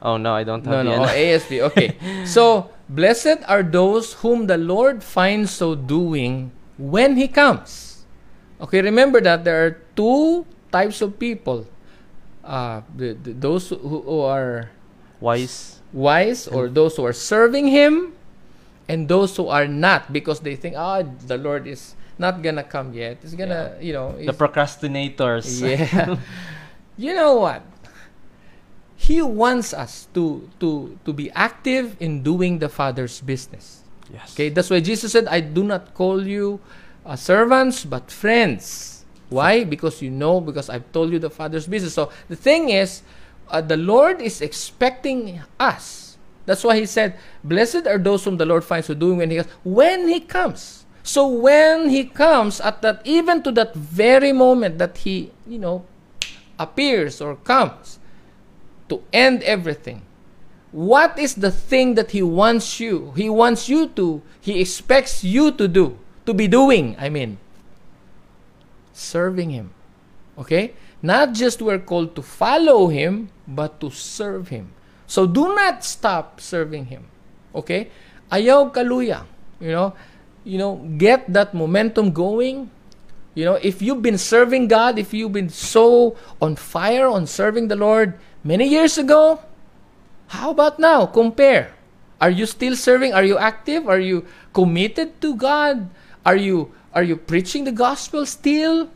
Oh 0.06 0.18
no, 0.22 0.38
I 0.38 0.46
don't 0.46 0.62
No, 0.64 0.72
have 0.72 0.86
no. 0.86 0.92
the 1.02 1.10
Oh, 1.10 1.18
ASV. 1.18 1.52
Okay. 1.74 1.90
so, 2.30 2.70
blessed 2.88 3.42
are 3.50 3.64
those 3.66 4.14
whom 4.22 4.46
the 4.46 4.58
Lord 4.58 5.02
finds 5.02 5.50
so 5.50 5.74
doing 5.74 6.54
when 6.78 7.18
He 7.18 7.26
comes. 7.28 8.06
Okay, 8.62 8.82
remember 8.86 9.20
that 9.26 9.42
there 9.44 9.66
are 9.66 9.82
two 9.98 10.46
types 10.72 11.02
of 11.02 11.18
people. 11.18 11.66
Uh, 12.46 12.86
the, 12.96 13.18
the, 13.18 13.34
those 13.34 13.70
who, 13.74 13.82
who 13.82 14.22
are 14.22 14.70
Wise. 15.20 15.82
wise 15.92 16.46
or 16.48 16.70
those 16.70 16.96
who 16.96 17.04
are 17.04 17.14
serving 17.18 17.66
Him, 17.74 18.14
and 18.88 19.10
those 19.10 19.34
who 19.36 19.48
are 19.50 19.66
not 19.66 20.14
because 20.14 20.40
they 20.46 20.56
think, 20.56 20.76
ah, 20.78 21.02
the 21.26 21.38
Lord 21.42 21.66
is 21.66 21.96
not 22.22 22.44
gonna 22.46 22.64
come 22.64 22.94
yet. 22.94 23.18
It's 23.26 23.34
gonna, 23.34 23.74
you 23.82 23.92
know, 23.92 24.14
The 24.14 24.32
procrastinators. 24.38 25.50
yeah. 25.66 26.16
you 27.02 27.16
know 27.18 27.42
what? 27.42 27.64
He 29.06 29.22
wants 29.22 29.70
us 29.70 30.10
to 30.18 30.50
to 30.58 30.98
to 31.06 31.14
be 31.14 31.30
active 31.38 31.94
in 32.02 32.26
doing 32.26 32.58
the 32.58 32.74
Father's 32.74 33.22
business. 33.22 33.86
Yes. 34.10 34.34
Okay, 34.34 34.50
that's 34.50 34.74
why 34.74 34.82
Jesus 34.82 35.14
said, 35.14 35.30
"I 35.30 35.46
do 35.46 35.62
not 35.62 35.94
call 35.94 36.26
you 36.26 36.58
uh, 37.06 37.14
servants, 37.14 37.86
but 37.86 38.10
friends." 38.10 39.06
Why? 39.30 39.62
Because 39.62 40.02
you 40.02 40.10
know, 40.10 40.42
because 40.42 40.74
I've 40.74 40.90
told 40.90 41.14
you 41.14 41.22
the 41.22 41.30
Father's 41.30 41.70
business. 41.70 41.94
So 41.94 42.10
the 42.34 42.38
thing 42.38 42.74
is, 42.74 43.06
uh, 43.54 43.62
the 43.62 43.78
Lord 43.78 44.26
is 44.26 44.42
expecting 44.42 45.38
us. 45.62 46.18
That's 46.50 46.66
why 46.66 46.82
He 46.82 46.90
said, 46.90 47.14
"Blessed 47.46 47.86
are 47.86 48.02
those 48.02 48.26
whom 48.26 48.42
the 48.42 48.50
Lord 48.50 48.66
finds 48.66 48.90
so 48.90 48.98
doing 48.98 49.22
when 49.22 49.30
He 49.30 49.38
comes." 49.38 49.54
When 49.62 50.10
He 50.10 50.20
comes. 50.26 50.62
So 51.06 51.30
when 51.30 51.94
He 51.94 52.10
comes, 52.10 52.58
at 52.58 52.82
that 52.82 53.06
even 53.06 53.46
to 53.46 53.54
that 53.54 53.78
very 53.78 54.34
moment 54.34 54.82
that 54.82 55.06
He, 55.06 55.30
you 55.46 55.62
know, 55.62 55.86
appears 56.58 57.22
or 57.22 57.38
comes 57.46 58.02
to 58.90 59.02
end 59.14 59.44
everything. 59.44 60.02
What 60.72 61.18
is 61.18 61.36
the 61.36 61.52
thing 61.52 61.96
that 61.96 62.12
he 62.12 62.22
wants 62.22 62.80
you? 62.80 63.14
He 63.16 63.30
wants 63.30 63.70
you 63.70 63.88
to, 63.96 64.22
he 64.42 64.60
expects 64.60 65.24
you 65.24 65.52
to 65.52 65.68
do, 65.68 65.98
to 66.26 66.34
be 66.34 66.48
doing, 66.48 66.96
I 67.00 67.10
mean. 67.10 67.38
Serving 68.92 69.52
him. 69.52 69.72
Okay? 70.38 70.74
Not 71.02 71.34
just 71.34 71.62
we're 71.62 71.80
called 71.80 72.16
to 72.16 72.22
follow 72.22 72.88
him, 72.88 73.30
but 73.48 73.80
to 73.80 73.90
serve 73.90 74.50
him. 74.50 74.74
So 75.08 75.26
do 75.26 75.56
not 75.56 75.84
stop 75.84 76.42
serving 76.42 76.86
him. 76.86 77.08
Okay? 77.54 77.90
Ayaw 78.32 78.74
kaluya. 78.74 79.24
You 79.60 79.72
know, 79.72 79.94
you 80.44 80.58
know, 80.58 80.76
get 80.98 81.32
that 81.32 81.54
momentum 81.54 82.12
going. 82.12 82.70
You 83.34 83.46
know, 83.46 83.56
if 83.56 83.82
you've 83.82 84.02
been 84.02 84.18
serving 84.18 84.68
God, 84.68 85.00
if 85.00 85.14
you've 85.14 85.32
been 85.32 85.50
so 85.50 86.16
on 86.42 86.56
fire 86.56 87.08
on 87.08 87.28
serving 87.28 87.68
the 87.68 87.76
Lord 87.76 88.20
many 88.46 88.70
years 88.70 88.98
ago, 88.98 89.42
how 90.28 90.52
about 90.52 90.78
now? 90.78 91.10
Compare. 91.10 91.74
Are 92.22 92.30
you 92.30 92.46
still 92.46 92.78
serving? 92.78 93.14
Are 93.14 93.26
you 93.26 93.38
active? 93.38 93.90
Are 93.90 94.00
you 94.00 94.26
committed 94.54 95.20
to 95.22 95.36
God? 95.36 95.90
Are 96.26 96.38
you 96.38 96.72
are 96.94 97.04
you 97.04 97.18
preaching 97.18 97.66
the 97.66 97.76
gospel 97.76 98.26
still? 98.26 98.88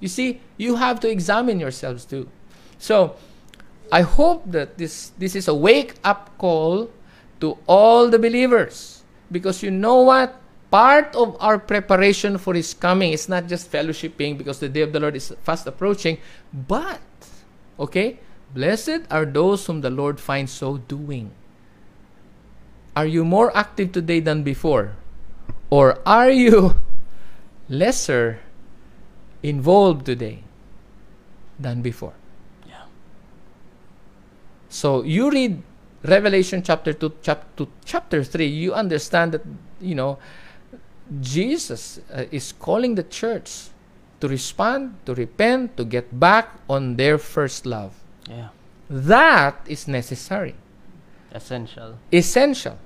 You 0.00 0.08
see, 0.08 0.40
you 0.56 0.76
have 0.76 1.00
to 1.00 1.10
examine 1.10 1.60
yourselves 1.60 2.06
too. 2.06 2.30
So, 2.78 3.16
I 3.92 4.00
hope 4.00 4.48
that 4.50 4.78
this 4.78 5.12
this 5.18 5.36
is 5.36 5.48
a 5.48 5.54
wake 5.54 6.00
up 6.02 6.32
call 6.38 6.88
to 7.40 7.58
all 7.66 8.08
the 8.08 8.18
believers 8.18 9.04
because 9.30 9.62
you 9.62 9.70
know 9.70 10.00
what? 10.00 10.40
Part 10.70 11.14
of 11.14 11.36
our 11.38 11.58
preparation 11.60 12.38
for 12.38 12.52
His 12.54 12.74
coming 12.74 13.12
is 13.12 13.28
not 13.28 13.46
just 13.46 13.70
fellowshipping 13.70 14.36
because 14.36 14.58
the 14.58 14.68
day 14.68 14.82
of 14.82 14.92
the 14.92 14.98
Lord 14.98 15.14
is 15.14 15.32
fast 15.44 15.66
approaching, 15.66 16.18
but, 16.52 17.00
okay, 17.78 18.18
blessed 18.54 19.06
are 19.10 19.24
those 19.24 19.66
whom 19.66 19.80
the 19.80 19.90
Lord 19.90 20.20
finds 20.20 20.52
so 20.52 20.78
doing. 20.78 21.30
Are 22.94 23.06
you 23.06 23.24
more 23.24 23.54
active 23.56 23.92
today 23.92 24.20
than 24.20 24.42
before? 24.42 24.96
Or 25.68 25.98
are 26.06 26.30
you 26.30 26.76
lesser 27.68 28.40
involved 29.42 30.06
today 30.06 30.44
than 31.58 31.82
before? 31.82 32.14
Yeah. 32.66 32.86
So 34.68 35.02
you 35.02 35.30
read 35.30 35.62
Revelation 36.02 36.62
chapter 36.62 36.92
2, 36.92 37.12
chapter, 37.22 37.66
chapter 37.84 38.22
3, 38.22 38.46
you 38.46 38.72
understand 38.72 39.32
that, 39.32 39.42
you 39.80 39.94
know, 39.94 40.18
Jesus 41.20 42.00
uh, 42.12 42.24
is 42.30 42.52
calling 42.52 42.94
the 42.94 43.02
church 43.02 43.68
to 44.20 44.28
respond, 44.28 44.94
to 45.06 45.14
repent, 45.14 45.76
to 45.76 45.84
get 45.84 46.18
back 46.18 46.60
on 46.68 46.96
their 46.96 47.18
first 47.18 47.66
love. 47.66 47.92
Yeah. 48.28 48.48
That 48.88 49.60
is 49.66 49.88
necessary, 49.88 50.54
Essential. 51.32 51.98
essential. 52.12 52.78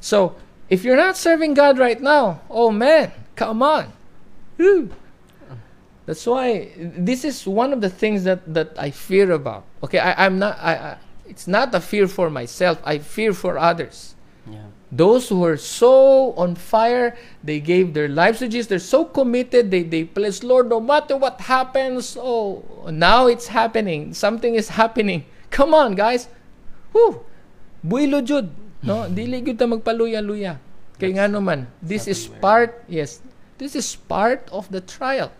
So 0.00 0.36
if 0.68 0.84
you're 0.84 0.96
not 0.96 1.16
serving 1.16 1.54
God 1.54 1.78
right 1.78 2.00
now, 2.00 2.40
oh 2.48 2.70
man, 2.70 3.12
come 3.36 3.62
on. 3.62 3.92
Whew. 4.56 4.90
That's 6.06 6.26
why 6.26 6.70
this 6.76 7.24
is 7.24 7.46
one 7.46 7.72
of 7.72 7.80
the 7.80 7.90
things 7.90 8.24
that, 8.24 8.52
that 8.52 8.72
I 8.78 8.90
fear 8.90 9.30
about. 9.32 9.64
Okay, 9.82 9.98
I, 9.98 10.26
I'm 10.26 10.38
not 10.38 10.58
I, 10.58 10.74
I 10.74 10.96
it's 11.26 11.46
not 11.46 11.74
a 11.74 11.80
fear 11.80 12.08
for 12.08 12.30
myself, 12.30 12.80
I 12.84 12.98
fear 12.98 13.32
for 13.32 13.58
others. 13.58 14.14
Yeah. 14.50 14.66
Those 14.90 15.30
who 15.30 15.44
are 15.46 15.56
so 15.56 16.34
on 16.34 16.58
fire, 16.58 17.16
they 17.46 17.62
gave 17.62 17.94
their 17.94 18.08
lives 18.08 18.40
to 18.40 18.48
Jesus. 18.50 18.66
They're 18.66 18.82
so 18.82 19.06
committed. 19.06 19.70
They 19.70 19.86
they 19.86 20.02
place 20.02 20.42
Lord 20.42 20.66
no 20.66 20.82
matter 20.82 21.14
what 21.14 21.46
happens. 21.46 22.18
Oh, 22.18 22.66
now 22.90 23.30
it's 23.30 23.54
happening. 23.54 24.14
Something 24.14 24.58
is 24.58 24.74
happening. 24.74 25.30
Come 25.54 25.74
on, 25.74 25.94
guys. 25.94 26.26
Whew. 26.90 27.22
Builo 27.86 28.18
jud. 28.18 28.50
No, 28.82 29.06
dili 29.06 29.44
gyud 29.44 29.60
ta 29.60 29.68
magpaluya-luya. 29.70 30.58
Kay 31.00 31.16
nga 31.16 31.28
naman, 31.28 31.64
this 31.80 32.04
is 32.04 32.28
part, 32.44 32.84
yes, 32.84 33.24
this 33.56 33.72
is 33.72 33.96
part 34.08 34.44
of 34.52 34.68
the 34.68 34.84
trial. 34.84 35.32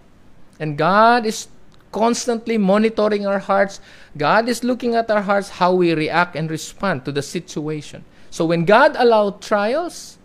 And 0.57 0.77
God 0.77 1.29
is 1.29 1.53
constantly 1.93 2.57
monitoring 2.57 3.29
our 3.29 3.41
hearts. 3.41 3.81
God 4.17 4.49
is 4.49 4.65
looking 4.65 4.97
at 4.97 5.11
our 5.11 5.21
hearts, 5.21 5.61
how 5.61 5.77
we 5.77 5.93
react 5.93 6.37
and 6.37 6.49
respond 6.49 7.05
to 7.05 7.13
the 7.13 7.21
situation. 7.21 8.05
So 8.31 8.47
when 8.47 8.65
God 8.65 8.95
allowed 8.97 9.43
trials 9.43 10.19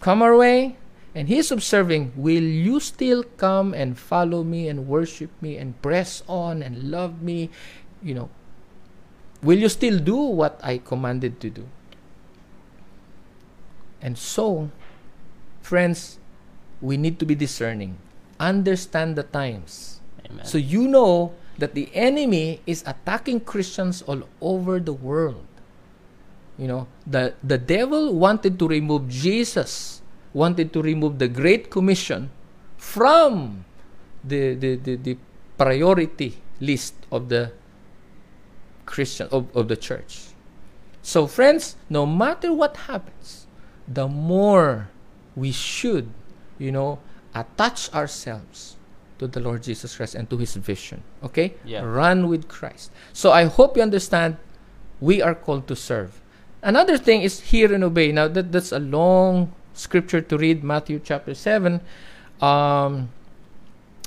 come 0.00 0.22
our 0.22 0.36
way, 0.36 0.76
and 1.14 1.28
He's 1.28 1.50
observing, 1.50 2.12
will 2.16 2.42
you 2.42 2.80
still 2.80 3.22
come 3.36 3.74
and 3.74 3.98
follow 3.98 4.42
me 4.42 4.68
and 4.68 4.88
worship 4.88 5.30
me 5.42 5.58
and 5.58 5.80
press 5.82 6.22
on 6.26 6.62
and 6.62 6.90
love 6.90 7.20
me? 7.20 7.50
You 8.02 8.14
know, 8.14 8.30
will 9.42 9.58
you 9.58 9.68
still 9.68 9.98
do 9.98 10.16
what 10.16 10.58
I 10.62 10.78
commanded 10.78 11.40
to 11.40 11.50
do? 11.50 11.68
And 14.00 14.16
so, 14.16 14.70
friends, 15.60 16.18
we 16.80 16.96
need 16.96 17.20
to 17.20 17.26
be 17.26 17.34
discerning. 17.34 17.98
Understand 18.40 19.14
the 19.14 19.22
times. 19.22 20.00
Amen. 20.26 20.44
So 20.44 20.58
you 20.58 20.88
know 20.88 21.34
that 21.58 21.74
the 21.74 21.88
enemy 21.94 22.60
is 22.66 22.82
attacking 22.86 23.40
Christians 23.40 24.02
all 24.02 24.26
over 24.40 24.80
the 24.80 24.92
world. 24.92 25.46
You 26.62 26.70
know, 26.70 26.86
the 27.02 27.34
the 27.42 27.58
devil 27.58 28.14
wanted 28.14 28.54
to 28.62 28.70
remove 28.70 29.10
Jesus, 29.10 29.98
wanted 30.30 30.70
to 30.70 30.78
remove 30.78 31.18
the 31.18 31.26
Great 31.26 31.74
Commission 31.74 32.30
from 32.78 33.66
the 34.22 34.54
the, 34.54 34.78
the, 34.78 34.94
the 34.94 35.14
priority 35.58 36.38
list 36.62 36.94
of 37.10 37.34
the 37.34 37.50
Christian 38.86 39.26
of, 39.34 39.50
of 39.58 39.66
the 39.66 39.74
church. 39.74 40.30
So 41.02 41.26
friends, 41.26 41.74
no 41.90 42.06
matter 42.06 42.54
what 42.54 42.86
happens, 42.86 43.50
the 43.90 44.06
more 44.06 44.86
we 45.34 45.50
should, 45.50 46.14
you 46.62 46.70
know, 46.70 47.02
attach 47.34 47.90
ourselves 47.90 48.78
to 49.18 49.26
the 49.26 49.42
Lord 49.42 49.66
Jesus 49.66 49.96
Christ 49.98 50.14
and 50.14 50.30
to 50.30 50.38
his 50.38 50.54
vision. 50.54 51.02
Okay? 51.26 51.58
Yeah. 51.66 51.82
Run 51.82 52.30
with 52.30 52.46
Christ. 52.46 52.94
So 53.12 53.32
I 53.34 53.50
hope 53.50 53.76
you 53.76 53.82
understand 53.82 54.38
we 55.00 55.18
are 55.18 55.34
called 55.34 55.66
to 55.66 55.74
serve. 55.74 56.21
Another 56.62 56.96
thing 56.96 57.22
is 57.22 57.40
hear 57.40 57.74
and 57.74 57.82
obey. 57.82 58.12
Now 58.12 58.28
that 58.28 58.52
that's 58.52 58.72
a 58.72 58.78
long 58.78 59.52
scripture 59.74 60.20
to 60.20 60.38
read, 60.38 60.62
Matthew 60.62 61.00
chapter 61.02 61.34
7. 61.34 61.80
Um, 62.40 63.10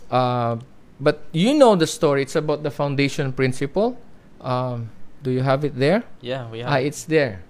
uh, 0.09 0.57
but 0.99 1.23
you 1.31 1.53
know 1.53 1.75
the 1.75 1.87
story. 1.87 2.21
It's 2.21 2.35
about 2.35 2.63
the 2.63 2.71
foundation 2.71 3.33
principle. 3.33 3.97
Um, 4.39 4.89
Do 5.23 5.31
you 5.31 5.41
have 5.41 5.65
it 5.65 5.73
there? 5.75 6.03
Yeah, 6.21 6.45
we 6.53 6.59
have. 6.59 6.69
Ah, 6.69 6.77
it's 6.77 7.03
there. 7.03 7.41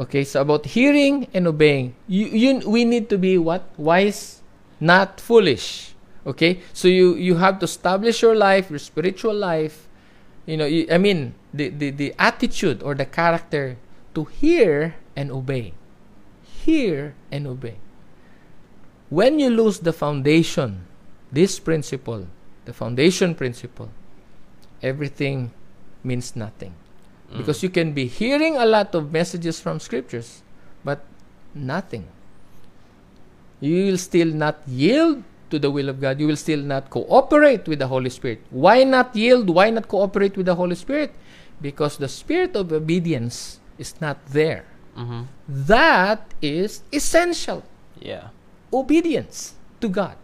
Okay, 0.00 0.24
so 0.24 0.40
about 0.40 0.64
hearing 0.64 1.28
and 1.32 1.46
obeying, 1.46 1.94
you, 2.08 2.26
you 2.26 2.50
we 2.68 2.84
need 2.84 3.08
to 3.08 3.16
be 3.18 3.36
what 3.36 3.68
wise, 3.76 4.40
not 4.80 5.20
foolish. 5.20 5.92
Okay, 6.26 6.60
so 6.72 6.88
you 6.88 7.14
you 7.16 7.36
have 7.36 7.60
to 7.60 7.64
establish 7.64 8.20
your 8.24 8.34
life, 8.34 8.68
your 8.72 8.80
spiritual 8.80 9.36
life. 9.36 9.88
You 10.48 10.56
know, 10.56 10.64
you, 10.64 10.88
I 10.90 10.96
mean 10.96 11.36
the, 11.52 11.68
the 11.68 11.90
the 11.92 12.08
attitude 12.18 12.82
or 12.82 12.96
the 12.96 13.04
character 13.04 13.76
to 14.16 14.24
hear 14.24 14.96
and 15.14 15.30
obey, 15.30 15.76
hear 16.42 17.14
and 17.30 17.46
obey. 17.46 17.76
When 19.12 19.38
you 19.38 19.50
lose 19.50 19.78
the 19.84 19.92
foundation, 19.92 20.88
this 21.30 21.60
principle, 21.60 22.26
the 22.64 22.72
foundation 22.72 23.36
principle, 23.36 23.92
everything 24.82 25.52
means 26.02 26.34
nothing. 26.34 26.74
Mm. 27.26 27.38
because 27.38 27.62
you 27.62 27.70
can 27.70 27.92
be 27.92 28.06
hearing 28.06 28.56
a 28.56 28.64
lot 28.64 28.94
of 28.94 29.10
messages 29.10 29.58
from 29.58 29.80
scriptures 29.80 30.42
but 30.84 31.02
nothing. 31.54 32.06
You 33.58 33.86
will 33.86 33.98
still 33.98 34.30
not 34.30 34.62
yield 34.66 35.24
to 35.50 35.58
the 35.58 35.70
will 35.70 35.88
of 35.88 36.00
god. 36.00 36.20
You 36.20 36.28
will 36.28 36.38
still 36.38 36.60
not 36.60 36.90
cooperate 36.90 37.66
with 37.66 37.80
the 37.80 37.88
holy 37.88 38.10
spirit. 38.10 38.42
Why 38.50 38.84
not 38.84 39.16
yield? 39.16 39.50
Why 39.50 39.70
not 39.70 39.88
cooperate 39.88 40.36
with 40.36 40.46
the 40.46 40.54
holy 40.54 40.76
spirit? 40.76 41.14
Because 41.60 41.96
the 41.96 42.08
spirit 42.08 42.54
of 42.54 42.70
obedience 42.70 43.58
is 43.78 43.94
not 44.00 44.16
there 44.32 44.64
Mhm. 44.96 45.26
that 45.48 46.32
is 46.40 46.82
essential 46.92 47.62
Yeah. 48.00 48.28
obedience 48.72 49.54
to 49.80 49.88
God. 49.88 50.16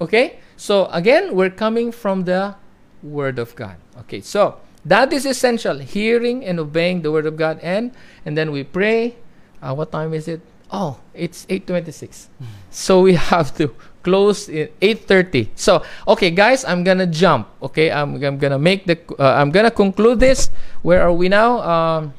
Okay? 0.00 0.38
So 0.56 0.86
again, 0.90 1.34
we're 1.34 1.50
coming 1.54 1.92
from 1.92 2.24
the 2.24 2.54
word 3.02 3.38
of 3.38 3.54
God. 3.54 3.76
Okay. 4.06 4.20
So 4.20 4.56
that 4.84 5.12
is 5.12 5.24
essential 5.26 5.78
hearing 5.78 6.44
and 6.44 6.58
obeying 6.60 7.02
the 7.02 7.10
word 7.10 7.26
of 7.26 7.36
God 7.36 7.58
and 7.62 7.92
and 8.26 8.36
then 8.36 8.50
we 8.52 8.62
pray. 8.64 9.16
Uh, 9.62 9.74
what 9.74 9.90
time 9.92 10.12
is 10.12 10.28
it? 10.28 10.42
Oh, 10.70 10.98
it's 11.14 11.46
8:26. 11.48 12.28
so 12.70 13.00
we 13.02 13.14
have 13.14 13.54
to 13.56 13.70
close 14.02 14.48
in 14.50 14.68
8:30. 14.82 15.48
So, 15.56 15.82
okay 16.08 16.30
guys, 16.30 16.64
I'm 16.66 16.84
going 16.84 16.98
to 16.98 17.06
jump. 17.08 17.48
Okay? 17.62 17.90
I'm 17.90 18.18
I'm 18.20 18.36
going 18.38 18.52
to 18.52 18.58
make 18.60 18.84
the 18.90 18.98
uh, 19.18 19.38
I'm 19.40 19.52
to 19.54 19.70
conclude 19.70 20.20
this. 20.20 20.50
Where 20.82 21.00
are 21.00 21.12
we 21.14 21.28
now? 21.30 21.62
Um 21.62 22.12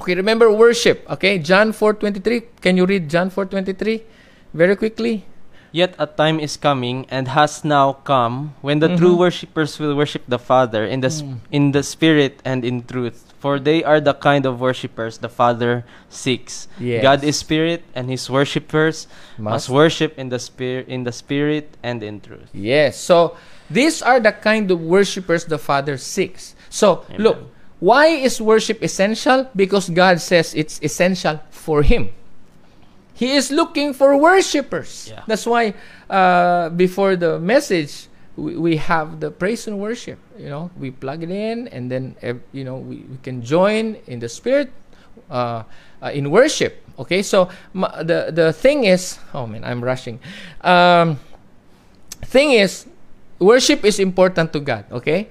Okay, 0.00 0.14
remember 0.14 0.50
worship. 0.52 1.04
Okay, 1.10 1.38
John 1.38 1.72
4:23. 1.72 2.42
Can 2.60 2.76
you 2.76 2.86
read 2.86 3.08
John 3.10 3.30
4:23 3.30 4.02
very 4.54 4.76
quickly? 4.76 5.24
Yet 5.70 5.92
a 6.00 6.06
time 6.06 6.40
is 6.40 6.56
coming 6.56 7.04
and 7.12 7.28
has 7.36 7.60
now 7.62 7.92
come 8.08 8.56
when 8.64 8.80
the 8.80 8.88
true 8.96 9.12
Mhm. 9.12 9.20
worshippers 9.28 9.76
will 9.76 9.92
worship 9.92 10.24
the 10.24 10.38
Father 10.40 10.86
in 10.88 11.04
the 11.04 11.12
sp- 11.12 11.28
Mm. 11.28 11.38
in 11.52 11.64
the 11.76 11.82
spirit 11.84 12.40
and 12.40 12.64
in 12.64 12.80
truth. 12.88 13.36
For 13.36 13.60
they 13.60 13.84
are 13.84 14.00
the 14.00 14.16
kind 14.16 14.48
of 14.48 14.58
worshippers 14.64 15.20
the 15.20 15.28
Father 15.28 15.84
seeks. 16.08 16.66
Yes. 16.80 17.04
God 17.04 17.20
is 17.22 17.36
spirit 17.36 17.84
and 17.94 18.08
his 18.08 18.30
worshippers 18.32 19.06
must, 19.36 19.68
Must. 19.68 19.68
worship 19.68 20.16
in 20.16 20.32
the 20.32 20.40
spirit 20.40 20.88
in 20.88 21.04
the 21.04 21.12
spirit 21.12 21.76
and 21.84 22.00
in 22.02 22.24
truth. 22.24 22.48
Yes. 22.56 22.96
So 22.96 23.36
these 23.68 24.00
are 24.00 24.18
the 24.18 24.32
kind 24.32 24.72
of 24.72 24.80
worshipers 24.80 25.44
the 25.44 25.60
Father 25.60 26.00
seeks. 26.00 26.56
So 26.72 27.04
Amen. 27.12 27.20
look, 27.22 27.38
why 27.80 28.06
is 28.08 28.40
worship 28.40 28.82
essential? 28.82 29.48
Because 29.54 29.88
God 29.88 30.20
says 30.20 30.54
it's 30.54 30.80
essential 30.82 31.40
for 31.50 31.82
Him. 31.82 32.10
He 33.14 33.34
is 33.34 33.50
looking 33.50 33.94
for 33.94 34.16
worshipers. 34.16 35.10
Yeah. 35.10 35.22
That's 35.26 35.46
why 35.46 35.74
uh, 36.08 36.70
before 36.70 37.16
the 37.16 37.38
message 37.38 38.06
we, 38.38 38.56
we 38.56 38.76
have 38.76 39.18
the 39.18 39.30
praise 39.30 39.66
and 39.66 39.78
worship. 39.78 40.18
You 40.38 40.48
know, 40.48 40.70
we 40.78 40.90
plug 40.92 41.22
it 41.22 41.30
in, 41.30 41.66
and 41.68 41.90
then 41.90 42.14
you 42.52 42.62
know 42.64 42.76
we, 42.76 43.02
we 43.10 43.18
can 43.22 43.42
join 43.42 43.98
in 44.06 44.20
the 44.20 44.28
spirit 44.28 44.70
uh, 45.30 45.64
uh, 46.00 46.10
in 46.14 46.30
worship. 46.30 46.78
Okay, 46.98 47.22
so 47.22 47.50
the 47.74 48.30
the 48.30 48.52
thing 48.52 48.84
is, 48.84 49.18
oh 49.34 49.46
man, 49.46 49.64
I'm 49.64 49.82
rushing. 49.82 50.20
Um, 50.62 51.18
thing 52.22 52.52
is, 52.52 52.86
worship 53.38 53.84
is 53.84 53.98
important 53.98 54.52
to 54.54 54.60
God. 54.60 54.86
Okay, 54.90 55.28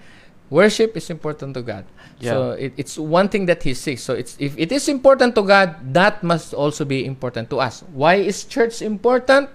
worship 0.49 0.95
is 0.95 1.09
important 1.09 1.55
to 1.55 1.61
God. 1.61 1.85
So 2.21 2.51
it, 2.57 2.73
it's 2.77 2.97
one 2.97 3.29
thing 3.29 3.45
that 3.45 3.61
He 3.63 3.73
seeks. 3.73 4.01
So 4.01 4.13
it's 4.13 4.35
if 4.39 4.57
it 4.57 4.71
is 4.71 4.89
important 4.89 5.35
to 5.35 5.43
God, 5.43 5.75
that 5.93 6.23
must 6.23 6.53
also 6.53 6.85
be 6.85 7.05
important 7.05 7.49
to 7.51 7.59
us. 7.61 7.83
Why 7.93 8.15
is 8.15 8.43
church 8.43 8.81
important? 8.81 9.49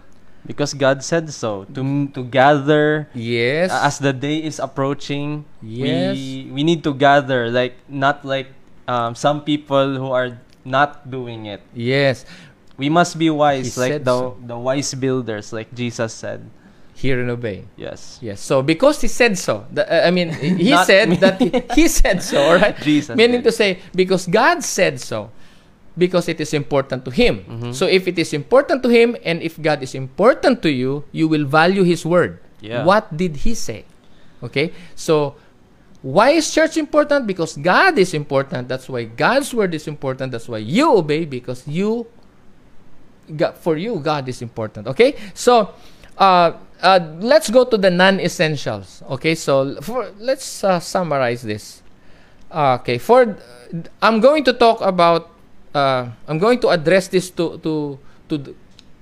Because 0.46 0.74
God 0.74 1.02
said 1.06 1.30
so 1.30 1.64
to 1.74 1.82
to 2.18 2.22
gather 2.26 3.06
Yes. 3.14 3.70
uh, 3.70 3.86
as 3.86 3.98
the 4.02 4.10
day 4.14 4.42
is 4.42 4.58
approaching. 4.58 5.46
Yes. 5.62 6.14
We 6.18 6.50
we 6.50 6.62
need 6.66 6.82
to 6.82 6.94
gather 6.94 7.46
like 7.50 7.78
not 7.90 8.26
like 8.26 8.50
um, 8.90 9.14
some 9.14 9.42
people 9.46 9.98
who 9.98 10.10
are 10.10 10.38
not 10.66 11.06
doing 11.10 11.46
it. 11.46 11.62
yes. 11.74 12.26
We 12.80 12.88
must 12.88 13.18
be 13.20 13.28
wise 13.30 13.74
He 13.74 13.78
like 13.78 14.02
the 14.02 14.16
so. 14.18 14.40
the 14.42 14.58
wise 14.58 14.94
builders 14.98 15.52
like 15.54 15.70
Jesus 15.76 16.10
said. 16.10 16.42
Hear 17.02 17.18
and 17.18 17.30
obey. 17.34 17.66
Yes. 17.74 18.22
Yes. 18.22 18.38
So 18.40 18.62
because 18.62 19.02
he 19.02 19.08
said 19.10 19.34
so, 19.36 19.66
the, 19.74 19.82
uh, 19.82 20.06
I 20.06 20.10
mean, 20.14 20.30
he 20.30 20.70
said 20.86 21.10
me. 21.10 21.16
that 21.18 21.40
he, 21.42 21.50
he 21.74 21.88
said 21.90 22.22
so, 22.22 22.38
all 22.46 22.54
right? 22.62 22.78
Jesus 22.78 23.16
Meaning 23.18 23.42
did. 23.42 23.50
to 23.50 23.52
say, 23.52 23.82
because 23.90 24.30
God 24.30 24.62
said 24.62 25.00
so, 25.02 25.30
because 25.98 26.28
it 26.30 26.38
is 26.40 26.54
important 26.54 27.04
to 27.04 27.10
Him. 27.10 27.42
Mhm. 27.44 27.74
So 27.74 27.84
if 27.90 28.06
it 28.06 28.16
is 28.22 28.32
important 28.32 28.82
to 28.86 28.88
Him, 28.88 29.16
and 29.26 29.42
if 29.42 29.60
God 29.60 29.82
is 29.82 29.94
important 29.98 30.62
to 30.62 30.70
you, 30.70 31.02
you 31.10 31.26
will 31.26 31.44
value 31.44 31.82
His 31.82 32.06
word. 32.06 32.38
Yeah. 32.62 32.86
What 32.86 33.10
did 33.16 33.42
He 33.42 33.52
say? 33.58 33.84
Okay. 34.40 34.70
So 34.94 35.34
why 36.06 36.38
is 36.38 36.48
church 36.54 36.78
important? 36.78 37.26
Because 37.26 37.58
God 37.58 37.98
is 37.98 38.14
important. 38.14 38.70
That's 38.70 38.88
why 38.88 39.04
God's 39.10 39.52
word 39.52 39.74
is 39.74 39.86
important. 39.90 40.30
That's 40.32 40.48
why 40.48 40.58
you 40.62 40.96
obey 40.96 41.26
because 41.26 41.66
you 41.66 42.06
God, 43.36 43.58
for 43.58 43.76
you 43.76 43.98
God 44.00 44.28
is 44.28 44.40
important. 44.42 44.86
Okay. 44.88 45.14
So 45.34 45.70
uh, 46.18 46.52
uh, 46.82 47.00
let's 47.20 47.48
go 47.48 47.64
to 47.64 47.78
the 47.78 47.90
non-essentials. 47.90 49.02
Okay. 49.10 49.34
So 49.34 49.80
for 49.80 50.10
let's 50.18 50.64
uh, 50.64 50.80
summarize 50.80 51.42
this. 51.42 51.82
Okay. 52.50 52.98
For 52.98 53.38
I'm 54.02 54.20
going 54.20 54.44
to 54.44 54.52
talk 54.52 54.80
about. 54.82 55.30
Uh, 55.72 56.12
I'm 56.28 56.36
going 56.36 56.60
to 56.60 56.68
address 56.68 57.08
this 57.08 57.30
to 57.40 57.56
to 57.64 57.98
to 58.28 58.54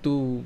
to 0.05 0.45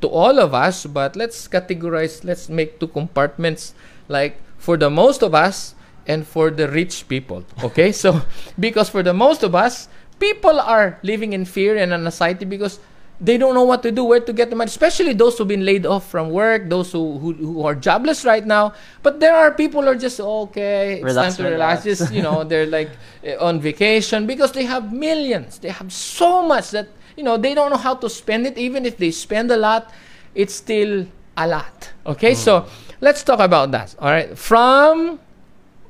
to 0.00 0.06
all 0.06 0.38
of 0.38 0.54
us, 0.54 0.86
but 0.86 1.16
let's 1.16 1.48
categorize. 1.48 2.22
Let's 2.22 2.48
make 2.48 2.78
two 2.78 2.86
compartments. 2.86 3.74
Like 4.06 4.38
for 4.58 4.76
the 4.76 4.90
most 4.90 5.22
of 5.24 5.34
us 5.34 5.74
and 6.06 6.26
for 6.26 6.50
the 6.50 6.68
rich 6.68 7.08
people. 7.08 7.42
Okay. 7.64 7.90
so 8.04 8.22
because 8.60 8.88
for 8.88 9.02
the 9.02 9.14
most 9.14 9.42
of 9.42 9.56
us, 9.56 9.88
people 10.20 10.60
are 10.60 11.00
living 11.02 11.32
in 11.32 11.44
fear 11.44 11.74
and 11.74 11.92
anxiety 11.92 12.44
because 12.44 12.78
they 13.22 13.38
don't 13.38 13.54
know 13.54 13.62
what 13.62 13.84
to 13.84 13.92
do, 13.92 14.02
where 14.02 14.18
to 14.18 14.32
get 14.32 14.50
the 14.50 14.56
money, 14.56 14.68
especially 14.68 15.12
those 15.12 15.38
who've 15.38 15.46
been 15.46 15.64
laid 15.64 15.86
off 15.86 16.10
from 16.10 16.30
work, 16.30 16.68
those 16.68 16.90
who, 16.90 17.18
who, 17.18 17.32
who 17.32 17.64
are 17.64 17.74
jobless 17.74 18.24
right 18.24 18.44
now. 18.44 18.74
But 19.02 19.20
there 19.20 19.34
are 19.34 19.52
people 19.52 19.82
who 19.82 19.88
are 19.88 19.94
just, 19.94 20.18
okay, 20.18 20.94
it's 20.94 21.04
Relax, 21.04 21.36
time 21.36 21.46
to 21.46 21.50
relax. 21.52 21.84
relax. 21.84 22.00
Just, 22.00 22.12
you 22.12 22.20
know, 22.20 22.42
they're 22.50 22.66
like 22.66 22.90
eh, 23.22 23.36
on 23.36 23.60
vacation 23.60 24.26
because 24.26 24.50
they 24.50 24.64
have 24.64 24.92
millions. 24.92 25.60
They 25.60 25.68
have 25.70 25.92
so 25.92 26.42
much 26.42 26.72
that, 26.72 26.88
you 27.16 27.22
know, 27.22 27.36
they 27.36 27.54
don't 27.54 27.70
know 27.70 27.76
how 27.76 27.94
to 27.94 28.10
spend 28.10 28.44
it. 28.44 28.58
Even 28.58 28.84
if 28.84 28.96
they 28.96 29.12
spend 29.12 29.52
a 29.52 29.56
lot, 29.56 29.92
it's 30.34 30.54
still 30.54 31.06
a 31.36 31.46
lot. 31.46 31.92
Okay, 32.04 32.34
so 32.34 32.66
let's 33.00 33.22
talk 33.22 33.38
about 33.38 33.70
that. 33.70 33.94
All 34.00 34.10
right, 34.10 34.36
from 34.36 35.20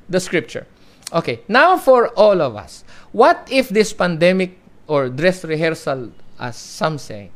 the 0.09 0.21
scripture. 0.21 0.67
Okay, 1.15 1.41
now 1.49 1.79
for 1.79 2.09
all 2.09 2.43
of 2.43 2.57
us, 2.57 2.85
what 3.13 3.49
if 3.51 3.71
this 3.71 3.93
pandemic 3.95 4.59
or 4.87 5.09
dress 5.09 5.45
rehearsal, 5.45 6.13
as 6.39 6.57
some 6.57 6.99
say, 6.99 7.31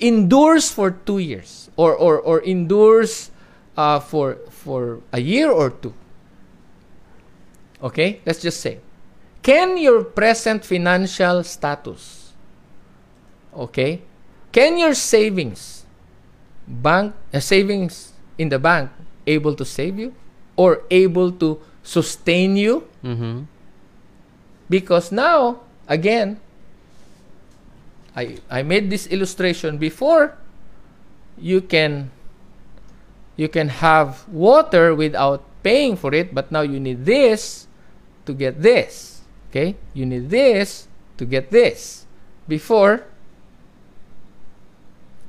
endures 0.00 0.70
for 0.70 0.90
two 0.90 1.18
years 1.18 1.70
or 1.76 1.94
or, 1.94 2.18
or 2.18 2.40
endures 2.42 3.30
uh, 3.76 4.00
for 4.00 4.36
for 4.50 5.00
a 5.12 5.20
year 5.20 5.50
or 5.50 5.70
two? 5.70 5.94
Okay, 7.82 8.20
let's 8.24 8.40
just 8.40 8.60
say, 8.60 8.80
can 9.42 9.76
your 9.76 10.02
present 10.04 10.64
financial 10.64 11.42
status, 11.44 12.32
okay, 13.54 14.00
can 14.52 14.78
your 14.78 14.94
savings, 14.94 15.84
bank 16.66 17.14
uh, 17.32 17.40
savings 17.40 18.12
in 18.38 18.48
the 18.48 18.58
bank, 18.58 18.90
able 19.26 19.54
to 19.54 19.64
save 19.64 19.98
you, 19.98 20.14
or 20.56 20.82
able 20.90 21.30
to 21.32 21.60
sustain 21.82 22.56
you? 22.56 22.88
Mm-hmm. 23.04 23.44
because 24.68 25.12
now 25.12 25.60
again 25.88 26.40
i 28.16 28.38
i 28.50 28.62
made 28.62 28.90
this 28.90 29.06
illustration 29.06 29.78
before. 29.78 30.36
You 31.38 31.60
can 31.60 32.10
you 33.36 33.48
can 33.48 33.68
have 33.68 34.22
water 34.30 34.94
without 34.94 35.42
paying 35.62 35.96
for 35.96 36.14
it 36.14 36.34
but 36.34 36.52
now 36.52 36.62
you 36.62 36.78
need 36.78 37.04
this 37.04 37.66
to 38.26 38.32
get 38.32 38.62
this 38.62 39.14
okay? 39.50 39.78
You 39.94 40.06
need 40.06 40.30
this 40.30 40.90
to 41.18 41.24
get 41.24 41.50
this. 41.50 42.06
Before 42.46 43.06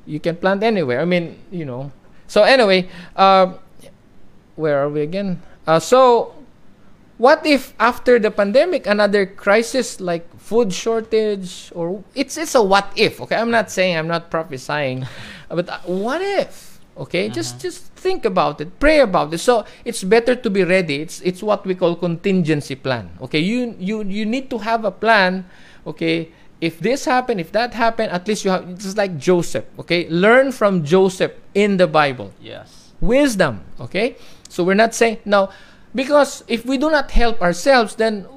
you 0.05 0.19
can 0.19 0.35
plant 0.35 0.61
anywhere. 0.61 1.01
I 1.01 1.05
mean 1.05 1.37
you 1.49 1.65
know. 1.65 1.91
So 2.27 2.43
anyway 2.43 2.89
um 3.15 3.57
where 4.55 4.79
are 4.79 4.89
we 4.89 5.01
again? 5.01 5.41
Uh, 5.67 5.79
so 5.79 6.33
what 7.17 7.45
if 7.45 7.73
after 7.79 8.19
the 8.19 8.31
pandemic 8.31 8.87
another 8.87 9.25
crisis 9.25 9.99
like 10.01 10.27
food 10.45 10.69
shortage 10.69 11.73
or 11.73 12.05
it's 12.13 12.37
it's 12.37 12.53
a 12.53 12.61
what 12.61 12.93
if 12.95 13.17
okay? 13.19 13.35
I'm 13.35 13.49
not 13.49 13.73
saying 13.73 13.97
i'm 13.97 14.07
not 14.07 14.29
prophesying 14.29 15.09
but 15.49 15.65
uh, 15.67 15.81
what 15.89 16.21
if 16.21 16.77
okay? 16.97 17.27
Just 17.29 17.59
just 17.59 17.91
think 17.97 18.23
about 18.25 18.61
it 18.61 18.79
pray 18.79 19.01
about 19.01 19.33
it. 19.33 19.39
So 19.39 19.65
it's 19.83 20.03
better 20.03 20.35
to 20.35 20.49
be 20.49 20.63
ready. 20.63 21.01
It's 21.01 21.19
it's 21.21 21.41
what 21.41 21.65
we 21.65 21.73
call 21.73 21.95
contingency 21.95 22.75
plan 22.75 23.09
okay? 23.25 23.39
You 23.39 23.75
you 23.79 24.03
you 24.05 24.25
need 24.25 24.49
to 24.53 24.61
have 24.61 24.85
a 24.85 24.93
plan 24.93 25.49
okay? 25.87 26.29
If 26.61 26.79
this 26.79 27.03
happened 27.09 27.41
if 27.41 27.51
that 27.51 27.73
happened 27.73 28.13
at 28.13 28.27
least 28.29 28.45
you 28.45 28.51
have 28.51 28.69
it's 28.69 28.95
like 28.95 29.17
joseph 29.17 29.65
okay? 29.81 30.07
Learn 30.13 30.53
from 30.53 30.85
joseph 30.85 31.33
in 31.57 31.77
the 31.81 31.87
bible. 31.89 32.31
Yes. 32.39 32.93
wisdom 33.01 33.65
okay? 33.81 34.15
So 34.47 34.63
we're 34.63 34.77
not 34.77 34.93
saying 34.93 35.19
now 35.25 35.49
because 35.97 36.45
if 36.47 36.65
we 36.69 36.77
do 36.77 36.93
not 36.93 37.11
help 37.11 37.41
ourselves 37.41 37.97
then 37.97 38.29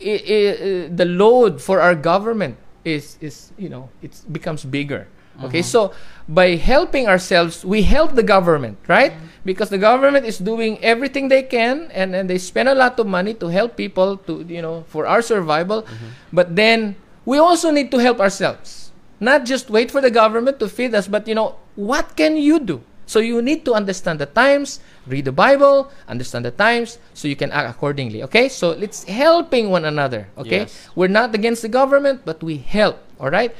i 0.00 0.14
i 0.20 0.40
the 0.88 1.04
load 1.04 1.60
for 1.60 1.80
our 1.80 1.94
government 1.94 2.56
is 2.84 3.16
is 3.20 3.52
you 3.58 3.68
know 3.68 3.88
it 4.02 4.12
becomes 4.30 4.64
bigger. 4.64 5.08
Okay 5.44 5.60
so 5.60 5.92
by 6.24 6.56
helping 6.56 7.04
ourselves 7.12 7.60
we 7.60 7.84
help 7.84 8.16
the 8.16 8.24
government 8.24 8.80
right? 8.88 9.12
Because 9.44 9.68
the 9.68 9.76
government 9.76 10.24
is 10.24 10.38
doing 10.40 10.80
everything 10.80 11.28
they 11.28 11.42
can 11.44 11.92
and, 11.92 12.16
and 12.16 12.24
they 12.30 12.38
spend 12.40 12.72
a 12.72 12.74
lot 12.74 12.96
of 12.98 13.04
money 13.06 13.34
to 13.44 13.48
help 13.52 13.76
people 13.76 14.16
to 14.24 14.40
you 14.48 14.62
know 14.64 14.88
for 14.88 15.04
our 15.04 15.20
survival. 15.20 15.84
But 16.32 16.56
then 16.56 16.96
we 17.28 17.36
also 17.36 17.68
need 17.70 17.90
to 17.92 17.98
help 17.98 18.16
ourselves. 18.18 18.92
Not 19.20 19.44
just 19.44 19.68
wait 19.68 19.90
for 19.92 20.00
the 20.00 20.10
government 20.10 20.56
to 20.60 20.68
feed 20.72 20.94
us 20.96 21.04
but 21.08 21.28
you 21.28 21.34
know 21.36 21.56
what 21.76 22.16
can 22.16 22.36
you 22.40 22.56
do 22.56 22.80
so 23.06 23.18
you 23.20 23.40
need 23.40 23.64
to 23.64 23.72
understand 23.72 24.18
the 24.18 24.26
times 24.26 24.80
read 25.06 25.24
the 25.24 25.32
bible 25.32 25.90
understand 26.08 26.44
the 26.44 26.50
times 26.50 26.98
so 27.14 27.28
you 27.28 27.36
can 27.36 27.50
act 27.52 27.70
accordingly 27.70 28.22
okay 28.22 28.48
so 28.48 28.72
it's 28.72 29.04
helping 29.04 29.70
one 29.70 29.84
another 29.84 30.26
okay 30.36 30.66
Yes. 30.66 30.88
we're 30.94 31.08
not 31.10 31.34
against 31.34 31.62
the 31.62 31.68
government 31.70 32.22
but 32.26 32.42
we 32.42 32.58
help 32.58 32.98
all 33.20 33.30
right 33.30 33.54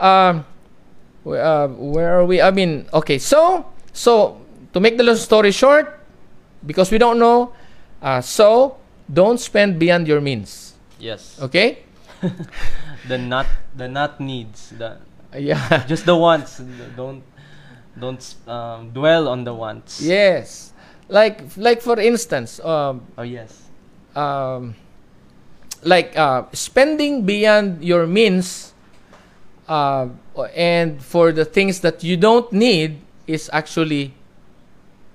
um 0.00 0.44
uh, 1.26 1.68
where 1.68 2.18
are 2.20 2.24
we 2.24 2.40
i 2.40 2.50
mean 2.50 2.86
okay 2.92 3.18
so 3.18 3.66
so 3.92 4.40
to 4.72 4.80
make 4.80 4.96
the 4.96 5.04
long 5.04 5.16
story 5.16 5.50
short 5.52 6.00
because 6.64 6.90
we 6.90 6.98
don't 6.98 7.18
know 7.18 7.52
uh, 8.02 8.20
so 8.20 8.76
don't 9.12 9.38
spend 9.40 9.78
beyond 9.78 10.08
your 10.08 10.20
means 10.20 10.74
Yes. 10.98 11.36
okay 11.42 11.84
The 13.08 13.18
not 13.18 13.46
the 13.76 13.86
not 13.86 14.18
needs 14.18 14.72
the 14.74 14.98
yeah 15.36 15.84
just 15.90 16.06
the 16.06 16.16
wants. 16.16 16.58
Don't 16.96 17.22
don't 17.98 18.34
um, 18.46 18.90
dwell 18.90 19.28
on 19.28 19.44
the 19.44 19.54
wants. 19.54 20.00
yes 20.02 20.72
like 21.08 21.42
like 21.56 21.80
for 21.80 21.98
instance 22.00 22.60
um 22.60 23.00
Oh 23.16 23.22
yes. 23.22 23.62
um, 24.14 24.74
like 25.82 26.16
uh, 26.16 26.44
spending 26.52 27.22
beyond 27.24 27.82
your 27.84 28.06
means 28.06 28.72
uh, 29.68 30.08
and 30.54 31.02
for 31.02 31.32
the 31.32 31.44
things 31.44 31.80
that 31.80 32.02
you 32.04 32.16
don't 32.16 32.52
need 32.52 32.98
is 33.26 33.48
actually 33.52 34.14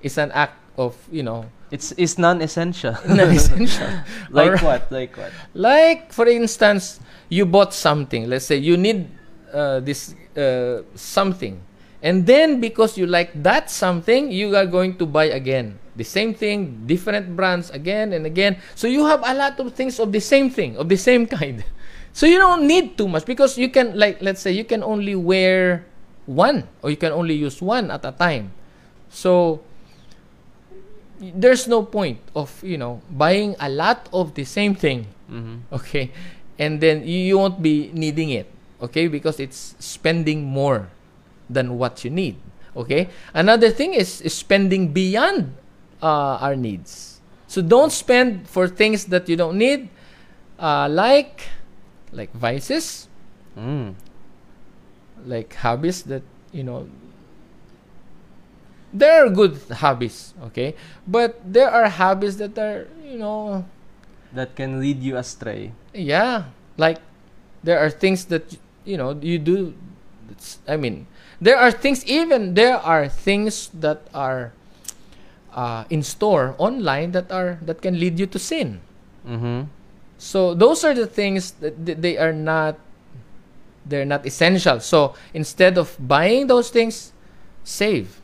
is 0.01 0.17
an 0.17 0.31
act 0.31 0.57
of 0.77 0.95
you 1.11 1.23
know 1.23 1.45
It's 1.71 1.95
it's 1.95 2.19
non-essential. 2.19 2.99
non-essential. 3.07 3.87
like 4.29 4.59
Alright. 4.59 4.63
what? 4.63 4.81
Like 4.91 5.15
what? 5.15 5.31
like 5.55 6.11
for 6.11 6.27
instance 6.27 6.99
you 7.31 7.45
bought 7.47 7.71
something 7.71 8.27
let's 8.27 8.43
say 8.43 8.59
you 8.59 8.75
need 8.75 9.07
uh, 9.55 9.79
this 9.79 10.11
uh, 10.35 10.83
something 10.99 11.63
and 12.01 12.25
then 12.25 12.59
because 12.59 12.97
you 12.97 13.05
like 13.05 13.31
that 13.43 13.69
something 13.69 14.31
you 14.31 14.55
are 14.55 14.65
going 14.65 14.97
to 14.97 15.05
buy 15.05 15.29
again. 15.29 15.77
The 15.95 16.03
same 16.03 16.33
thing 16.33 16.83
different 16.87 17.35
brands 17.35 17.69
again 17.69 18.13
and 18.13 18.25
again. 18.25 18.57
So 18.75 18.87
you 18.87 19.05
have 19.05 19.21
a 19.23 19.33
lot 19.33 19.59
of 19.59 19.73
things 19.73 19.99
of 19.99 20.11
the 20.11 20.19
same 20.19 20.49
thing 20.49 20.77
of 20.77 20.89
the 20.89 20.97
same 20.97 21.27
kind. 21.39 21.63
So 22.13 22.25
you 22.25 22.37
don't 22.37 22.65
need 22.65 22.97
too 22.97 23.07
much 23.07 23.25
because 23.25 23.57
you 23.57 23.69
can 23.69 23.97
like 23.97 24.21
let's 24.21 24.41
say 24.41 24.51
you 24.51 24.65
can 24.65 24.83
only 24.83 25.15
wear 25.15 25.85
one 26.25 26.67
or 26.81 26.89
you 26.89 26.97
can 26.97 27.13
only 27.13 27.35
use 27.35 27.61
one 27.61 27.91
at 27.91 28.03
a 28.03 28.11
time. 28.11 28.51
So 29.09 29.61
there's 31.21 31.67
no 31.67 31.83
point 31.83 32.17
of 32.33 32.49
you 32.63 32.77
know 32.77 33.01
buying 33.11 33.55
a 33.59 33.69
lot 33.69 34.09
of 34.11 34.33
the 34.33 34.43
same 34.43 34.73
thing. 34.73 35.05
Mm-hmm. 35.31 35.57
okay? 35.71 36.11
And 36.59 36.81
then 36.81 37.07
you, 37.07 37.17
you 37.17 37.37
won't 37.37 37.61
be 37.61 37.89
needing 37.93 38.29
it. 38.31 38.51
Okay? 38.81 39.07
Because 39.07 39.39
it's 39.39 39.75
spending 39.79 40.43
more 40.43 40.89
than 41.51 41.77
what 41.77 42.03
you 42.03 42.09
need 42.09 42.35
okay 42.75 43.09
another 43.33 43.69
thing 43.69 43.93
is, 43.93 44.21
is 44.21 44.33
spending 44.33 44.89
beyond 44.95 45.51
uh, 46.01 46.39
our 46.39 46.55
needs 46.55 47.19
so 47.47 47.61
don't 47.61 47.91
spend 47.91 48.47
for 48.47 48.67
things 48.67 49.05
that 49.11 49.27
you 49.27 49.35
don't 49.35 49.57
need 49.57 49.89
uh, 50.59 50.87
like 50.89 51.49
like 52.11 52.31
vices 52.33 53.07
Mm. 53.51 53.99
like 55.27 55.51
hobbies 55.59 56.03
that 56.07 56.23
you 56.55 56.63
know 56.63 56.87
there 58.93 59.25
are 59.25 59.29
good 59.29 59.59
hobbies 59.83 60.33
okay 60.43 60.75
but 61.07 61.39
there 61.43 61.69
are 61.69 61.87
hobbies 61.87 62.37
that 62.37 62.57
are 62.57 62.87
you 63.03 63.17
know 63.19 63.65
That 64.33 64.55
can 64.55 64.79
lead 64.79 65.03
you 65.03 65.17
astray. 65.19 65.75
yeah 65.91 66.47
like 66.79 66.99
there 67.63 67.79
are 67.79 67.89
things 67.91 68.25
that 68.31 68.47
you 68.87 68.95
know 68.95 69.11
you 69.19 69.35
do 69.39 69.75
i 70.67 70.79
mean 70.79 71.07
there 71.41 71.58
are 71.58 71.71
things 71.71 72.06
even 72.06 72.54
there 72.54 72.77
are 72.77 73.10
things 73.10 73.69
that 73.73 74.06
are 74.13 74.54
uh, 75.54 75.84
in 75.89 76.04
store 76.04 76.56
online 76.58 77.12
that 77.12 77.32
are 77.32 77.58
that 77.65 77.82
can 77.82 77.99
lead 77.99 78.19
you 78.19 78.27
to 78.27 78.39
sin. 78.39 78.80
Mm-hmm. 79.27 79.69
so 80.17 80.56
those 80.56 80.84
are 80.84 80.95
the 80.95 81.06
things 81.06 81.51
that 81.62 81.77
th- 81.86 81.97
they 81.97 82.17
are 82.17 82.34
not 82.34 82.77
they're 83.86 84.06
not 84.06 84.25
essential. 84.25 84.80
So 84.80 85.13
instead 85.34 85.77
of 85.77 85.97
buying 85.99 86.47
those 86.47 86.69
things 86.69 87.12
save. 87.63 88.21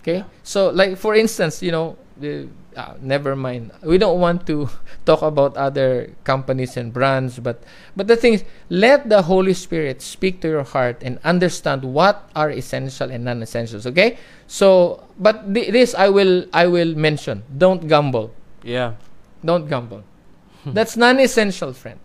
Okay? 0.00 0.24
So 0.42 0.70
like 0.70 0.96
for 0.96 1.14
instance 1.14 1.62
you 1.62 1.72
know 1.72 1.96
the 2.16 2.48
uh, 2.76 2.94
never 3.00 3.34
mind 3.36 3.70
we 3.82 3.98
don't 3.98 4.20
want 4.20 4.46
to 4.46 4.68
talk 5.06 5.22
about 5.22 5.56
other 5.56 6.10
companies 6.24 6.76
and 6.76 6.92
brands 6.92 7.38
but 7.38 7.62
but 7.96 8.06
the 8.06 8.16
thing 8.16 8.34
is 8.34 8.44
let 8.68 9.08
the 9.08 9.22
holy 9.22 9.54
spirit 9.54 10.02
speak 10.02 10.40
to 10.40 10.48
your 10.48 10.64
heart 10.64 10.98
and 11.02 11.18
understand 11.24 11.82
what 11.84 12.28
are 12.34 12.50
essential 12.50 13.10
and 13.10 13.24
non-essentials 13.24 13.86
okay 13.86 14.18
so 14.46 15.02
but 15.18 15.44
thi- 15.52 15.70
this 15.70 15.94
i 15.94 16.08
will 16.08 16.44
i 16.52 16.66
will 16.66 16.94
mention 16.94 17.42
don't 17.56 17.86
gamble 17.88 18.30
Yeah. 18.64 18.96
don't 19.44 19.68
gamble. 19.68 20.00
That's 20.64 20.96
non-essential, 20.96 21.76
friend. 21.76 22.00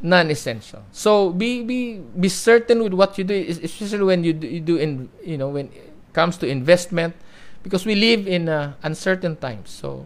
Non-essential. 0.00 0.84
So 0.94 1.34
be 1.34 1.60
be 1.66 1.98
be 1.98 2.28
certain 2.30 2.80
with 2.86 2.94
what 2.94 3.18
you 3.18 3.24
do, 3.28 3.34
es- 3.34 3.58
especially 3.58 4.04
when 4.06 4.22
you 4.22 4.32
do, 4.32 4.46
you 4.46 4.60
do 4.62 4.76
in 4.78 5.10
you 5.26 5.36
know 5.36 5.50
when 5.50 5.74
it 5.74 5.90
comes 6.14 6.38
to 6.38 6.46
investment, 6.46 7.12
because 7.62 7.84
we 7.84 7.94
live 7.94 8.26
in 8.26 8.48
uh, 8.48 8.74
uncertain 8.82 9.36
times. 9.36 9.70
So 9.70 10.04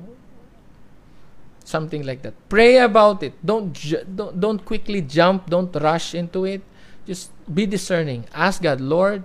something 1.65 2.05
like 2.05 2.23
that. 2.23 2.35
Pray 2.49 2.79
about 2.79 3.23
it. 3.23 3.35
Don't 3.45 3.73
ju- 3.73 4.05
don't 4.05 4.39
don't 4.41 4.65
quickly 4.65 5.01
jump. 5.01 5.49
Don't 5.49 5.75
rush 5.77 6.15
into 6.15 6.45
it. 6.45 6.63
Just 7.07 7.31
be 7.53 7.67
discerning. 7.67 8.25
Ask 8.35 8.63
God, 8.63 8.81
Lord, 8.81 9.25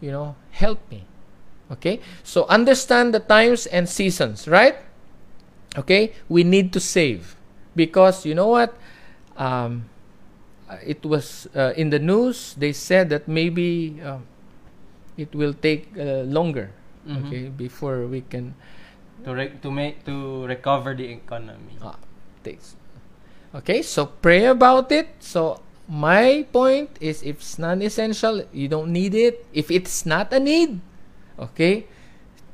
you 0.00 0.10
know, 0.10 0.36
help 0.50 0.78
me. 0.90 1.04
Okay? 1.70 2.00
So 2.22 2.44
understand 2.46 3.14
the 3.14 3.20
times 3.20 3.66
and 3.66 3.88
seasons, 3.88 4.48
right? 4.48 4.76
Okay? 5.76 6.12
We 6.28 6.44
need 6.44 6.72
to 6.72 6.80
save 6.80 7.36
because 7.76 8.26
you 8.26 8.34
know 8.34 8.48
what? 8.48 8.76
Um, 9.36 9.88
uh, 10.68 10.76
it 10.84 11.04
was 11.04 11.48
uh, 11.54 11.72
in 11.76 11.90
the 11.90 11.98
news. 11.98 12.54
They 12.58 12.72
said 12.72 13.08
that 13.10 13.28
maybe 13.28 14.00
um, 14.04 14.26
it 15.16 15.34
will 15.34 15.54
take 15.54 15.88
uh, 15.96 16.28
longer. 16.28 16.70
Mhm. 17.08 17.24
Okay, 17.26 17.44
before 17.48 18.04
we 18.06 18.20
can 18.20 18.54
To 19.26 19.34
re- 19.34 19.58
to 19.66 19.68
make 19.74 20.06
to 20.06 20.46
recover 20.46 20.94
the 20.94 21.10
economy. 21.10 21.74
Ah, 21.82 21.98
takes. 22.46 22.78
Okay, 23.50 23.82
so 23.82 24.06
pray 24.06 24.46
about 24.46 24.94
it. 24.94 25.10
So 25.18 25.58
my 25.90 26.46
point 26.54 26.94
is 27.02 27.26
if 27.26 27.42
it's 27.42 27.58
non-essential, 27.58 28.46
you 28.54 28.70
don't 28.70 28.94
need 28.94 29.18
it. 29.18 29.42
If 29.50 29.74
it's 29.74 30.06
not 30.06 30.30
a 30.30 30.38
need, 30.38 30.78
okay, 31.34 31.90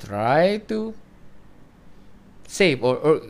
try 0.01 0.65
to 0.73 0.97
save 2.49 2.81
or, 2.81 2.97
or 2.97 3.21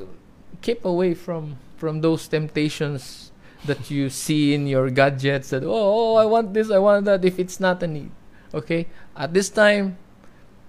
keep 0.63 0.85
away 0.85 1.15
from 1.19 1.57
from 1.77 2.01
those 2.07 2.29
temptations 2.29 3.33
that 3.67 3.91
you 3.91 4.09
see 4.11 4.55
in 4.55 4.67
your 4.71 4.91
gadgets 4.91 5.51
that 5.51 5.65
oh, 5.65 5.75
oh 5.75 6.15
I 6.17 6.25
want 6.25 6.55
this, 6.55 6.71
I 6.71 6.79
want 6.79 7.05
that 7.07 7.25
if 7.25 7.39
it's 7.43 7.59
not 7.59 7.83
a 7.83 7.89
need. 7.89 8.11
Okay? 8.55 8.87
At 9.17 9.35
this 9.35 9.49
time, 9.51 9.97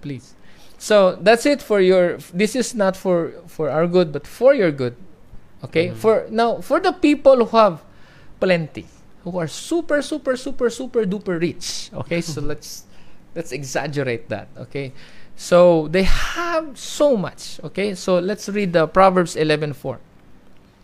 please. 0.02 0.34
So 0.78 1.16
that's 1.16 1.46
it 1.46 1.62
for 1.62 1.80
your 1.80 2.18
this 2.34 2.54
is 2.54 2.74
not 2.74 2.96
for 2.96 3.32
for 3.46 3.70
our 3.70 3.86
good 3.86 4.12
but 4.12 4.26
for 4.26 4.54
your 4.54 4.70
good. 4.70 4.94
Okay? 5.64 5.88
Mhm. 5.88 5.96
For 5.96 6.26
now 6.30 6.60
for 6.60 6.80
the 6.80 6.92
people 6.92 7.44
who 7.46 7.56
have 7.56 7.80
plenty, 8.40 8.86
who 9.24 9.38
are 9.38 9.48
super 9.48 10.02
super 10.02 10.36
super 10.36 10.68
super 10.68 11.04
duper 11.04 11.40
rich. 11.40 11.88
Okay? 11.94 12.20
so 12.20 12.40
let's 12.52 12.84
let's 13.34 13.52
exaggerate 13.52 14.28
that, 14.28 14.48
okay? 14.56 14.92
So 15.36 15.88
they 15.88 16.04
have 16.04 16.78
so 16.80 17.16
much. 17.16 17.60
Okay, 17.62 17.92
so 17.94 18.18
let's 18.18 18.48
read 18.48 18.72
the 18.72 18.86
Proverbs 18.88 19.36
11:4. 19.36 19.98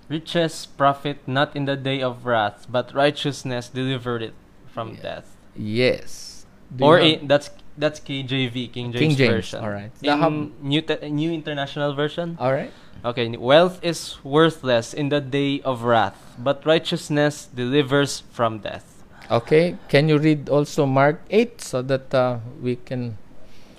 Riches 0.08 0.66
profit 0.76 1.24
not 1.26 1.56
in 1.56 1.64
the 1.64 1.76
day 1.76 2.02
of 2.02 2.26
wrath, 2.26 2.66
but 2.68 2.92
righteousness 2.92 3.68
delivered 3.72 4.20
it 4.20 4.34
from 4.68 4.92
Yeah. 4.96 5.00
death. 5.24 5.36
Yes. 5.56 6.44
Do 6.68 6.84
or 6.84 6.98
in, 7.00 7.28
that's 7.28 7.48
that's 7.76 8.00
KJV, 8.00 8.72
King 8.72 8.92
James, 8.92 8.98
King 8.98 9.16
James. 9.16 9.30
version. 9.50 9.60
All 9.64 9.70
right. 9.70 9.90
In 10.02 10.52
New 10.62 10.82
Te- 10.82 11.08
New 11.10 11.32
International 11.32 11.94
Version. 11.94 12.36
all 12.40 12.52
right. 12.52 12.72
Okay, 13.04 13.26
wealth 13.36 13.82
is 13.82 14.22
worthless 14.22 14.94
in 14.94 15.08
the 15.08 15.20
day 15.20 15.60
of 15.66 15.82
wrath, 15.82 16.14
but 16.38 16.62
righteousness 16.64 17.48
delivers 17.52 18.22
from 18.30 18.58
death. 18.62 19.02
Okay. 19.30 19.74
Can 19.88 20.08
you 20.08 20.18
read 20.18 20.48
also 20.48 20.86
Mark 20.86 21.18
8 21.30 21.60
so 21.60 21.82
that 21.82 22.14
uh, 22.14 22.38
we 22.62 22.76
can 22.76 23.18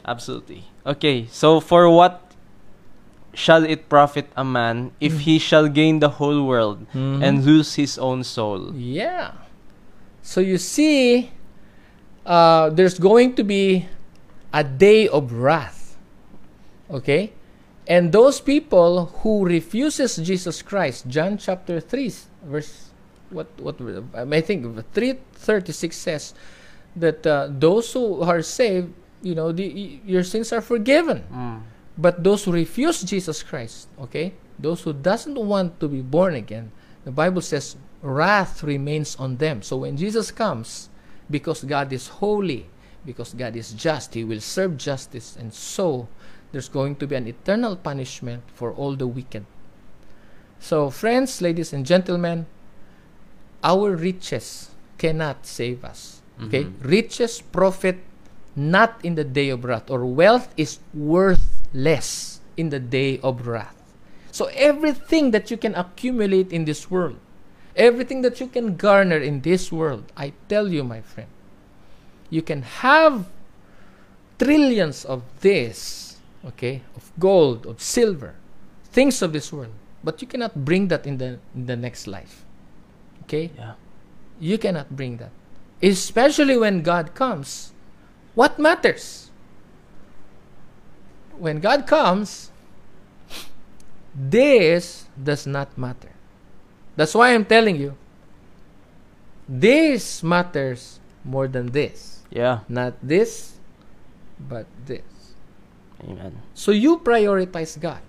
Absolutely. 0.03 0.67
Okay, 0.85 1.27
so 1.31 1.61
for 1.63 1.87
what 1.89 2.19
shall 3.33 3.63
it 3.63 3.87
profit 3.87 4.27
a 4.35 4.43
man 4.43 4.91
if 4.99 5.21
he 5.23 5.39
shall 5.39 5.67
gain 5.71 5.99
the 6.03 6.19
whole 6.19 6.43
world 6.45 6.83
Mhm. 6.93 7.23
and 7.23 7.45
lose 7.47 7.75
his 7.79 7.95
own 7.97 8.23
soul? 8.27 8.75
Yeah. 8.75 9.39
So 10.21 10.41
you 10.43 10.57
see, 10.59 11.31
uh, 12.25 12.69
there's 12.69 12.99
going 12.99 13.35
to 13.35 13.43
be 13.43 13.87
a 14.53 14.63
day 14.63 15.07
of 15.07 15.33
wrath. 15.33 15.97
Okay? 16.89 17.33
And 17.87 18.11
those 18.11 18.39
people 18.39 19.07
who 19.21 19.45
refuses 19.45 20.15
Jesus 20.17 20.61
Christ, 20.61 21.07
John 21.07 21.37
chapter 21.37 21.79
3, 21.79 22.13
verse 22.43 22.89
what 23.33 23.47
what 23.59 23.81
I 24.13 24.41
think 24.41 24.63
336 24.93 25.97
says 25.97 26.33
that 26.95 27.25
uh, 27.25 27.49
those 27.49 27.91
who 27.91 28.21
are 28.21 28.41
saved, 28.41 28.93
you 29.21 29.33
know, 29.33 29.51
the, 29.51 29.99
your 30.05 30.23
sins 30.23 30.53
are 30.53 30.61
forgiven. 30.61 31.25
Mm. 31.33 31.61
But 31.97 32.23
those 32.23 32.43
who 32.45 32.51
refuse 32.53 33.01
Jesus 33.03 33.43
Christ, 33.43 33.87
okay, 33.99 34.33
those 34.57 34.81
who 34.81 34.93
doesn't 34.93 35.37
want 35.37 35.79
to 35.79 35.87
be 35.87 36.01
born 36.01 36.35
again, 36.35 36.71
the 37.05 37.11
Bible 37.11 37.41
says 37.41 37.75
wrath 38.01 38.63
remains 38.63 39.15
on 39.17 39.37
them. 39.37 39.61
So 39.61 39.77
when 39.77 39.97
Jesus 39.97 40.31
comes, 40.31 40.89
because 41.33 41.65
God 41.65 41.89
is 41.89 42.21
holy, 42.21 42.69
because 43.01 43.33
God 43.33 43.57
is 43.57 43.73
just, 43.73 44.13
He 44.13 44.21
will 44.21 44.39
serve 44.39 44.77
justice, 44.77 45.33
and 45.33 45.49
so 45.49 46.07
there's 46.53 46.69
going 46.69 47.01
to 47.01 47.09
be 47.09 47.17
an 47.17 47.25
eternal 47.25 47.73
punishment 47.75 48.45
for 48.53 48.69
all 48.69 48.93
the 48.93 49.09
wicked. 49.09 49.41
So, 50.61 50.93
friends, 50.93 51.41
ladies 51.41 51.73
and 51.73 51.89
gentlemen, 51.89 52.45
our 53.65 53.97
riches 53.97 54.69
cannot 55.01 55.49
save 55.49 55.81
us. 55.81 56.21
Okay, 56.37 56.65
Mhm. 56.65 56.77
riches 56.85 57.41
profit 57.41 57.97
not 58.53 59.01
in 59.01 59.17
the 59.17 59.25
day 59.25 59.49
of 59.49 59.65
wrath, 59.65 59.89
or 59.89 60.05
wealth 60.05 60.53
is 60.53 60.77
worthless 60.93 62.41
in 62.57 62.69
the 62.69 62.79
day 62.79 63.17
of 63.25 63.49
wrath. 63.49 63.73
So 64.29 64.49
everything 64.53 65.29
that 65.33 65.49
you 65.49 65.57
can 65.57 65.73
accumulate 65.73 66.53
in 66.53 66.65
this 66.65 66.89
world, 66.89 67.17
everything 67.75 68.21
that 68.21 68.39
you 68.39 68.47
can 68.47 68.75
garner 68.75 69.17
in 69.17 69.41
this 69.41 69.71
world, 69.71 70.11
I 70.15 70.33
tell 70.49 70.67
you, 70.67 70.83
my 70.83 71.01
friend, 71.01 71.29
you 72.29 72.41
can 72.41 72.61
have 72.61 73.27
trillions 74.39 75.05
of 75.05 75.23
this, 75.41 76.17
okay, 76.45 76.81
of 76.95 77.11
gold, 77.19 77.65
of 77.65 77.81
silver, 77.81 78.35
things 78.91 79.21
of 79.21 79.33
this 79.33 79.51
world, 79.51 79.73
but 80.03 80.21
you 80.21 80.27
cannot 80.27 80.65
bring 80.65 80.87
that 80.89 81.05
in 81.05 81.17
the 81.17 81.39
in 81.55 81.65
the 81.65 81.75
next 81.75 82.07
life. 82.07 82.43
Okay? 83.23 83.51
Yeah. 83.55 83.73
You 84.39 84.57
cannot 84.57 84.95
bring 84.95 85.17
that. 85.17 85.31
Especially 85.81 86.57
when 86.57 86.81
God 86.81 87.13
comes. 87.13 87.71
What 88.35 88.57
matters? 88.57 89.29
When 91.37 91.59
God 91.59 91.87
comes, 91.87 92.51
this 94.15 95.05
does 95.21 95.45
not 95.45 95.77
matter. 95.77 96.12
That's 96.95 97.13
why 97.15 97.33
I'm 97.33 97.45
telling 97.45 97.75
you, 97.75 97.95
this 99.47 100.23
matters 100.23 100.99
more 101.25 101.47
than 101.47 101.71
this. 101.71 102.21
Yeah. 102.29 102.59
Not 102.69 102.93
this, 103.01 103.57
but 104.39 104.65
this. 104.85 105.35
Amen. 106.03 106.41
So 106.53 106.71
you 106.71 106.99
prioritize 106.99 107.79
God. 107.79 108.01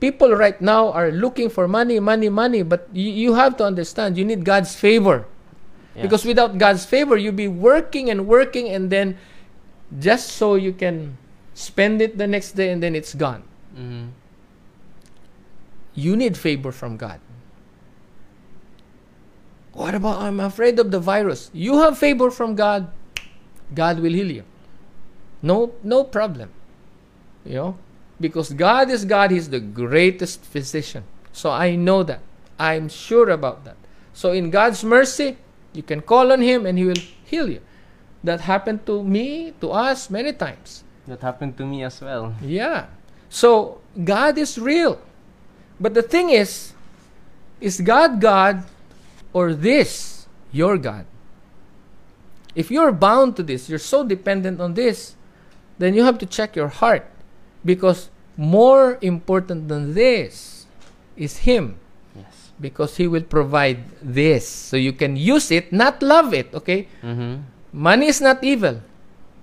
People 0.00 0.32
right 0.32 0.60
now 0.60 0.90
are 0.92 1.10
looking 1.12 1.50
for 1.50 1.68
money, 1.68 2.00
money, 2.00 2.28
money, 2.28 2.62
but 2.62 2.88
you, 2.92 3.10
you 3.10 3.34
have 3.34 3.56
to 3.58 3.64
understand 3.64 4.16
you 4.16 4.24
need 4.24 4.44
God's 4.44 4.74
favor. 4.74 5.26
Yes. 5.94 6.02
Because 6.02 6.24
without 6.24 6.56
God's 6.56 6.86
favor, 6.86 7.16
you'll 7.16 7.36
be 7.36 7.48
working 7.48 8.08
and 8.08 8.26
working, 8.26 8.68
and 8.68 8.88
then 8.88 9.18
just 9.98 10.30
so 10.38 10.54
you 10.54 10.72
can 10.72 11.18
spend 11.52 12.00
it 12.00 12.16
the 12.16 12.26
next 12.26 12.52
day 12.52 12.70
and 12.70 12.82
then 12.82 12.94
it's 12.94 13.12
gone. 13.12 13.42
Mhm. 13.76 14.14
You 15.94 16.16
need 16.16 16.38
favor 16.38 16.72
from 16.72 16.96
God. 16.96 17.20
What 19.72 19.94
about 19.94 20.20
I'm 20.20 20.40
afraid 20.40 20.78
of 20.78 20.90
the 20.90 20.98
virus? 20.98 21.50
You 21.52 21.78
have 21.78 21.98
favor 21.98 22.30
from 22.30 22.54
God, 22.54 22.90
God 23.74 24.00
will 24.00 24.12
heal 24.12 24.30
you. 24.30 24.44
No 25.42 25.72
no 25.82 26.04
problem. 26.04 26.50
You 27.44 27.54
know? 27.54 27.78
Because 28.20 28.52
God 28.52 28.90
is 28.90 29.04
God, 29.04 29.30
He's 29.30 29.48
the 29.48 29.60
greatest 29.60 30.44
physician. 30.44 31.04
So 31.32 31.50
I 31.50 31.76
know 31.76 32.02
that. 32.02 32.20
I'm 32.58 32.88
sure 32.88 33.30
about 33.30 33.64
that. 33.64 33.76
So 34.12 34.32
in 34.32 34.50
God's 34.50 34.84
mercy, 34.84 35.38
you 35.72 35.82
can 35.82 36.02
call 36.02 36.32
on 36.32 36.42
Him 36.42 36.66
and 36.66 36.76
He 36.76 36.84
will 36.84 37.00
heal 37.24 37.48
you. 37.48 37.62
That 38.22 38.42
happened 38.42 38.84
to 38.84 39.02
me, 39.02 39.54
to 39.62 39.70
us, 39.70 40.10
many 40.10 40.34
times. 40.34 40.84
That 41.06 41.20
happened 41.22 41.56
to 41.56 41.64
me 41.64 41.82
as 41.84 42.02
well. 42.02 42.34
Yeah. 42.42 42.86
So 43.30 43.80
God 44.04 44.36
is 44.36 44.58
real. 44.58 45.00
But 45.80 45.94
the 45.94 46.02
thing 46.02 46.28
is, 46.28 46.74
is 47.60 47.80
God 47.80 48.20
God 48.20 48.64
or 49.32 49.54
this 49.54 50.26
your 50.52 50.78
God? 50.78 51.06
If 52.54 52.70
you're 52.70 52.92
bound 52.92 53.36
to 53.36 53.42
this, 53.42 53.68
you're 53.68 53.78
so 53.78 54.02
dependent 54.04 54.60
on 54.60 54.74
this, 54.74 55.14
then 55.78 55.94
you 55.94 56.04
have 56.04 56.18
to 56.18 56.26
check 56.26 56.56
your 56.56 56.68
heart 56.68 57.06
because 57.64 58.10
more 58.36 58.98
important 59.00 59.68
than 59.68 59.94
this 59.94 60.66
is 61.16 61.44
Him 61.48 61.78
Yes. 62.16 62.50
because 62.58 62.96
He 62.96 63.06
will 63.06 63.22
provide 63.22 63.84
this. 64.02 64.48
So 64.48 64.76
you 64.76 64.92
can 64.92 65.14
use 65.14 65.50
it, 65.50 65.72
not 65.72 66.02
love 66.02 66.34
it, 66.34 66.50
okay? 66.54 66.88
Mm-hmm. 67.02 67.46
Money 67.72 68.06
is 68.06 68.20
not 68.20 68.42
evil, 68.42 68.82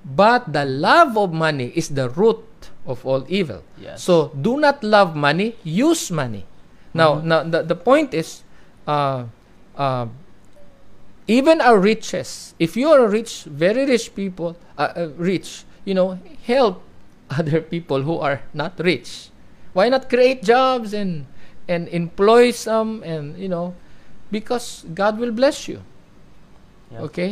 but 0.04 0.52
the 0.52 0.66
love 0.66 1.18
of 1.18 1.32
money 1.32 1.72
is 1.76 1.90
the 1.90 2.10
root 2.10 2.44
of 2.86 3.06
all 3.06 3.24
evil. 3.30 3.64
Yes. 3.80 4.04
So 4.04 4.32
do 4.36 4.60
not 4.60 4.84
love 4.84 5.16
money, 5.16 5.56
use 5.64 6.12
money. 6.12 6.46
Now, 6.94 7.22
now 7.22 7.44
the, 7.44 7.64
the 7.64 7.76
point 7.76 8.14
is, 8.14 8.44
uh, 8.88 9.26
uh, 9.78 10.08
even 11.28 11.62
our 11.62 11.80
riches, 11.80 12.56
if 12.60 12.76
you 12.76 12.90
are 12.90 13.08
rich, 13.08 13.44
very 13.44 13.86
rich 13.86 14.16
people, 14.16 14.58
uh, 14.78 14.94
uh, 14.96 15.10
rich, 15.16 15.64
you 15.86 15.94
know, 15.94 16.20
help 16.44 16.82
other 17.30 17.62
people 17.62 18.02
who 18.02 18.18
are 18.18 18.42
not 18.54 18.80
rich. 18.80 19.30
Why 19.74 19.90
not 19.90 20.10
create 20.10 20.42
jobs 20.42 20.94
and 20.94 21.30
and 21.68 21.88
employ 21.92 22.52
some 22.52 23.04
and 23.04 23.38
you 23.38 23.48
know, 23.52 23.76
because 24.32 24.88
God 24.96 25.20
will 25.20 25.36
bless 25.36 25.68
you. 25.68 25.84
Yeah. 26.90 27.06
Okay? 27.06 27.32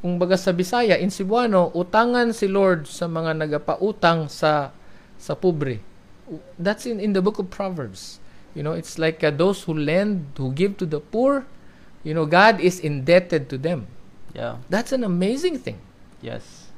Kung 0.00 0.18
baga 0.18 0.34
sa 0.34 0.50
Bisaya, 0.50 0.98
in 0.98 1.14
Cebuano, 1.14 1.70
utangan 1.74 2.34
si 2.34 2.50
Lord 2.50 2.90
sa 2.90 3.06
mga 3.06 3.38
nagapautang 3.38 4.26
sa 4.26 4.74
sa 5.18 5.34
pobre. 5.38 5.78
That's 6.58 6.86
in, 6.86 6.98
in 6.98 7.12
the 7.12 7.22
book 7.22 7.38
of 7.38 7.50
Proverbs. 7.50 8.18
You 8.54 8.62
know, 8.62 8.72
it's 8.72 8.98
like 8.98 9.22
uh, 9.22 9.30
those 9.30 9.62
who 9.64 9.74
lend, 9.74 10.34
who 10.38 10.50
give 10.50 10.76
to 10.82 10.86
the 10.86 10.98
poor, 10.98 11.46
you 12.04 12.14
know, 12.14 12.26
God 12.26 12.60
is 12.60 12.80
indebted 12.80 13.48
to 13.50 13.58
them. 13.58 13.86
Yeah. 14.34 14.58
That's 14.68 14.92
an 14.92 15.04
amazing 15.04 15.58
thing. 15.58 15.78
Yes. 16.20 16.68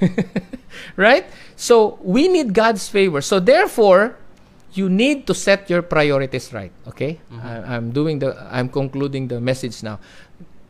right? 0.96 1.26
So 1.56 1.98
we 2.02 2.28
need 2.28 2.52
God's 2.54 2.88
favor. 2.88 3.20
So 3.20 3.40
therefore, 3.40 4.16
you 4.76 4.88
need 4.88 5.26
to 5.26 5.34
set 5.34 5.70
your 5.70 5.82
priorities 5.82 6.52
right. 6.52 6.70
Okay, 6.86 7.18
mm-hmm. 7.32 7.46
I, 7.46 7.76
I'm 7.76 7.90
doing 7.90 8.18
the. 8.20 8.36
I'm 8.52 8.68
concluding 8.68 9.28
the 9.28 9.40
message 9.40 9.82
now. 9.82 9.98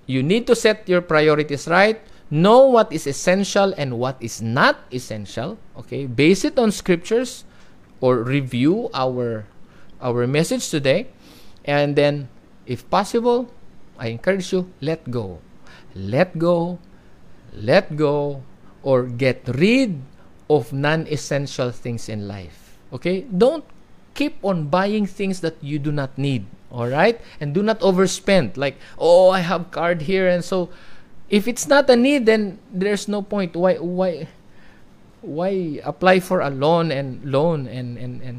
You 0.07 0.23
need 0.23 0.47
to 0.47 0.55
set 0.55 0.89
your 0.89 1.03
priorities 1.03 1.67
right. 1.67 2.01
Know 2.31 2.67
what 2.67 2.93
is 2.93 3.07
essential 3.07 3.75
and 3.77 3.99
what 3.99 4.17
is 4.21 4.43
not 4.43 4.79
essential. 4.93 5.59
Okay, 5.77 6.07
base 6.07 6.45
it 6.45 6.59
on 6.59 6.71
scriptures, 6.71 7.45
or 8.01 8.23
review 8.23 8.91
our 8.95 9.47
our 10.01 10.27
message 10.27 10.71
today, 10.71 11.11
and 11.65 11.97
then, 11.97 12.29
if 12.67 12.87
possible, 12.91 13.51
I 13.99 14.09
encourage 14.09 14.53
you 14.53 14.71
let 14.81 15.11
go, 15.11 15.41
let 15.95 16.39
go, 16.39 16.79
let 17.53 17.97
go 17.97 18.43
or 18.83 19.05
get 19.05 19.43
rid 19.57 20.01
of 20.49 20.73
non-essential 20.73 21.71
things 21.71 22.09
in 22.09 22.29
life. 22.29 22.79
Okay? 22.93 23.27
Don't 23.27 23.65
keep 24.15 24.39
on 24.43 24.69
buying 24.69 25.07
things 25.07 25.41
that 25.41 25.57
you 25.61 25.79
do 25.79 25.93
not 25.93 26.17
need 26.17 26.47
all 26.71 26.89
right 26.89 27.21
and 27.41 27.55
do 27.55 27.63
not 27.63 27.81
overspend. 27.81 28.57
Like 28.57 28.77
oh 28.99 29.31
i 29.31 29.41
have 29.41 29.71
card 29.71 30.03
here 30.03 30.29
and 30.29 30.45
so 30.45 30.69
if 31.29 31.47
it's 31.49 31.67
not 31.67 31.89
a 31.91 31.97
need 31.97 32.27
then 32.27 32.59
there's 32.73 33.09
no 33.09 33.23
point. 33.23 33.55
Why 33.57 33.77
why 33.77 34.29
why 35.23 35.81
apply 35.85 36.21
for 36.21 36.41
a 36.41 36.51
loan 36.51 36.91
and 36.91 37.25
loan 37.25 37.67
and 37.67 37.99
and 37.99 38.23
and 38.23 38.37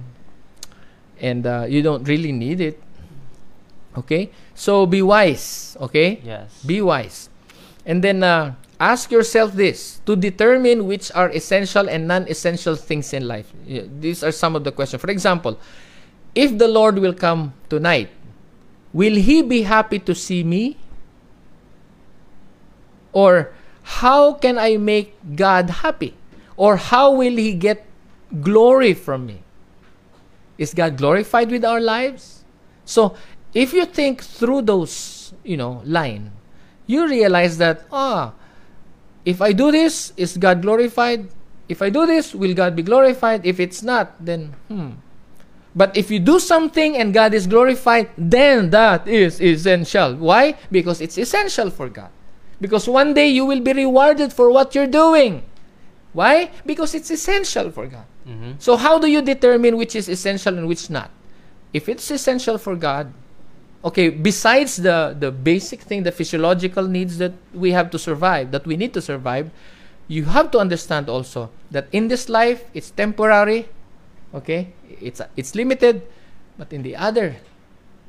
and 1.20 1.42
uh, 1.48 1.66
you 1.68 1.82
don't 1.82 2.08
really 2.08 2.32
need 2.32 2.62
it. 2.62 2.82
Okay, 3.98 4.30
so 4.54 4.86
be 4.86 5.02
wise. 5.02 5.76
Okay, 5.82 6.22
Yes. 6.24 6.54
be 6.64 6.82
wise, 6.82 7.30
and 7.86 8.04
then 8.04 8.22
uh, 8.22 8.54
ask 8.80 9.10
yourself 9.10 9.54
this 9.58 10.00
to 10.06 10.16
determine 10.16 10.86
which 10.86 11.10
are 11.18 11.30
essential 11.34 11.90
and 11.90 12.08
non-essential 12.08 12.76
things 12.78 13.12
in 13.14 13.28
life. 13.28 13.50
Yeah, 13.66 13.90
These 13.90 14.22
are 14.24 14.32
some 14.32 14.56
of 14.56 14.64
the 14.64 14.72
questions. 14.72 15.02
For 15.02 15.10
example, 15.10 15.58
if 16.38 16.54
the 16.58 16.68
Lord 16.70 17.00
will 17.02 17.16
come 17.18 17.54
tonight, 17.74 18.10
will 18.94 19.16
He 19.18 19.42
be 19.42 19.64
happy 19.66 19.98
to 20.06 20.14
see 20.14 20.44
me? 20.46 20.78
Or 23.14 23.50
how 23.98 24.34
can 24.34 24.58
I 24.60 24.78
make 24.78 25.16
God 25.36 25.82
happy? 25.82 26.14
Or 26.56 26.78
how 26.78 27.12
will 27.18 27.34
He 27.36 27.54
get 27.54 27.86
glory 28.42 28.94
from 28.94 29.26
me? 29.26 29.42
Is 30.58 30.74
God 30.74 30.98
glorified 30.98 31.50
with 31.50 31.66
our 31.66 31.82
lives? 31.82 32.44
So, 32.86 33.16
if 33.54 33.74
you 33.74 33.86
think 33.86 34.24
through 34.24 34.64
those, 34.64 35.34
you 35.44 35.58
know, 35.58 35.82
line, 35.86 36.32
you 36.86 37.08
realize 37.08 37.58
that 37.58 37.86
ah, 37.92 38.34
if 39.26 39.42
I 39.42 39.52
do 39.52 39.72
this, 39.72 40.14
is 40.18 40.38
God 40.38 40.62
glorified? 40.62 41.30
If 41.68 41.82
I 41.82 41.90
do 41.90 42.06
this, 42.06 42.34
will 42.34 42.54
God 42.54 42.76
be 42.76 42.84
glorified? 42.84 43.46
If 43.46 43.60
it's 43.60 43.84
not, 43.84 44.14
then 44.24 44.56
hmm. 44.68 44.92
But 45.78 45.96
if 45.96 46.10
you 46.10 46.18
do 46.18 46.40
something 46.40 46.98
and 46.98 47.14
God 47.14 47.36
is 47.36 47.46
glorified, 47.46 48.10
then 48.18 48.72
that 48.72 49.08
is 49.08 49.40
essential. 49.40 50.16
Why? 50.16 50.58
Because 50.72 51.02
it's 51.02 51.20
essential 51.20 51.70
for 51.70 51.88
God. 51.88 52.10
Because 52.60 52.90
one 52.90 53.14
day 53.14 53.30
you 53.30 53.46
will 53.46 53.62
be 53.62 53.74
rewarded 53.74 54.34
for 54.34 54.50
what 54.50 54.74
you're 54.74 54.90
doing. 54.90 55.44
Why? 56.14 56.50
Because 56.66 56.96
it's 56.96 57.12
essential 57.12 57.70
for 57.70 57.86
God. 57.86 58.06
Mm-hmm. 58.28 58.54
So 58.58 58.76
how 58.76 58.98
do 58.98 59.06
you 59.06 59.22
determine 59.22 59.78
which 59.78 59.96
is 59.96 60.10
essential 60.10 60.58
and 60.58 60.68
which 60.68 60.90
not? 60.90 61.12
If 61.74 61.88
it's 61.88 62.10
essential 62.10 62.58
for 62.58 62.76
God, 62.76 63.14
okay, 63.84 64.10
besides 64.10 64.78
the 64.78 65.16
the 65.18 65.32
basic 65.32 65.82
thing, 65.82 66.04
the 66.04 66.12
physiological 66.12 66.88
needs 66.88 67.18
that 67.18 67.34
we 67.54 67.72
have 67.72 67.90
to 67.92 68.00
survive, 68.00 68.52
that 68.52 68.66
we 68.66 68.78
need 68.78 68.94
to 68.94 69.02
survive, 69.02 69.52
you 70.08 70.26
have 70.26 70.52
to 70.52 70.60
understand 70.60 71.10
also 71.10 71.50
that 71.72 71.88
in 71.92 72.08
this 72.08 72.30
life 72.30 72.66
it's 72.74 72.92
temporary, 72.92 73.70
okay? 74.34 74.74
It's 75.02 75.22
it's 75.36 75.56
limited, 75.56 76.02
but 76.58 76.74
in 76.74 76.84
the 76.84 76.96
other 76.96 77.38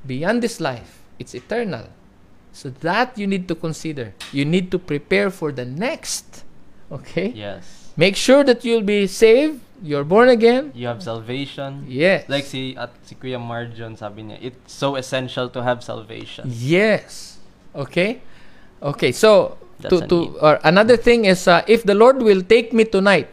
beyond 0.07 0.43
this 0.43 0.61
life, 0.61 0.99
it's 1.19 1.35
eternal. 1.35 1.87
So 2.53 2.71
that 2.81 3.17
you 3.19 3.27
need 3.27 3.47
to 3.49 3.55
consider. 3.55 4.15
You 4.33 4.45
need 4.45 4.71
to 4.73 4.79
prepare 4.79 5.31
for 5.31 5.53
the 5.53 5.65
next. 5.65 6.45
Okay? 6.91 7.29
Yes. 7.29 7.93
Make 7.97 8.17
sure 8.17 8.43
that 8.45 8.65
you'll 8.65 8.83
be 8.87 9.07
saved, 9.07 9.61
you're 9.83 10.05
born 10.05 10.29
again. 10.29 10.73
You 10.75 10.87
have 10.89 11.03
salvation. 11.03 11.85
Yes. 11.89 12.29
Like 12.29 12.45
si 12.45 12.77
at 12.77 12.91
si 13.03 13.15
Kuya 13.15 13.39
Marjon 13.39 13.97
sabi 13.97 14.23
niya, 14.23 14.39
it's 14.41 14.73
so 14.73 14.97
essential 14.97 15.49
to 15.51 15.63
have 15.63 15.83
salvation. 15.83 16.51
Yes. 16.51 17.39
Okay? 17.75 18.23
Okay, 18.83 19.13
so 19.13 19.59
That's 19.81 19.95
to 19.95 20.07
to 20.07 20.19
or 20.39 20.59
another 20.63 20.97
thing 20.97 21.27
is 21.27 21.47
uh, 21.47 21.63
if 21.67 21.83
the 21.83 21.95
Lord 21.95 22.23
will 22.23 22.43
take 22.43 22.73
me 22.73 22.85
tonight, 22.85 23.31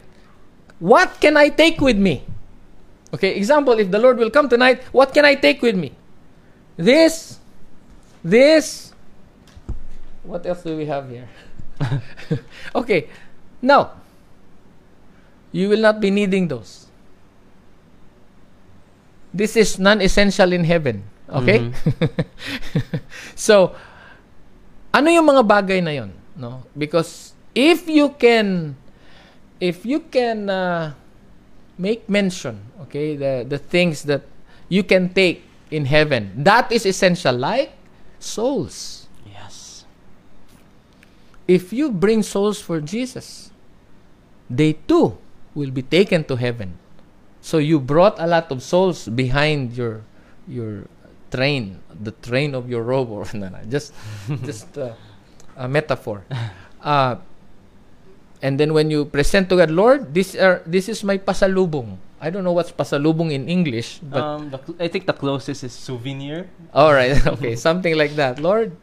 what 0.79 1.21
can 1.21 1.37
I 1.37 1.49
take 1.49 1.81
with 1.81 1.97
me? 1.97 2.25
Okay, 3.13 3.35
example, 3.37 3.77
if 3.79 3.89
the 3.89 3.99
Lord 3.99 4.17
will 4.17 4.29
come 4.29 4.49
tonight, 4.49 4.83
what 4.91 5.13
can 5.13 5.23
I 5.23 5.35
take 5.35 5.61
with 5.61 5.77
me? 5.77 5.93
This, 6.75 7.39
this. 8.23 8.91
What 10.23 10.45
else 10.45 10.63
do 10.63 10.75
we 10.75 10.85
have 10.85 11.07
here? 11.07 11.29
okay, 12.75 13.07
now 13.61 14.04
you 15.55 15.71
will 15.71 15.79
not 15.79 16.03
be 16.03 16.11
needing 16.11 16.51
those. 16.51 16.83
This 19.31 19.55
is 19.55 19.79
non-essential 19.79 20.51
in 20.51 20.67
heaven. 20.67 21.07
Okay? 21.31 21.71
so, 23.35 23.71
ano 24.91 25.07
yung 25.07 25.23
mga 25.23 25.47
bagay 25.47 25.79
na 25.79 25.95
yon, 25.95 26.11
no? 26.35 26.67
Because 26.75 27.31
if 27.55 27.87
you 27.87 28.11
can 28.19 28.75
if 29.63 29.87
you 29.87 30.03
can 30.11 30.51
uh, 30.51 30.91
make 31.79 32.03
mention, 32.11 32.59
okay, 32.83 33.15
the 33.15 33.47
the 33.47 33.57
things 33.57 34.03
that 34.03 34.27
you 34.67 34.83
can 34.83 35.07
take 35.07 35.39
in 35.71 35.87
heaven, 35.87 36.35
that 36.35 36.67
is 36.67 36.83
essential 36.83 37.31
like 37.31 37.71
souls. 38.19 39.07
Yes. 39.23 39.87
If 41.47 41.71
you 41.71 41.95
bring 41.95 42.27
souls 42.27 42.59
for 42.59 42.83
Jesus, 42.83 43.51
they 44.51 44.75
too 44.83 45.23
will 45.55 45.71
be 45.71 45.81
taken 45.81 46.23
to 46.25 46.35
heaven. 46.35 46.77
So 47.41 47.57
you 47.57 47.79
brought 47.79 48.19
a 48.19 48.27
lot 48.27 48.51
of 48.51 48.61
souls 48.61 49.07
behind 49.07 49.73
your 49.73 50.03
your 50.45 50.85
train, 51.31 51.81
the 51.89 52.11
train 52.11 52.53
of 52.53 52.69
your 52.69 52.83
robe, 52.83 53.09
or 53.09 53.25
no, 53.33 53.49
no, 53.49 53.59
just 53.65 53.93
just 54.43 54.77
uh, 54.77 54.93
a 55.57 55.67
metaphor. 55.67 56.21
Uh, 56.85 57.17
and 58.45 58.59
then 58.61 58.77
when 58.77 58.91
you 58.93 59.05
present 59.09 59.49
to 59.49 59.57
God, 59.57 59.73
Lord, 59.73 60.13
this 60.13 60.37
are 60.37 60.61
this 60.69 60.85
is 60.85 61.01
my 61.01 61.17
pasalubong. 61.17 61.97
I 62.21 62.29
don't 62.29 62.45
know 62.45 62.53
what's 62.53 62.69
pasalubong 62.69 63.33
in 63.33 63.49
English, 63.49 64.05
but 64.05 64.21
um, 64.21 64.53
the, 64.53 64.61
cl- 64.61 64.77
I 64.77 64.85
think 64.87 65.09
the 65.09 65.17
closest 65.17 65.65
is 65.65 65.73
souvenir. 65.73 66.45
all 66.77 66.93
right, 66.93 67.17
okay, 67.41 67.57
something 67.57 67.97
like 67.97 68.13
that. 68.21 68.37
Lord, 68.37 68.77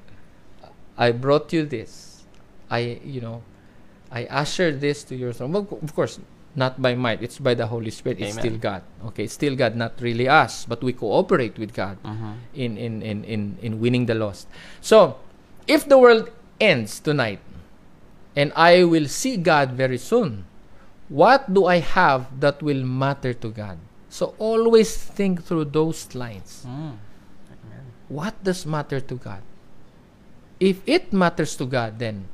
I 0.99 1.13
brought 1.15 1.53
you 1.53 1.63
this. 1.63 2.25
I, 2.71 2.99
you 3.05 3.21
know, 3.21 3.43
I 4.11 4.25
ushered 4.27 4.81
this 4.81 5.05
to 5.05 5.15
your 5.15 5.33
throne. 5.33 5.53
Well, 5.53 5.69
of 5.71 5.95
course, 5.95 6.19
not 6.55 6.81
by 6.83 6.95
might. 6.95 7.23
It's 7.23 7.39
by 7.39 7.55
the 7.55 7.67
Holy 7.67 7.91
Spirit. 7.91 8.21
It's 8.21 8.37
Amen. 8.37 8.43
still 8.45 8.59
God. 8.59 8.83
Okay, 9.13 9.25
it's 9.25 9.35
still 9.35 9.57
God, 9.57 9.75
not 9.77 9.95
really 10.01 10.29
us, 10.29 10.65
but 10.67 10.83
we 10.83 10.93
cooperate 10.93 11.57
with 11.59 11.73
God 11.73 11.97
Mm-hmm. 12.05 12.33
in 12.55 12.71
in 12.77 12.93
in 13.03 13.19
in 13.25 13.41
in 13.63 13.73
winning 13.81 14.07
the 14.07 14.15
lost. 14.15 14.49
So, 14.81 15.17
if 15.67 15.89
the 15.89 15.97
world 15.99 16.29
ends 16.61 17.01
tonight, 17.01 17.41
and 18.37 18.53
I 18.55 18.85
will 18.85 19.09
see 19.09 19.37
God 19.37 19.73
very 19.73 19.99
soon, 19.99 20.45
what 21.09 21.53
do 21.53 21.67
I 21.67 21.81
have 21.81 22.29
that 22.41 22.63
will 22.63 22.85
matter 22.85 23.33
to 23.33 23.49
God? 23.49 23.79
So 24.13 24.37
always 24.37 24.93
think 24.97 25.41
through 25.45 25.73
those 25.73 26.13
lines. 26.15 26.69
Mm. 26.69 27.01
What 28.13 28.37
does 28.45 28.67
matter 28.69 29.01
to 29.01 29.15
God? 29.17 29.41
If 30.61 30.85
it 30.85 31.13
matters 31.17 31.57
to 31.57 31.65
God, 31.65 31.99
then 31.99 32.29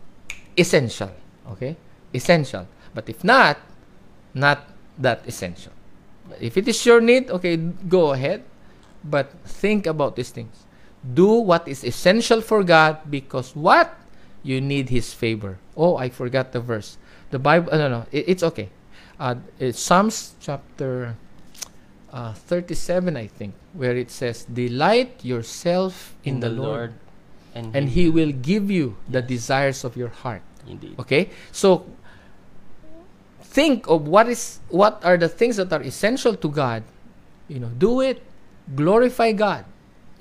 essential. 0.59 1.15
Okay? 1.55 1.77
Essential. 2.13 2.67
But 2.95 3.09
if 3.09 3.23
not, 3.23 3.59
not 4.35 4.69
that 4.99 5.27
essential. 5.27 5.73
If 6.41 6.57
it 6.57 6.69
is 6.69 6.85
your 6.85 7.01
need, 7.01 7.31
okay, 7.31 7.57
go 7.57 8.13
ahead. 8.13 8.45
But 9.05 9.33
think 9.45 9.87
about 9.87 10.17
these 10.17 10.31
things. 10.31 10.67
Do 11.15 11.29
what 11.29 11.69
is 11.69 11.85
essential 11.85 12.41
for 12.41 12.65
God 12.65 13.11
because 13.11 13.55
what? 13.55 13.95
You 14.43 14.61
need 14.61 14.91
His 14.91 15.13
favor. 15.13 15.59
Oh, 15.77 15.97
I 15.97 16.09
forgot 16.09 16.53
the 16.53 16.61
verse. 16.61 16.99
The 17.31 17.39
Bible, 17.39 17.73
uh, 17.73 17.79
no, 17.79 17.89
no, 17.89 18.07
it, 18.11 18.29
it's 18.29 18.43
okay. 18.43 18.71
Uh, 19.19 19.37
it's 19.59 19.81
Psalms 19.81 20.35
chapter 20.41 21.17
uh, 22.13 22.33
37, 22.33 23.17
I 23.17 23.27
think, 23.27 23.55
where 23.73 23.97
it 23.97 24.11
says, 24.11 24.45
Delight 24.45 25.25
yourself 25.25 26.15
in, 26.25 26.41
the, 26.41 26.51
Lord, 26.51 26.95
and, 27.55 27.75
and 27.75 27.89
He 27.91 28.09
will 28.09 28.33
give 28.33 28.71
you 28.71 28.97
the 29.09 29.23
desires 29.23 29.85
of 29.85 29.97
your 29.97 30.09
heart. 30.09 30.43
indeed. 30.67 30.99
Okay? 30.99 31.31
So 31.53 31.87
think 33.59 33.91
of 33.91 34.07
what 34.07 34.31
is 34.31 34.63
what 34.71 35.03
are 35.03 35.19
the 35.19 35.27
things 35.27 35.59
that 35.59 35.75
are 35.75 35.83
essential 35.83 36.39
to 36.39 36.47
God. 36.47 36.87
You 37.51 37.59
know, 37.59 37.75
do 37.75 37.99
it. 37.99 38.23
Glorify 38.79 39.35
God 39.35 39.67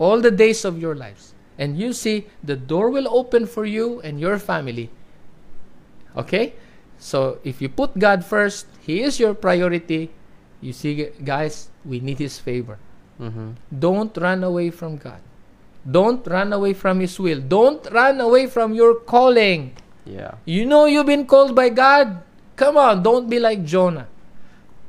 all 0.02 0.18
the 0.18 0.34
days 0.34 0.66
of 0.66 0.82
your 0.82 0.98
lives. 0.98 1.38
And 1.62 1.78
you 1.78 1.94
see 1.94 2.26
the 2.42 2.58
door 2.58 2.90
will 2.90 3.06
open 3.06 3.46
for 3.46 3.66
you 3.66 4.02
and 4.02 4.18
your 4.18 4.42
family. 4.42 4.90
Okay? 6.18 6.58
So 6.98 7.38
if 7.44 7.62
you 7.62 7.70
put 7.70 7.94
God 8.02 8.26
first, 8.26 8.66
He 8.82 9.06
is 9.06 9.20
your 9.22 9.38
priority. 9.38 10.10
You 10.62 10.74
see, 10.74 11.14
guys, 11.22 11.70
we 11.86 12.00
need 12.00 12.18
His 12.18 12.42
favor. 12.42 12.82
Mm-hmm. 13.22 13.62
Don't 13.70 14.18
run 14.18 14.42
away 14.42 14.74
from 14.74 14.98
God. 14.98 15.22
Don't 15.86 16.26
run 16.26 16.54
away 16.54 16.74
from 16.74 17.02
His 17.02 17.20
will. 17.20 17.42
Don't 17.42 17.86
run 17.92 18.22
away 18.22 18.48
from 18.48 18.74
your 18.74 18.96
calling. 18.98 19.78
Yeah. 20.06 20.42
You 20.46 20.66
know 20.66 20.86
you've 20.86 21.06
been 21.06 21.26
called 21.26 21.54
by 21.54 21.70
God. 21.70 22.22
Come 22.58 22.76
on, 22.78 23.04
don't 23.06 23.30
be 23.30 23.38
like 23.40 23.64
Jonah. 23.64 24.08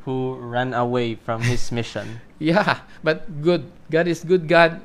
Who 0.09 0.35
ran 0.41 0.73
away 0.73 1.15
from 1.21 1.43
his 1.45 1.69
mission? 1.77 2.21
Yeah, 2.41 2.81
but 3.05 3.29
good. 3.45 3.69
God 3.93 4.09
is 4.09 4.25
good. 4.25 4.49
God, 4.49 4.81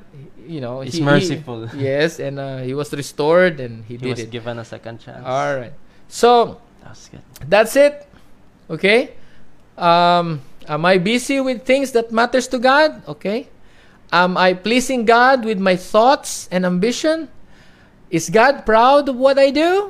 you 0.46 0.60
know, 0.60 0.82
He's 0.84 0.94
he- 0.94 1.00
he- 1.00 1.06
merciful. 1.06 1.70
yes, 1.76 2.20
and 2.20 2.40
uh, 2.40 2.58
he 2.60 2.74
was 2.76 2.92
restored 2.92 3.60
and 3.64 3.86
he, 3.88 3.96
did. 3.96 4.04
He 4.04 4.08
did 4.08 4.10
was 4.12 4.20
it. 4.28 4.32
given 4.32 4.60
a 4.60 4.66
second 4.66 5.00
chance. 5.00 5.24
All 5.24 5.56
right. 5.56 5.72
So 6.12 6.60
That's 6.84 7.08
good. 7.10 7.22
that's 7.48 7.76
it. 7.80 8.04
Okay. 8.70 9.16
Um, 9.78 10.42
am 10.68 10.84
I 10.86 10.98
busy 11.00 11.40
with 11.40 11.64
things 11.66 11.92
that 11.94 12.12
matters 12.12 12.48
to 12.50 12.60
God? 12.60 13.02
Okay. 13.08 13.48
Am 14.12 14.38
I 14.38 14.54
pleasing 14.54 15.06
God 15.06 15.46
with 15.46 15.58
my 15.58 15.76
thoughts 15.76 16.48
and 16.52 16.66
ambition? 16.66 17.30
Is 18.12 18.30
God 18.30 18.66
proud 18.66 19.10
of 19.10 19.16
what 19.16 19.40
I 19.40 19.50
do? 19.50 19.90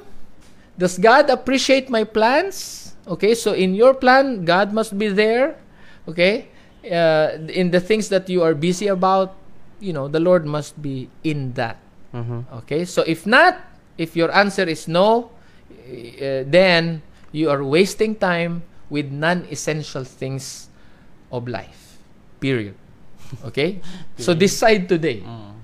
Does 0.78 0.98
God 0.98 1.30
appreciate 1.30 1.90
my 1.90 2.04
plans? 2.04 2.83
Okay, 3.08 3.36
so 3.36 3.52
in 3.54 3.76
your 3.76 3.94
plan, 3.94 4.46
God 4.46 4.72
must 4.72 4.98
be 4.98 5.10
there. 5.10 5.60
Okay, 6.08 6.48
uh, 6.88 7.36
in 7.52 7.72
the 7.72 7.80
things 7.80 8.08
that 8.10 8.30
you 8.30 8.44
are 8.44 8.54
busy 8.56 8.88
about, 8.88 9.36
you 9.80 9.92
know, 9.92 10.08
the 10.08 10.20
Lord 10.20 10.46
must 10.46 10.80
be 10.82 11.10
in 11.24 11.54
that. 11.60 11.80
Mhm. 12.14 12.48
Okay, 12.64 12.86
so 12.86 13.04
if 13.04 13.26
not, 13.28 13.60
if 13.98 14.16
your 14.16 14.32
answer 14.32 14.64
is 14.64 14.88
no, 14.88 15.32
uh, 15.72 16.44
then 16.48 17.02
you 17.32 17.50
are 17.50 17.64
wasting 17.64 18.16
time 18.16 18.64
with 18.90 19.12
non-essential 19.12 20.04
things 20.04 20.70
of 21.32 21.48
life. 21.48 21.98
Period. 22.40 22.76
Okay, 23.50 23.82
so 24.22 24.38
decide 24.38 24.86
today. 24.88 25.26
Mm. 25.26 25.58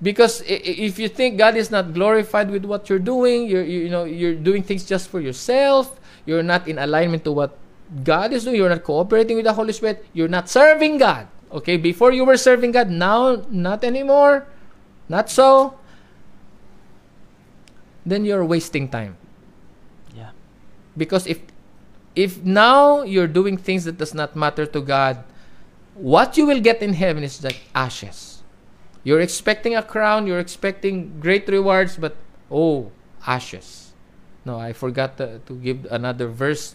Because 0.00 0.40
if 0.48 0.98
you 0.98 1.06
think 1.12 1.36
God 1.36 1.54
is 1.60 1.70
not 1.70 1.92
glorified 1.92 2.50
with 2.50 2.64
what 2.64 2.88
you're 2.88 3.02
doing, 3.02 3.46
you're 3.46 3.62
you, 3.62 3.86
you 3.86 3.90
know 3.92 4.02
you're 4.08 4.34
doing 4.34 4.64
things 4.64 4.82
just 4.82 5.12
for 5.12 5.20
yourself. 5.20 5.92
You're 6.24 6.42
not 6.42 6.68
in 6.68 6.78
alignment 6.78 7.24
to 7.24 7.32
what 7.32 7.58
God 8.04 8.32
is 8.32 8.44
doing. 8.44 8.56
You're 8.56 8.70
not 8.70 8.84
cooperating 8.84 9.36
with 9.36 9.44
the 9.44 9.52
Holy 9.52 9.72
Spirit. 9.72 10.06
You're 10.12 10.28
not 10.28 10.48
serving 10.48 10.98
God. 10.98 11.28
Okay, 11.52 11.76
before 11.76 12.12
you 12.12 12.24
were 12.24 12.36
serving 12.36 12.72
God, 12.72 12.88
now 12.88 13.44
not 13.50 13.84
anymore. 13.84 14.46
Not 15.08 15.28
so. 15.28 15.76
Then 18.06 18.24
you're 18.24 18.44
wasting 18.44 18.88
time. 18.88 19.16
Yeah. 20.16 20.30
Because 20.96 21.26
if 21.26 21.40
if 22.14 22.42
now 22.42 23.02
you're 23.02 23.28
doing 23.28 23.56
things 23.56 23.84
that 23.84 23.98
does 23.98 24.14
not 24.14 24.36
matter 24.36 24.66
to 24.66 24.80
God, 24.80 25.24
what 25.94 26.36
you 26.36 26.46
will 26.46 26.60
get 26.60 26.82
in 26.82 26.94
heaven 26.94 27.22
is 27.22 27.42
like 27.44 27.60
ashes. 27.74 28.42
You're 29.04 29.20
expecting 29.20 29.74
a 29.74 29.82
crown, 29.82 30.26
you're 30.26 30.38
expecting 30.38 31.18
great 31.18 31.48
rewards, 31.48 31.96
but 31.96 32.16
oh, 32.50 32.92
ashes. 33.26 33.81
No, 34.44 34.58
I 34.58 34.72
forgot 34.72 35.16
to, 35.18 35.38
to 35.46 35.54
give 35.54 35.86
another 35.90 36.26
verse. 36.26 36.74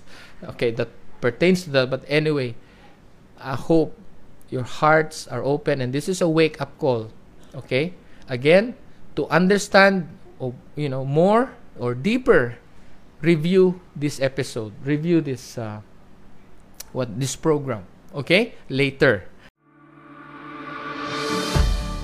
Okay, 0.55 0.71
that 0.71 0.87
pertains 1.19 1.63
to 1.63 1.69
that. 1.71 1.89
But 1.89 2.05
anyway, 2.07 2.55
I 3.39 3.55
hope 3.55 3.97
your 4.49 4.63
hearts 4.63 5.27
are 5.27 5.43
open, 5.43 5.81
and 5.81 5.91
this 5.91 6.07
is 6.07 6.21
a 6.21 6.29
wake 6.29 6.61
up 6.61 6.77
call. 6.79 7.11
Okay, 7.55 7.93
again, 8.29 8.75
to 9.15 9.27
understand, 9.27 10.07
you 10.75 10.87
know, 10.87 11.03
more 11.03 11.51
or 11.77 11.93
deeper, 11.93 12.57
review 13.21 13.81
this 13.95 14.21
episode, 14.21 14.71
review 14.83 15.19
this, 15.19 15.57
uh, 15.57 15.81
what 16.93 17.19
this 17.19 17.35
program. 17.35 17.83
Okay, 18.15 18.55
later. 18.69 19.27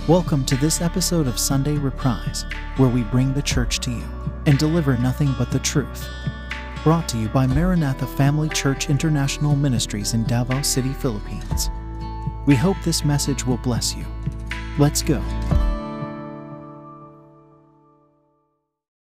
Welcome 0.09 0.43
to 0.51 0.57
this 0.57 0.81
episode 0.81 1.27
of 1.27 1.39
Sunday 1.39 1.79
Reprise, 1.79 2.43
where 2.75 2.89
we 2.89 3.03
bring 3.03 3.31
the 3.33 3.41
church 3.41 3.79
to 3.87 3.91
you 3.91 4.22
and 4.45 4.57
deliver 4.57 4.97
nothing 4.97 5.33
but 5.37 5.51
the 5.51 5.59
truth. 5.59 6.07
Brought 6.83 7.07
to 7.09 7.17
you 7.17 7.29
by 7.29 7.47
Maranatha 7.47 8.05
Family 8.05 8.49
Church 8.49 8.89
International 8.89 9.55
Ministries 9.55 10.13
in 10.13 10.23
Davao 10.25 10.61
City, 10.61 10.93
Philippines. 10.93 11.69
We 12.45 12.55
hope 12.55 12.77
this 12.83 13.05
message 13.05 13.45
will 13.45 13.57
bless 13.57 13.95
you. 13.95 14.05
Let's 14.77 15.01
go. 15.01 15.21